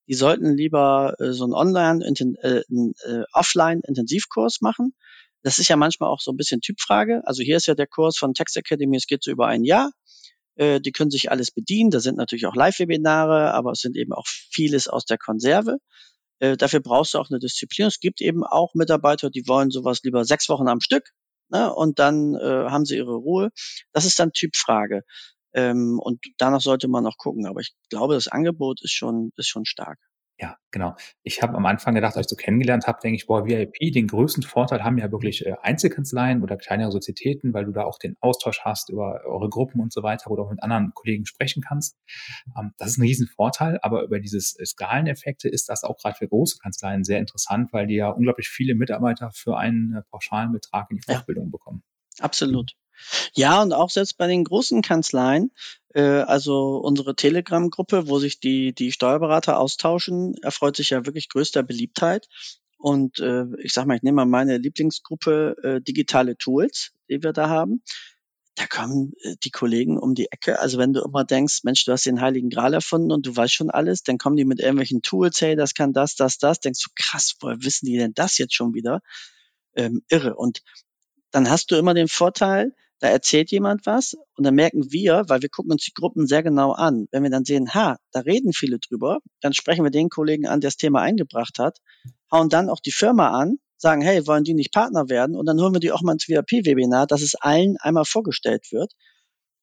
die 0.07 0.15
sollten 0.15 0.55
lieber 0.57 1.15
so 1.17 1.45
einen 1.45 1.53
Online, 1.53 2.05
äh, 2.41 2.57
äh, 2.57 3.23
Offline-Intensivkurs 3.31 4.59
machen. 4.59 4.93
Das 5.43 5.59
ist 5.59 5.69
ja 5.69 5.77
manchmal 5.77 6.09
auch 6.09 6.19
so 6.19 6.31
ein 6.31 6.37
bisschen 6.37 6.61
Typfrage. 6.61 7.21
Also 7.25 7.41
hier 7.41 7.57
ist 7.57 7.67
ja 7.67 7.75
der 7.75 7.87
Kurs 7.87 8.17
von 8.17 8.33
Text 8.33 8.57
Academy, 8.57 8.97
es 8.97 9.07
geht 9.07 9.23
so 9.23 9.31
über 9.31 9.47
ein 9.47 9.63
Jahr. 9.63 9.91
Äh, 10.55 10.81
die 10.81 10.91
können 10.91 11.11
sich 11.11 11.31
alles 11.31 11.51
bedienen. 11.51 11.91
Da 11.91 11.99
sind 11.99 12.17
natürlich 12.17 12.45
auch 12.45 12.55
Live-Webinare, 12.55 13.53
aber 13.53 13.71
es 13.71 13.79
sind 13.79 13.97
eben 13.97 14.13
auch 14.13 14.27
vieles 14.27 14.87
aus 14.87 15.05
der 15.05 15.17
Konserve. 15.17 15.77
Äh, 16.39 16.57
dafür 16.57 16.81
brauchst 16.81 17.13
du 17.13 17.19
auch 17.19 17.29
eine 17.29 17.39
Disziplin. 17.39 17.87
Es 17.87 17.99
gibt 17.99 18.21
eben 18.21 18.43
auch 18.43 18.73
Mitarbeiter, 18.73 19.29
die 19.29 19.47
wollen 19.47 19.71
sowas 19.71 20.01
lieber 20.03 20.25
sechs 20.25 20.49
Wochen 20.49 20.67
am 20.67 20.81
Stück 20.81 21.11
ne, 21.49 21.73
und 21.73 21.99
dann 21.99 22.35
äh, 22.35 22.69
haben 22.69 22.85
sie 22.85 22.97
ihre 22.97 23.15
Ruhe. 23.15 23.51
Das 23.93 24.05
ist 24.05 24.19
dann 24.19 24.33
Typfrage. 24.33 25.03
Ähm, 25.53 25.99
und 25.99 26.19
danach 26.37 26.61
sollte 26.61 26.87
man 26.87 27.03
noch 27.03 27.17
gucken. 27.17 27.45
Aber 27.45 27.61
ich 27.61 27.73
glaube, 27.89 28.15
das 28.15 28.27
Angebot 28.27 28.81
ist 28.83 28.93
schon, 28.93 29.31
ist 29.37 29.47
schon 29.47 29.65
stark. 29.65 29.99
Ja, 30.39 30.57
genau. 30.71 30.95
Ich 31.21 31.43
habe 31.43 31.55
am 31.55 31.65
Anfang 31.67 31.93
gedacht, 31.93 32.17
als 32.17 32.25
ich 32.25 32.29
so 32.29 32.35
kennengelernt 32.35 32.87
habe, 32.87 32.99
denke 33.01 33.17
ich, 33.17 33.27
boah, 33.27 33.45
VIP, 33.45 33.93
den 33.93 34.07
größten 34.07 34.41
Vorteil 34.41 34.83
haben 34.83 34.97
ja 34.97 35.11
wirklich 35.11 35.45
äh, 35.45 35.53
Einzelkanzleien 35.61 36.41
oder 36.41 36.57
kleinere 36.57 36.91
Sozietäten, 36.91 37.53
weil 37.53 37.65
du 37.65 37.71
da 37.71 37.83
auch 37.83 37.99
den 37.99 38.17
Austausch 38.19 38.61
hast 38.61 38.89
über 38.89 39.21
eure 39.25 39.47
Gruppen 39.49 39.79
und 39.79 39.93
so 39.93 40.01
weiter, 40.01 40.31
wo 40.31 40.35
du 40.35 40.43
auch 40.43 40.49
mit 40.49 40.63
anderen 40.63 40.91
Kollegen 40.95 41.27
sprechen 41.27 41.61
kannst. 41.61 41.97
Ähm, 42.57 42.73
das 42.77 42.89
ist 42.89 42.97
ein 42.97 43.03
Riesenvorteil, 43.03 43.79
aber 43.83 44.03
über 44.03 44.19
dieses 44.19 44.57
äh, 44.59 44.65
Skaleneffekte 44.65 45.49
ist 45.49 45.69
das 45.69 45.83
auch 45.83 45.97
gerade 45.97 46.15
für 46.15 46.27
große 46.27 46.57
Kanzleien 46.57 47.03
sehr 47.03 47.19
interessant, 47.19 47.71
weil 47.71 47.85
die 47.85 47.95
ja 47.95 48.09
unglaublich 48.09 48.49
viele 48.49 48.73
Mitarbeiter 48.73 49.31
für 49.31 49.57
einen 49.57 49.97
äh, 49.97 50.01
pauschalen 50.09 50.51
Betrag 50.51 50.89
in 50.89 50.97
die 50.97 51.03
Fortbildung 51.03 51.45
ja, 51.45 51.51
bekommen. 51.51 51.83
Absolut. 52.19 52.75
Ja, 53.33 53.61
und 53.61 53.73
auch 53.73 53.89
selbst 53.89 54.17
bei 54.17 54.27
den 54.27 54.43
großen 54.43 54.81
Kanzleien, 54.81 55.51
also 56.01 56.77
unsere 56.77 57.15
Telegram-Gruppe, 57.15 58.07
wo 58.07 58.19
sich 58.19 58.39
die, 58.39 58.73
die 58.73 58.91
Steuerberater 58.91 59.59
austauschen, 59.59 60.35
erfreut 60.41 60.75
sich 60.75 60.89
ja 60.91 61.05
wirklich 61.05 61.29
größter 61.29 61.63
Beliebtheit. 61.63 62.27
und 62.77 63.19
äh, 63.19 63.45
ich 63.59 63.73
sag 63.73 63.85
mal, 63.85 63.95
ich 63.95 64.03
nehme 64.03 64.17
mal 64.17 64.25
meine 64.25 64.57
Lieblingsgruppe 64.57 65.55
äh, 65.63 65.81
digitale 65.81 66.37
Tools, 66.37 66.91
die 67.09 67.23
wir 67.23 67.31
da 67.33 67.47
haben. 67.49 67.81
Da 68.55 68.67
kommen 68.67 69.13
äh, 69.21 69.35
die 69.43 69.51
Kollegen 69.51 69.97
um 69.97 70.15
die 70.15 70.31
Ecke. 70.31 70.59
Also 70.59 70.77
wenn 70.77 70.93
du 70.93 71.01
immer 71.01 71.23
denkst, 71.23 71.63
Mensch, 71.63 71.85
du 71.85 71.91
hast 71.91 72.05
den 72.05 72.21
Heiligen 72.21 72.49
Gral 72.49 72.73
erfunden 72.73 73.11
und 73.11 73.25
du 73.25 73.35
weißt 73.35 73.53
schon 73.53 73.71
alles, 73.71 74.03
dann 74.03 74.17
kommen 74.17 74.35
die 74.35 74.45
mit 74.45 74.59
irgendwelchen 74.59 75.01
Tools, 75.01 75.41
hey, 75.41 75.55
das 75.55 75.73
kann 75.73 75.93
das, 75.93 76.15
das, 76.15 76.37
das. 76.37 76.59
Denkst 76.59 76.83
du, 76.83 76.89
krass, 76.95 77.35
woher 77.39 77.63
wissen 77.63 77.85
die 77.87 77.97
denn 77.97 78.13
das 78.13 78.37
jetzt 78.37 78.53
schon 78.53 78.73
wieder? 78.73 79.01
Ähm, 79.75 80.03
irre. 80.09 80.35
Und 80.35 80.61
dann 81.31 81.49
hast 81.49 81.71
du 81.71 81.75
immer 81.77 81.93
den 81.95 82.07
Vorteil, 82.07 82.75
da 83.03 83.09
erzählt 83.09 83.51
jemand 83.51 83.85
was 83.85 84.15
und 84.37 84.45
dann 84.45 84.55
merken 84.55 84.89
wir, 84.93 85.25
weil 85.27 85.41
wir 85.41 85.49
gucken 85.49 85.73
uns 85.73 85.83
die 85.83 85.93
Gruppen 85.93 86.25
sehr 86.25 86.41
genau 86.41 86.71
an, 86.71 87.07
wenn 87.11 87.23
wir 87.23 87.29
dann 87.29 87.43
sehen, 87.43 87.73
ha, 87.73 87.97
da 88.13 88.21
reden 88.21 88.53
viele 88.53 88.79
drüber, 88.79 89.19
dann 89.41 89.51
sprechen 89.51 89.83
wir 89.83 89.91
den 89.91 90.07
Kollegen 90.07 90.47
an, 90.47 90.61
der 90.61 90.69
das 90.69 90.77
Thema 90.77 91.01
eingebracht 91.01 91.59
hat, 91.59 91.79
hauen 92.31 92.47
dann 92.47 92.69
auch 92.69 92.79
die 92.79 92.93
Firma 92.93 93.31
an, 93.31 93.57
sagen, 93.75 94.01
hey, 94.01 94.25
wollen 94.25 94.45
die 94.45 94.53
nicht 94.53 94.71
Partner 94.71 95.09
werden? 95.09 95.35
Und 95.35 95.47
dann 95.47 95.59
holen 95.59 95.73
wir 95.73 95.81
die 95.81 95.91
auch 95.91 96.01
mal 96.01 96.13
ins 96.13 96.29
VIP-Webinar, 96.29 97.05
dass 97.05 97.21
es 97.21 97.35
allen 97.35 97.75
einmal 97.81 98.05
vorgestellt 98.05 98.71
wird. 98.71 98.93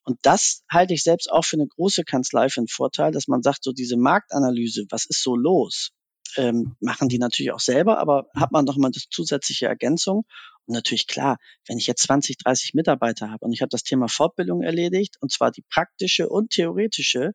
Und 0.05 0.19
das 0.21 0.63
halte 0.71 0.93
ich 0.93 1.03
selbst 1.03 1.33
auch 1.33 1.47
für 1.47 1.57
eine 1.57 1.67
große 1.67 2.05
Kanzlei 2.05 2.51
für 2.51 2.61
einen 2.61 2.69
Vorteil, 2.69 3.11
dass 3.11 3.27
man 3.27 3.43
sagt, 3.43 3.65
so 3.65 3.73
diese 3.73 3.97
Marktanalyse, 3.97 4.85
was 4.91 5.07
ist 5.07 5.23
so 5.23 5.35
los? 5.35 5.93
Ähm, 6.37 6.77
machen 6.81 7.09
die 7.09 7.19
natürlich 7.19 7.53
auch 7.53 7.61
selber, 7.61 7.99
aber 7.99 8.29
hat 8.35 8.53
man 8.53 8.67
doch 8.67 8.77
mal 8.77 8.89
eine 8.89 9.03
zusätzliche 9.11 9.67
Ergänzung. 9.67 10.25
Und 10.67 10.75
natürlich 10.75 11.07
klar, 11.07 11.39
wenn 11.67 11.79
ich 11.79 11.87
jetzt 11.87 12.03
20, 12.03 12.39
30 12.39 12.75
Mitarbeiter 12.75 13.31
habe 13.31 13.45
und 13.45 13.53
ich 13.53 13.63
habe 13.63 13.71
das 13.71 13.83
Thema 13.83 14.09
Fortbildung 14.09 14.63
erledigt, 14.63 15.17
und 15.21 15.33
zwar 15.33 15.51
die 15.51 15.65
praktische 15.69 16.29
und 16.29 16.51
theoretische 16.51 17.33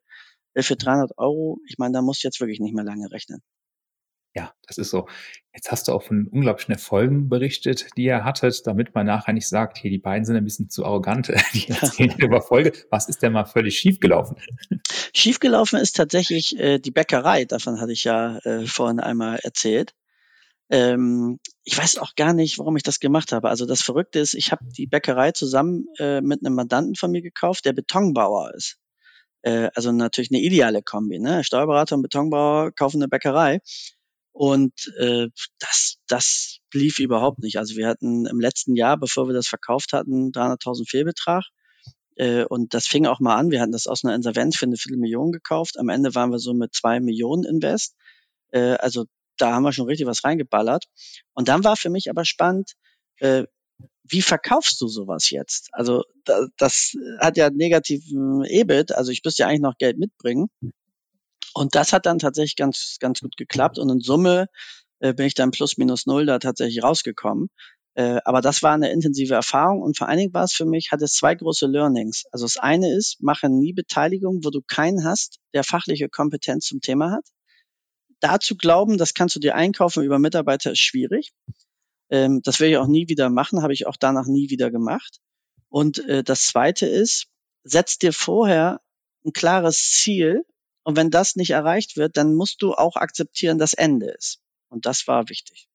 äh, 0.54 0.64
für 0.64 0.76
300 0.76 1.12
Euro, 1.18 1.60
ich 1.68 1.78
meine, 1.78 1.94
da 1.94 2.02
muss 2.02 2.24
jetzt 2.24 2.40
wirklich 2.40 2.60
nicht 2.60 2.76
mehr 2.76 2.86
lange 2.86 3.12
rechnen. 3.12 3.42
Ja, 4.36 4.54
das 4.68 4.78
ist 4.78 4.90
so. 4.90 5.08
Jetzt 5.54 5.72
hast 5.72 5.88
du 5.88 5.94
auch 5.94 6.04
von 6.04 6.28
unglaublichen 6.28 6.74
Erfolgen 6.74 7.30
berichtet, 7.30 7.88
die 7.96 8.04
ihr 8.04 8.26
hattet, 8.26 8.68
damit 8.68 8.94
man 8.94 9.06
nachher 9.06 9.32
nicht 9.32 9.48
sagt, 9.48 9.78
hier, 9.78 9.90
die 9.90 9.98
beiden 9.98 10.26
sind 10.26 10.36
ein 10.36 10.44
bisschen 10.44 10.70
zu 10.70 10.84
arrogant, 10.84 11.32
die 11.54 11.70
erzählen 11.70 12.14
über 12.18 12.42
Folge. 12.42 12.74
Was 12.90 13.08
ist 13.08 13.24
denn 13.24 13.32
mal 13.32 13.46
völlig 13.46 13.78
schiefgelaufen? 13.80 14.36
Schiefgelaufen 15.14 15.80
ist 15.80 15.96
tatsächlich 15.96 16.60
äh, 16.60 16.80
die 16.80 16.92
Bäckerei, 16.92 17.46
davon 17.46 17.80
hatte 17.80 17.94
ich 17.94 18.04
ja 18.04 18.40
äh, 18.40 18.66
vorhin 18.66 19.00
einmal 19.00 19.40
erzählt. 19.42 19.94
Ähm, 20.70 21.40
ich 21.64 21.78
weiß 21.78 22.00
auch 22.00 22.16
gar 22.16 22.34
nicht, 22.34 22.60
warum 22.60 22.76
ich 22.76 22.84
das 22.84 23.00
gemacht 23.00 23.32
habe. 23.32 23.50
Also 23.50 23.66
das 23.66 23.82
Verrückte 23.82 24.20
ist, 24.20 24.34
ich 24.34 24.52
habe 24.52 24.66
die 24.66 24.88
Bäckerei 24.88 25.32
zusammen 25.32 25.86
äh, 25.98 26.20
mit 26.20 26.46
einem 26.46 26.56
Mandanten 26.56 26.96
von 26.96 27.12
mir 27.12 27.22
gekauft, 27.22 27.66
der 27.66 27.74
Betonbauer 27.74 28.52
ist. 28.54 28.80
Äh, 29.44 29.70
also 29.76 29.92
natürlich 29.92 30.32
eine 30.32 30.42
ideale 30.42 30.82
Kombi. 30.82 31.20
Ne? 31.20 31.44
Steuerberater 31.44 31.96
und 31.96 32.02
Betonbauer 32.02 32.72
kaufen 32.72 32.98
eine 32.98 33.08
Bäckerei. 33.08 33.60
Und 34.36 34.74
äh, 34.98 35.30
das, 35.60 35.96
das 36.08 36.58
lief 36.74 37.00
überhaupt 37.00 37.40
nicht. 37.40 37.58
Also 37.58 37.78
wir 37.78 37.88
hatten 37.88 38.26
im 38.26 38.42
letzten 38.42 38.76
Jahr, 38.76 38.98
bevor 38.98 39.30
wir 39.30 39.34
das 39.34 39.48
verkauft 39.48 39.94
hatten, 39.94 40.32
300.000 40.32 40.90
Fehlbetrag. 40.90 41.46
Äh, 42.18 42.44
und 42.44 42.74
das 42.74 42.86
fing 42.86 43.06
auch 43.06 43.22
mal 43.22 43.38
an. 43.38 43.50
Wir 43.50 43.62
hatten 43.62 43.72
das 43.72 43.88
aus 43.88 44.04
einer 44.04 44.14
Insolvenz 44.14 44.58
für 44.58 44.66
eine 44.66 44.76
Viertelmillion 44.76 45.32
gekauft. 45.32 45.80
Am 45.80 45.88
Ende 45.88 46.16
waren 46.16 46.32
wir 46.32 46.40
so 46.40 46.54
mit 46.54 46.76
zwei 46.76 47.00
Millionen 47.00 47.46
Invest. 47.46 47.96
Äh, 48.52 48.74
also 48.74 49.06
da 49.38 49.54
haben 49.54 49.64
wir 49.64 49.72
schon 49.72 49.88
richtig 49.88 50.06
was 50.06 50.26
reingeballert. 50.26 50.84
Und 51.34 51.48
dann 51.48 51.64
war 51.64 51.78
für 51.78 51.90
mich 51.90 52.10
aber 52.10 52.26
spannend, 52.26 52.74
äh, 53.20 53.46
wie 54.04 54.22
verkaufst 54.22 54.82
du 54.82 54.90
sowas 54.90 55.30
jetzt? 55.30 55.70
Also 55.72 56.04
da, 56.26 56.46
das 56.58 56.94
hat 57.22 57.38
ja 57.38 57.50
negativen 57.52 58.44
EBIT, 58.44 58.92
also 58.92 59.14
ich 59.14 59.24
müsste 59.24 59.44
ja 59.44 59.48
eigentlich 59.48 59.62
noch 59.62 59.78
Geld 59.78 59.98
mitbringen. 59.98 60.50
Und 61.56 61.74
das 61.76 61.94
hat 61.94 62.06
dann 62.06 62.20
tatsächlich 62.20 62.58
ganz, 62.58 62.98
ganz 63.00 63.22
gut 63.22 63.38
geklappt. 63.38 63.80
Und 63.80 63.90
in 63.90 64.02
Summe 64.02 64.48
äh, 65.00 65.14
bin 65.14 65.26
ich 65.26 65.36
dann 65.36 65.52
plus 65.52 65.78
minus 65.78 66.06
null 66.06 66.26
da 66.26 66.38
tatsächlich 66.38 66.84
rausgekommen. 66.84 67.48
Äh, 67.94 68.20
aber 68.26 68.42
das 68.42 68.62
war 68.62 68.74
eine 68.74 68.92
intensive 68.92 69.36
Erfahrung 69.36 69.82
und 69.82 69.98
vor 69.98 70.10
allen 70.10 70.18
Dingen 70.18 70.34
war 70.34 70.44
es 70.44 70.52
für 70.52 70.66
mich, 70.66 70.92
hat 70.92 71.02
es 71.02 71.14
zwei 71.14 71.34
große 71.34 71.66
Learnings. 71.66 72.26
Also 72.32 72.44
das 72.46 72.58
eine 72.58 72.92
ist, 72.92 73.24
mache 73.24 73.48
nie 73.48 73.72
Beteiligung, 73.72 74.42
wo 74.44 74.50
du 74.50 74.62
keinen 74.68 75.06
hast, 75.06 75.40
der 75.54 75.64
fachliche 75.64 76.10
Kompetenz 76.10 76.66
zum 76.66 76.82
Thema 76.82 77.12
hat. 77.12 77.26
Dazu 78.20 78.58
glauben, 78.58 78.98
das 78.98 79.14
kannst 79.14 79.38
du 79.38 79.40
dir 79.40 79.56
einkaufen 79.56 80.04
über 80.04 80.20
Mitarbeiter, 80.20 80.74
ist 80.74 80.80
schwierig. 80.80 81.32
Ähm, 82.10 82.42
das 82.44 82.60
werde 82.60 82.72
ich 82.72 82.78
auch 82.78 82.88
nie 82.88 83.08
wieder 83.08 83.30
machen, 83.30 83.62
habe 83.62 83.72
ich 83.72 83.88
auch 83.88 83.98
danach 83.98 84.26
nie 84.26 84.50
wieder 84.50 84.72
gemacht. 84.72 85.20
Und 85.70 86.06
äh, 86.10 86.22
das 86.22 86.48
zweite 86.48 86.86
ist, 86.86 87.28
setz 87.64 87.98
dir 87.98 88.12
vorher 88.12 88.82
ein 89.26 89.32
klares 89.32 89.92
Ziel, 89.94 90.44
und 90.86 90.96
wenn 90.96 91.10
das 91.10 91.36
nicht 91.36 91.50
erreicht 91.50 91.98
wird, 91.98 92.16
dann 92.16 92.36
musst 92.36 92.62
du 92.62 92.74
auch 92.74 92.96
akzeptieren, 92.96 93.58
dass 93.58 93.74
Ende 93.74 94.12
ist. 94.12 94.40
Und 94.70 94.86
das 94.86 95.08
war 95.08 95.30
wichtig. 95.30 95.68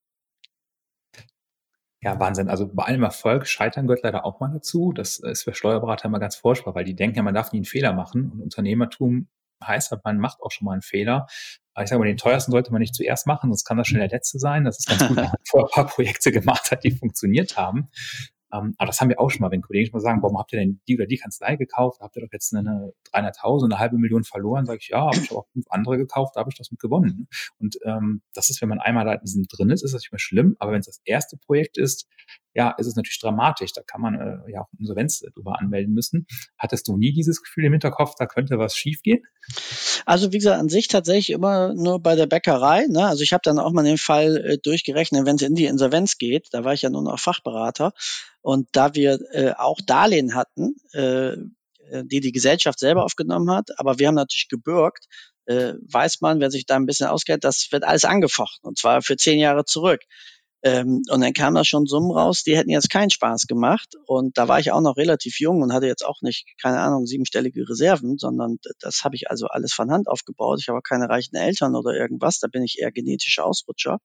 Ja, 2.00 2.18
Wahnsinn. 2.18 2.48
Also 2.48 2.70
bei 2.72 2.84
allem 2.84 3.02
Erfolg 3.02 3.46
scheitern 3.46 3.86
gehört 3.86 4.04
leider 4.04 4.24
auch 4.24 4.40
mal 4.40 4.50
dazu. 4.52 4.92
Das 4.92 5.18
ist 5.18 5.42
für 5.42 5.52
Steuerberater 5.52 6.06
immer 6.06 6.20
ganz 6.20 6.36
furchtbar, 6.36 6.74
weil 6.74 6.84
die 6.84 6.94
denken 6.94 7.16
ja, 7.16 7.22
man 7.22 7.34
darf 7.34 7.52
nie 7.52 7.58
einen 7.58 7.64
Fehler 7.66 7.92
machen. 7.92 8.30
Und 8.30 8.40
Unternehmertum 8.40 9.28
heißt 9.62 9.90
halt, 9.90 10.04
man 10.04 10.18
macht 10.18 10.40
auch 10.40 10.52
schon 10.52 10.64
mal 10.64 10.72
einen 10.72 10.82
Fehler. 10.82 11.26
Aber 11.74 11.84
ich 11.84 11.90
sage 11.90 11.98
mal, 11.98 12.06
den 12.06 12.16
teuersten 12.16 12.52
sollte 12.52 12.72
man 12.72 12.80
nicht 12.80 12.94
zuerst 12.94 13.26
machen, 13.26 13.50
sonst 13.50 13.64
kann 13.64 13.76
das 13.76 13.88
schon 13.88 13.98
der 13.98 14.08
letzte 14.08 14.38
sein. 14.38 14.64
Das 14.64 14.78
ist 14.78 14.88
ganz 14.88 15.06
gut, 15.06 15.16
wenn 15.16 15.24
man 15.24 15.34
vorher 15.48 15.68
ein 15.68 15.72
paar 15.72 15.86
Projekte 15.92 16.30
gemacht 16.30 16.70
hat, 16.70 16.84
die 16.84 16.92
funktioniert 16.92 17.56
haben. 17.56 17.90
Ähm, 18.52 18.74
aber 18.78 18.86
das 18.86 19.00
haben 19.00 19.08
wir 19.08 19.20
auch 19.20 19.30
schon 19.30 19.42
mal, 19.42 19.50
wenn 19.50 19.62
Kollegen 19.62 19.86
schon 19.86 19.98
mal 19.98 20.00
sagen, 20.00 20.22
warum 20.22 20.38
habt 20.38 20.52
ihr 20.52 20.58
denn 20.58 20.80
die 20.88 20.96
oder 20.96 21.06
die 21.06 21.16
Kanzlei 21.16 21.56
gekauft? 21.56 22.00
Habt 22.00 22.16
ihr 22.16 22.22
doch 22.22 22.32
jetzt 22.32 22.54
eine 22.54 22.92
300.000, 23.12 23.64
eine 23.64 23.78
halbe 23.78 23.98
Million 23.98 24.24
verloren? 24.24 24.66
Sage 24.66 24.78
ich, 24.82 24.88
ja, 24.88 25.06
habe 25.06 25.16
ich 25.16 25.32
auch 25.32 25.46
fünf 25.52 25.66
andere 25.70 25.98
gekauft, 25.98 26.36
da 26.36 26.40
habe 26.40 26.50
ich 26.50 26.58
das 26.58 26.70
mit 26.70 26.80
gewonnen. 26.80 27.28
Und 27.58 27.78
ähm, 27.84 28.22
das 28.34 28.50
ist, 28.50 28.60
wenn 28.60 28.68
man 28.68 28.80
einmal 28.80 29.04
da 29.04 29.16
drin 29.16 29.70
ist, 29.70 29.82
ist 29.82 29.94
das 29.94 30.02
nicht 30.02 30.12
mehr 30.12 30.18
schlimm. 30.18 30.56
Aber 30.58 30.72
wenn 30.72 30.80
es 30.80 30.86
das 30.86 31.00
erste 31.04 31.36
Projekt 31.36 31.78
ist, 31.78 32.08
ja, 32.54 32.70
ist 32.72 32.86
es 32.86 32.96
natürlich 32.96 33.20
dramatisch. 33.20 33.72
Da 33.72 33.82
kann 33.82 34.00
man 34.00 34.14
äh, 34.14 34.50
ja 34.50 34.62
auch 34.62 34.68
Insolvenz 34.78 35.20
drüber 35.34 35.58
anmelden 35.60 35.94
müssen. 35.94 36.26
Hattest 36.58 36.88
du 36.88 36.96
nie 36.96 37.12
dieses 37.12 37.42
Gefühl 37.42 37.64
im 37.64 37.72
Hinterkopf, 37.72 38.14
da 38.18 38.26
könnte 38.26 38.58
was 38.58 38.74
schiefgehen? 38.74 39.22
Also 40.04 40.32
wie 40.32 40.38
gesagt, 40.38 40.60
an 40.60 40.68
sich 40.68 40.88
tatsächlich 40.88 41.30
immer 41.30 41.74
nur 41.74 42.00
bei 42.00 42.16
der 42.16 42.26
Bäckerei. 42.26 42.86
Ne? 42.88 43.06
Also 43.06 43.22
ich 43.22 43.32
habe 43.32 43.42
dann 43.44 43.58
auch 43.58 43.72
mal 43.72 43.84
den 43.84 43.98
Fall 43.98 44.36
äh, 44.36 44.58
durchgerechnet, 44.58 45.26
wenn 45.26 45.36
es 45.36 45.42
in 45.42 45.54
die 45.54 45.66
Insolvenz 45.66 46.18
geht, 46.18 46.48
da 46.52 46.64
war 46.64 46.72
ich 46.72 46.82
ja 46.82 46.90
nur 46.90 47.02
noch 47.02 47.18
Fachberater. 47.18 47.92
Und 48.42 48.68
da 48.72 48.94
wir 48.94 49.18
äh, 49.32 49.52
auch 49.52 49.78
Darlehen 49.84 50.34
hatten, 50.34 50.76
äh, 50.92 51.36
die 52.04 52.20
die 52.20 52.32
Gesellschaft 52.32 52.78
selber 52.78 53.04
aufgenommen 53.04 53.50
hat, 53.50 53.70
aber 53.78 53.98
wir 53.98 54.06
haben 54.06 54.14
natürlich 54.14 54.48
gebürgt, 54.48 55.06
äh, 55.46 55.74
weiß 55.90 56.20
man, 56.20 56.40
wer 56.40 56.50
sich 56.50 56.64
da 56.66 56.76
ein 56.76 56.86
bisschen 56.86 57.08
auskennt, 57.08 57.42
das 57.42 57.68
wird 57.72 57.82
alles 57.84 58.04
angefochten 58.04 58.68
und 58.68 58.78
zwar 58.78 59.02
für 59.02 59.16
zehn 59.16 59.40
Jahre 59.40 59.64
zurück. 59.64 60.00
Ähm, 60.62 61.02
und 61.10 61.22
dann 61.22 61.32
kam 61.32 61.54
da 61.54 61.64
schon 61.64 61.86
Summen 61.86 62.10
raus, 62.10 62.42
die 62.42 62.56
hätten 62.56 62.68
jetzt 62.68 62.90
keinen 62.90 63.10
Spaß 63.10 63.46
gemacht. 63.46 63.94
Und 64.06 64.36
da 64.36 64.46
war 64.46 64.60
ich 64.60 64.72
auch 64.72 64.82
noch 64.82 64.96
relativ 64.98 65.40
jung 65.40 65.62
und 65.62 65.72
hatte 65.72 65.86
jetzt 65.86 66.04
auch 66.04 66.20
nicht, 66.20 66.46
keine 66.60 66.80
Ahnung, 66.80 67.06
siebenstellige 67.06 67.66
Reserven, 67.68 68.18
sondern 68.18 68.58
das 68.78 69.02
habe 69.02 69.16
ich 69.16 69.30
also 69.30 69.46
alles 69.46 69.72
von 69.72 69.90
Hand 69.90 70.06
aufgebaut. 70.06 70.58
Ich 70.60 70.68
habe 70.68 70.82
keine 70.82 71.08
reichen 71.08 71.34
Eltern 71.34 71.74
oder 71.74 71.94
irgendwas, 71.94 72.40
da 72.40 72.48
bin 72.48 72.62
ich 72.62 72.78
eher 72.78 72.92
genetischer 72.92 73.46
Ausrutscher. 73.46 74.00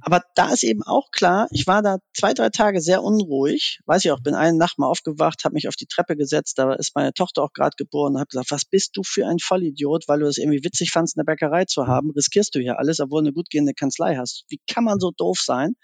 Aber 0.00 0.22
da 0.36 0.52
ist 0.52 0.62
eben 0.62 0.82
auch 0.84 1.10
klar, 1.10 1.48
ich 1.50 1.66
war 1.66 1.82
da 1.82 1.98
zwei, 2.16 2.34
drei 2.34 2.50
Tage 2.50 2.80
sehr 2.80 3.02
unruhig. 3.02 3.80
Weiß 3.86 4.04
ich 4.04 4.12
auch, 4.12 4.20
bin 4.20 4.34
eine 4.34 4.56
Nacht 4.56 4.78
mal 4.78 4.86
aufgewacht, 4.86 5.44
habe 5.44 5.54
mich 5.54 5.66
auf 5.66 5.74
die 5.74 5.86
Treppe 5.86 6.16
gesetzt, 6.16 6.58
da 6.58 6.72
ist 6.74 6.94
meine 6.94 7.12
Tochter 7.12 7.42
auch 7.42 7.52
gerade 7.52 7.74
geboren 7.76 8.14
und 8.14 8.20
habe 8.20 8.28
gesagt, 8.28 8.52
was 8.52 8.64
bist 8.64 8.96
du 8.96 9.02
für 9.02 9.26
ein 9.26 9.38
Vollidiot, 9.40 10.04
weil 10.06 10.20
du 10.20 10.26
es 10.26 10.38
irgendwie 10.38 10.62
witzig 10.64 10.92
fandst, 10.92 11.16
eine 11.16 11.24
Bäckerei 11.24 11.64
zu 11.64 11.86
haben, 11.86 12.10
riskierst 12.12 12.54
du 12.54 12.60
hier 12.60 12.78
alles, 12.78 13.00
obwohl 13.00 13.22
du 13.22 13.28
eine 13.28 13.34
gut 13.34 13.50
gehende 13.50 13.74
Kanzlei 13.74 14.16
hast. 14.16 14.44
Wie 14.48 14.60
kann 14.68 14.84
man 14.84 15.00
so 15.00 15.10
doof 15.10 15.40
sein? 15.40 15.74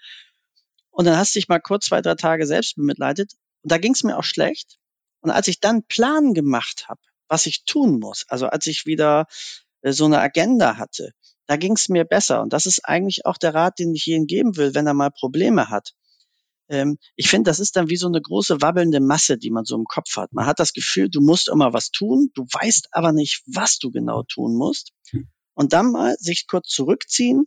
Und 0.91 1.05
dann 1.05 1.17
hast 1.17 1.35
du 1.35 1.39
dich 1.39 1.49
mal 1.49 1.59
kurz 1.59 1.85
zwei, 1.87 2.01
drei 2.01 2.15
Tage 2.15 2.45
selbst 2.45 2.75
bemitleidet. 2.75 3.33
Und 3.63 3.71
da 3.71 3.77
ging 3.77 3.93
es 3.93 4.03
mir 4.03 4.17
auch 4.17 4.23
schlecht. 4.23 4.77
Und 5.21 5.31
als 5.31 5.47
ich 5.47 5.59
dann 5.59 5.83
Plan 5.83 6.33
gemacht 6.33 6.85
habe, 6.87 7.01
was 7.27 7.45
ich 7.45 7.65
tun 7.65 7.99
muss, 7.99 8.25
also 8.29 8.47
als 8.47 8.65
ich 8.65 8.85
wieder 8.85 9.27
äh, 9.81 9.91
so 9.91 10.05
eine 10.05 10.19
Agenda 10.19 10.77
hatte, 10.77 11.11
da 11.49 11.57
ging 11.57 11.73
es 11.73 11.89
mir 11.89 12.05
besser. 12.05 12.43
Und 12.43 12.53
das 12.53 12.67
ist 12.67 12.85
eigentlich 12.85 13.25
auch 13.25 13.35
der 13.35 13.55
Rat, 13.55 13.79
den 13.79 13.95
ich 13.95 14.05
jedem 14.05 14.27
geben 14.27 14.55
will, 14.55 14.75
wenn 14.75 14.85
er 14.85 14.93
mal 14.93 15.09
Probleme 15.09 15.71
hat. 15.71 15.95
Ähm, 16.69 16.99
ich 17.15 17.27
finde, 17.27 17.49
das 17.49 17.59
ist 17.59 17.75
dann 17.75 17.89
wie 17.89 17.97
so 17.97 18.05
eine 18.05 18.21
große 18.21 18.61
wabbelnde 18.61 18.99
Masse, 18.99 19.39
die 19.39 19.49
man 19.49 19.65
so 19.65 19.75
im 19.75 19.85
Kopf 19.85 20.15
hat. 20.15 20.31
Man 20.31 20.45
hat 20.45 20.59
das 20.59 20.73
Gefühl, 20.73 21.09
du 21.09 21.21
musst 21.21 21.47
immer 21.47 21.73
was 21.73 21.89
tun, 21.89 22.29
du 22.35 22.43
weißt 22.43 22.89
aber 22.91 23.13
nicht, 23.13 23.41
was 23.47 23.79
du 23.79 23.89
genau 23.89 24.21
tun 24.21 24.55
musst. 24.55 24.91
Und 25.55 25.73
dann 25.73 25.91
mal 25.91 26.15
sich 26.19 26.45
kurz 26.45 26.69
zurückziehen. 26.69 27.45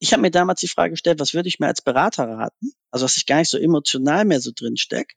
Ich 0.00 0.12
habe 0.12 0.22
mir 0.22 0.32
damals 0.32 0.58
die 0.58 0.66
Frage 0.66 0.90
gestellt, 0.90 1.20
was 1.20 1.34
würde 1.34 1.48
ich 1.48 1.60
mir 1.60 1.68
als 1.68 1.82
Berater 1.82 2.28
raten? 2.28 2.72
Also, 2.90 3.04
dass 3.04 3.16
ich 3.16 3.26
gar 3.26 3.38
nicht 3.38 3.50
so 3.50 3.58
emotional 3.58 4.24
mehr 4.24 4.40
so 4.40 4.50
drin 4.52 4.76
steck. 4.76 5.14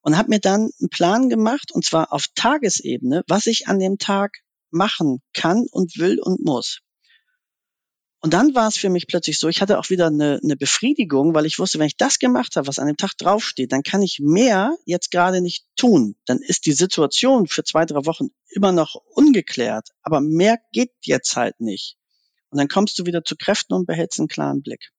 Und 0.00 0.16
habe 0.16 0.30
mir 0.30 0.40
dann 0.40 0.70
einen 0.80 0.88
Plan 0.88 1.28
gemacht, 1.28 1.70
und 1.70 1.84
zwar 1.84 2.14
auf 2.14 2.28
Tagesebene, 2.34 3.24
was 3.28 3.44
ich 3.46 3.68
an 3.68 3.78
dem 3.78 3.98
Tag 3.98 4.38
machen 4.70 5.20
kann 5.34 5.66
und 5.70 5.98
will 5.98 6.18
und 6.18 6.42
muss. 6.42 6.80
Und 8.26 8.32
dann 8.32 8.56
war 8.56 8.66
es 8.66 8.76
für 8.76 8.88
mich 8.88 9.06
plötzlich 9.06 9.38
so, 9.38 9.46
ich 9.46 9.62
hatte 9.62 9.78
auch 9.78 9.88
wieder 9.88 10.08
eine, 10.08 10.40
eine 10.42 10.56
Befriedigung, 10.56 11.32
weil 11.32 11.46
ich 11.46 11.60
wusste, 11.60 11.78
wenn 11.78 11.86
ich 11.86 11.96
das 11.96 12.18
gemacht 12.18 12.56
habe, 12.56 12.66
was 12.66 12.80
an 12.80 12.88
dem 12.88 12.96
Tag 12.96 13.12
draufsteht, 13.16 13.70
dann 13.70 13.84
kann 13.84 14.02
ich 14.02 14.18
mehr 14.20 14.76
jetzt 14.84 15.12
gerade 15.12 15.40
nicht 15.40 15.64
tun. 15.76 16.16
Dann 16.26 16.38
ist 16.38 16.66
die 16.66 16.72
Situation 16.72 17.46
für 17.46 17.62
zwei, 17.62 17.84
drei 17.84 18.04
Wochen 18.04 18.30
immer 18.48 18.72
noch 18.72 18.96
ungeklärt, 19.14 19.90
aber 20.02 20.20
mehr 20.20 20.58
geht 20.72 20.90
jetzt 21.04 21.36
halt 21.36 21.60
nicht. 21.60 21.98
Und 22.50 22.58
dann 22.58 22.66
kommst 22.66 22.98
du 22.98 23.06
wieder 23.06 23.22
zu 23.22 23.36
Kräften 23.36 23.74
und 23.74 23.86
behältst 23.86 24.18
einen 24.18 24.26
klaren 24.26 24.60
Blick. 24.60 24.90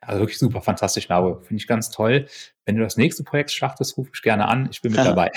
Also 0.00 0.20
wirklich 0.20 0.38
super, 0.38 0.62
fantastisch, 0.62 1.10
Mario. 1.10 1.42
Finde 1.42 1.56
ich 1.60 1.66
ganz 1.66 1.90
toll. 1.90 2.28
Wenn 2.64 2.76
du 2.76 2.82
das 2.82 2.96
nächste 2.96 3.24
Projekt 3.24 3.50
startest, 3.50 3.98
ruf 3.98 4.08
mich 4.08 4.22
gerne 4.22 4.48
an. 4.48 4.70
Ich 4.70 4.80
bin 4.80 4.92
mit 4.92 5.00
dabei. 5.04 5.30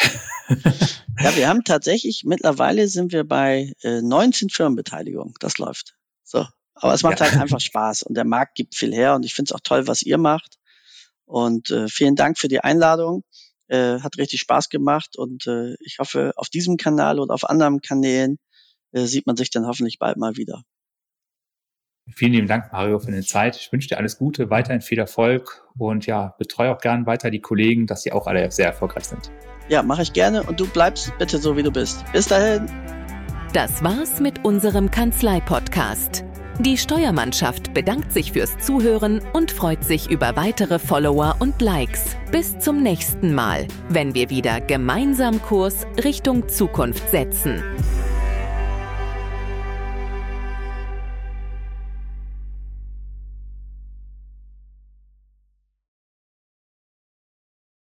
ja, 1.20 1.36
wir 1.36 1.50
haben 1.50 1.66
tatsächlich, 1.66 2.24
mittlerweile 2.24 2.88
sind 2.88 3.12
wir 3.12 3.26
bei 3.26 3.74
äh, 3.82 4.02
19 4.02 4.50
Firmenbeteiligungen. 4.50 5.34
Das 5.42 5.58
läuft. 5.58 5.98
So. 6.24 6.46
Aber 6.76 6.94
es 6.94 7.04
macht 7.04 7.20
ja. 7.20 7.28
halt 7.28 7.40
einfach 7.40 7.60
Spaß 7.62 8.04
und 8.04 8.16
der 8.16 8.26
Markt 8.26 8.56
gibt 8.56 8.76
viel 8.76 8.94
her 8.94 9.16
und 9.16 9.26
ich 9.26 9.34
finde 9.34 9.50
es 9.50 9.56
auch 9.56 9.64
toll, 9.64 9.88
was 9.88 10.02
ihr 10.04 10.18
macht. 10.18 10.58
Und 11.26 11.72
äh, 11.72 11.88
vielen 11.88 12.16
Dank 12.16 12.38
für 12.38 12.48
die 12.48 12.60
Einladung. 12.60 13.24
Äh, 13.68 14.02
hat 14.02 14.18
richtig 14.18 14.42
Spaß 14.42 14.70
gemacht 14.70 15.18
und 15.18 15.48
äh, 15.48 15.76
ich 15.80 16.00
hoffe, 16.00 16.34
auf 16.36 16.50
diesem 16.50 16.76
Kanal 16.78 17.20
und 17.20 17.32
auf 17.32 17.50
anderen 17.50 17.82
Kanälen 17.82 18.38
äh, 18.92 19.06
sieht 19.06 19.26
man 19.26 19.38
sich 19.38 19.50
dann 19.52 19.66
hoffentlich 19.66 20.00
bald 20.00 20.18
mal 20.18 20.36
wieder. 20.36 20.64
Vielen 22.14 22.34
lieben 22.34 22.48
Dank, 22.48 22.74
Mario, 22.74 23.00
für 23.00 23.08
deine 23.08 23.24
Zeit. 23.24 23.56
Ich 23.56 23.72
wünsche 23.72 23.88
dir 23.88 23.98
alles 23.98 24.18
Gute, 24.18 24.50
weiterhin 24.50 24.82
viel 24.82 25.00
Erfolg 25.00 25.66
und 25.78 26.06
ja, 26.06 26.36
betreue 26.38 26.76
auch 26.76 26.82
gern 26.82 27.06
weiter 27.06 27.32
die 27.32 27.40
Kollegen, 27.40 27.88
dass 27.88 28.04
sie 28.04 28.12
auch 28.12 28.28
alle 28.28 28.52
sehr 28.52 28.68
erfolgreich 28.68 29.06
sind. 29.06 29.32
Ja, 29.70 29.82
mache 29.82 30.02
ich 30.02 30.12
gerne 30.12 30.44
und 30.44 30.60
du 30.60 30.68
bleibst 30.68 31.18
bitte 31.18 31.38
so, 31.38 31.56
wie 31.56 31.64
du 31.64 31.72
bist. 31.72 32.04
Bis 32.12 32.28
dahin. 32.28 32.68
Das 33.54 33.84
war's 33.84 34.20
mit 34.20 34.44
unserem 34.44 34.90
Kanzlei-Podcast. 34.90 36.24
Die 36.62 36.76
Steuermannschaft 36.76 37.72
bedankt 37.76 38.12
sich 38.12 38.32
fürs 38.32 38.58
Zuhören 38.58 39.22
und 39.34 39.52
freut 39.52 39.84
sich 39.84 40.10
über 40.10 40.36
weitere 40.36 40.80
Follower 40.80 41.36
und 41.38 41.62
Likes. 41.62 42.18
Bis 42.32 42.58
zum 42.58 42.82
nächsten 42.82 43.36
Mal, 43.36 43.68
wenn 43.90 44.16
wir 44.16 44.32
wieder 44.32 44.60
gemeinsam 44.60 45.40
Kurs 45.40 45.86
Richtung 46.04 46.50
Zukunft 46.50 47.08
setzen. 47.12 47.64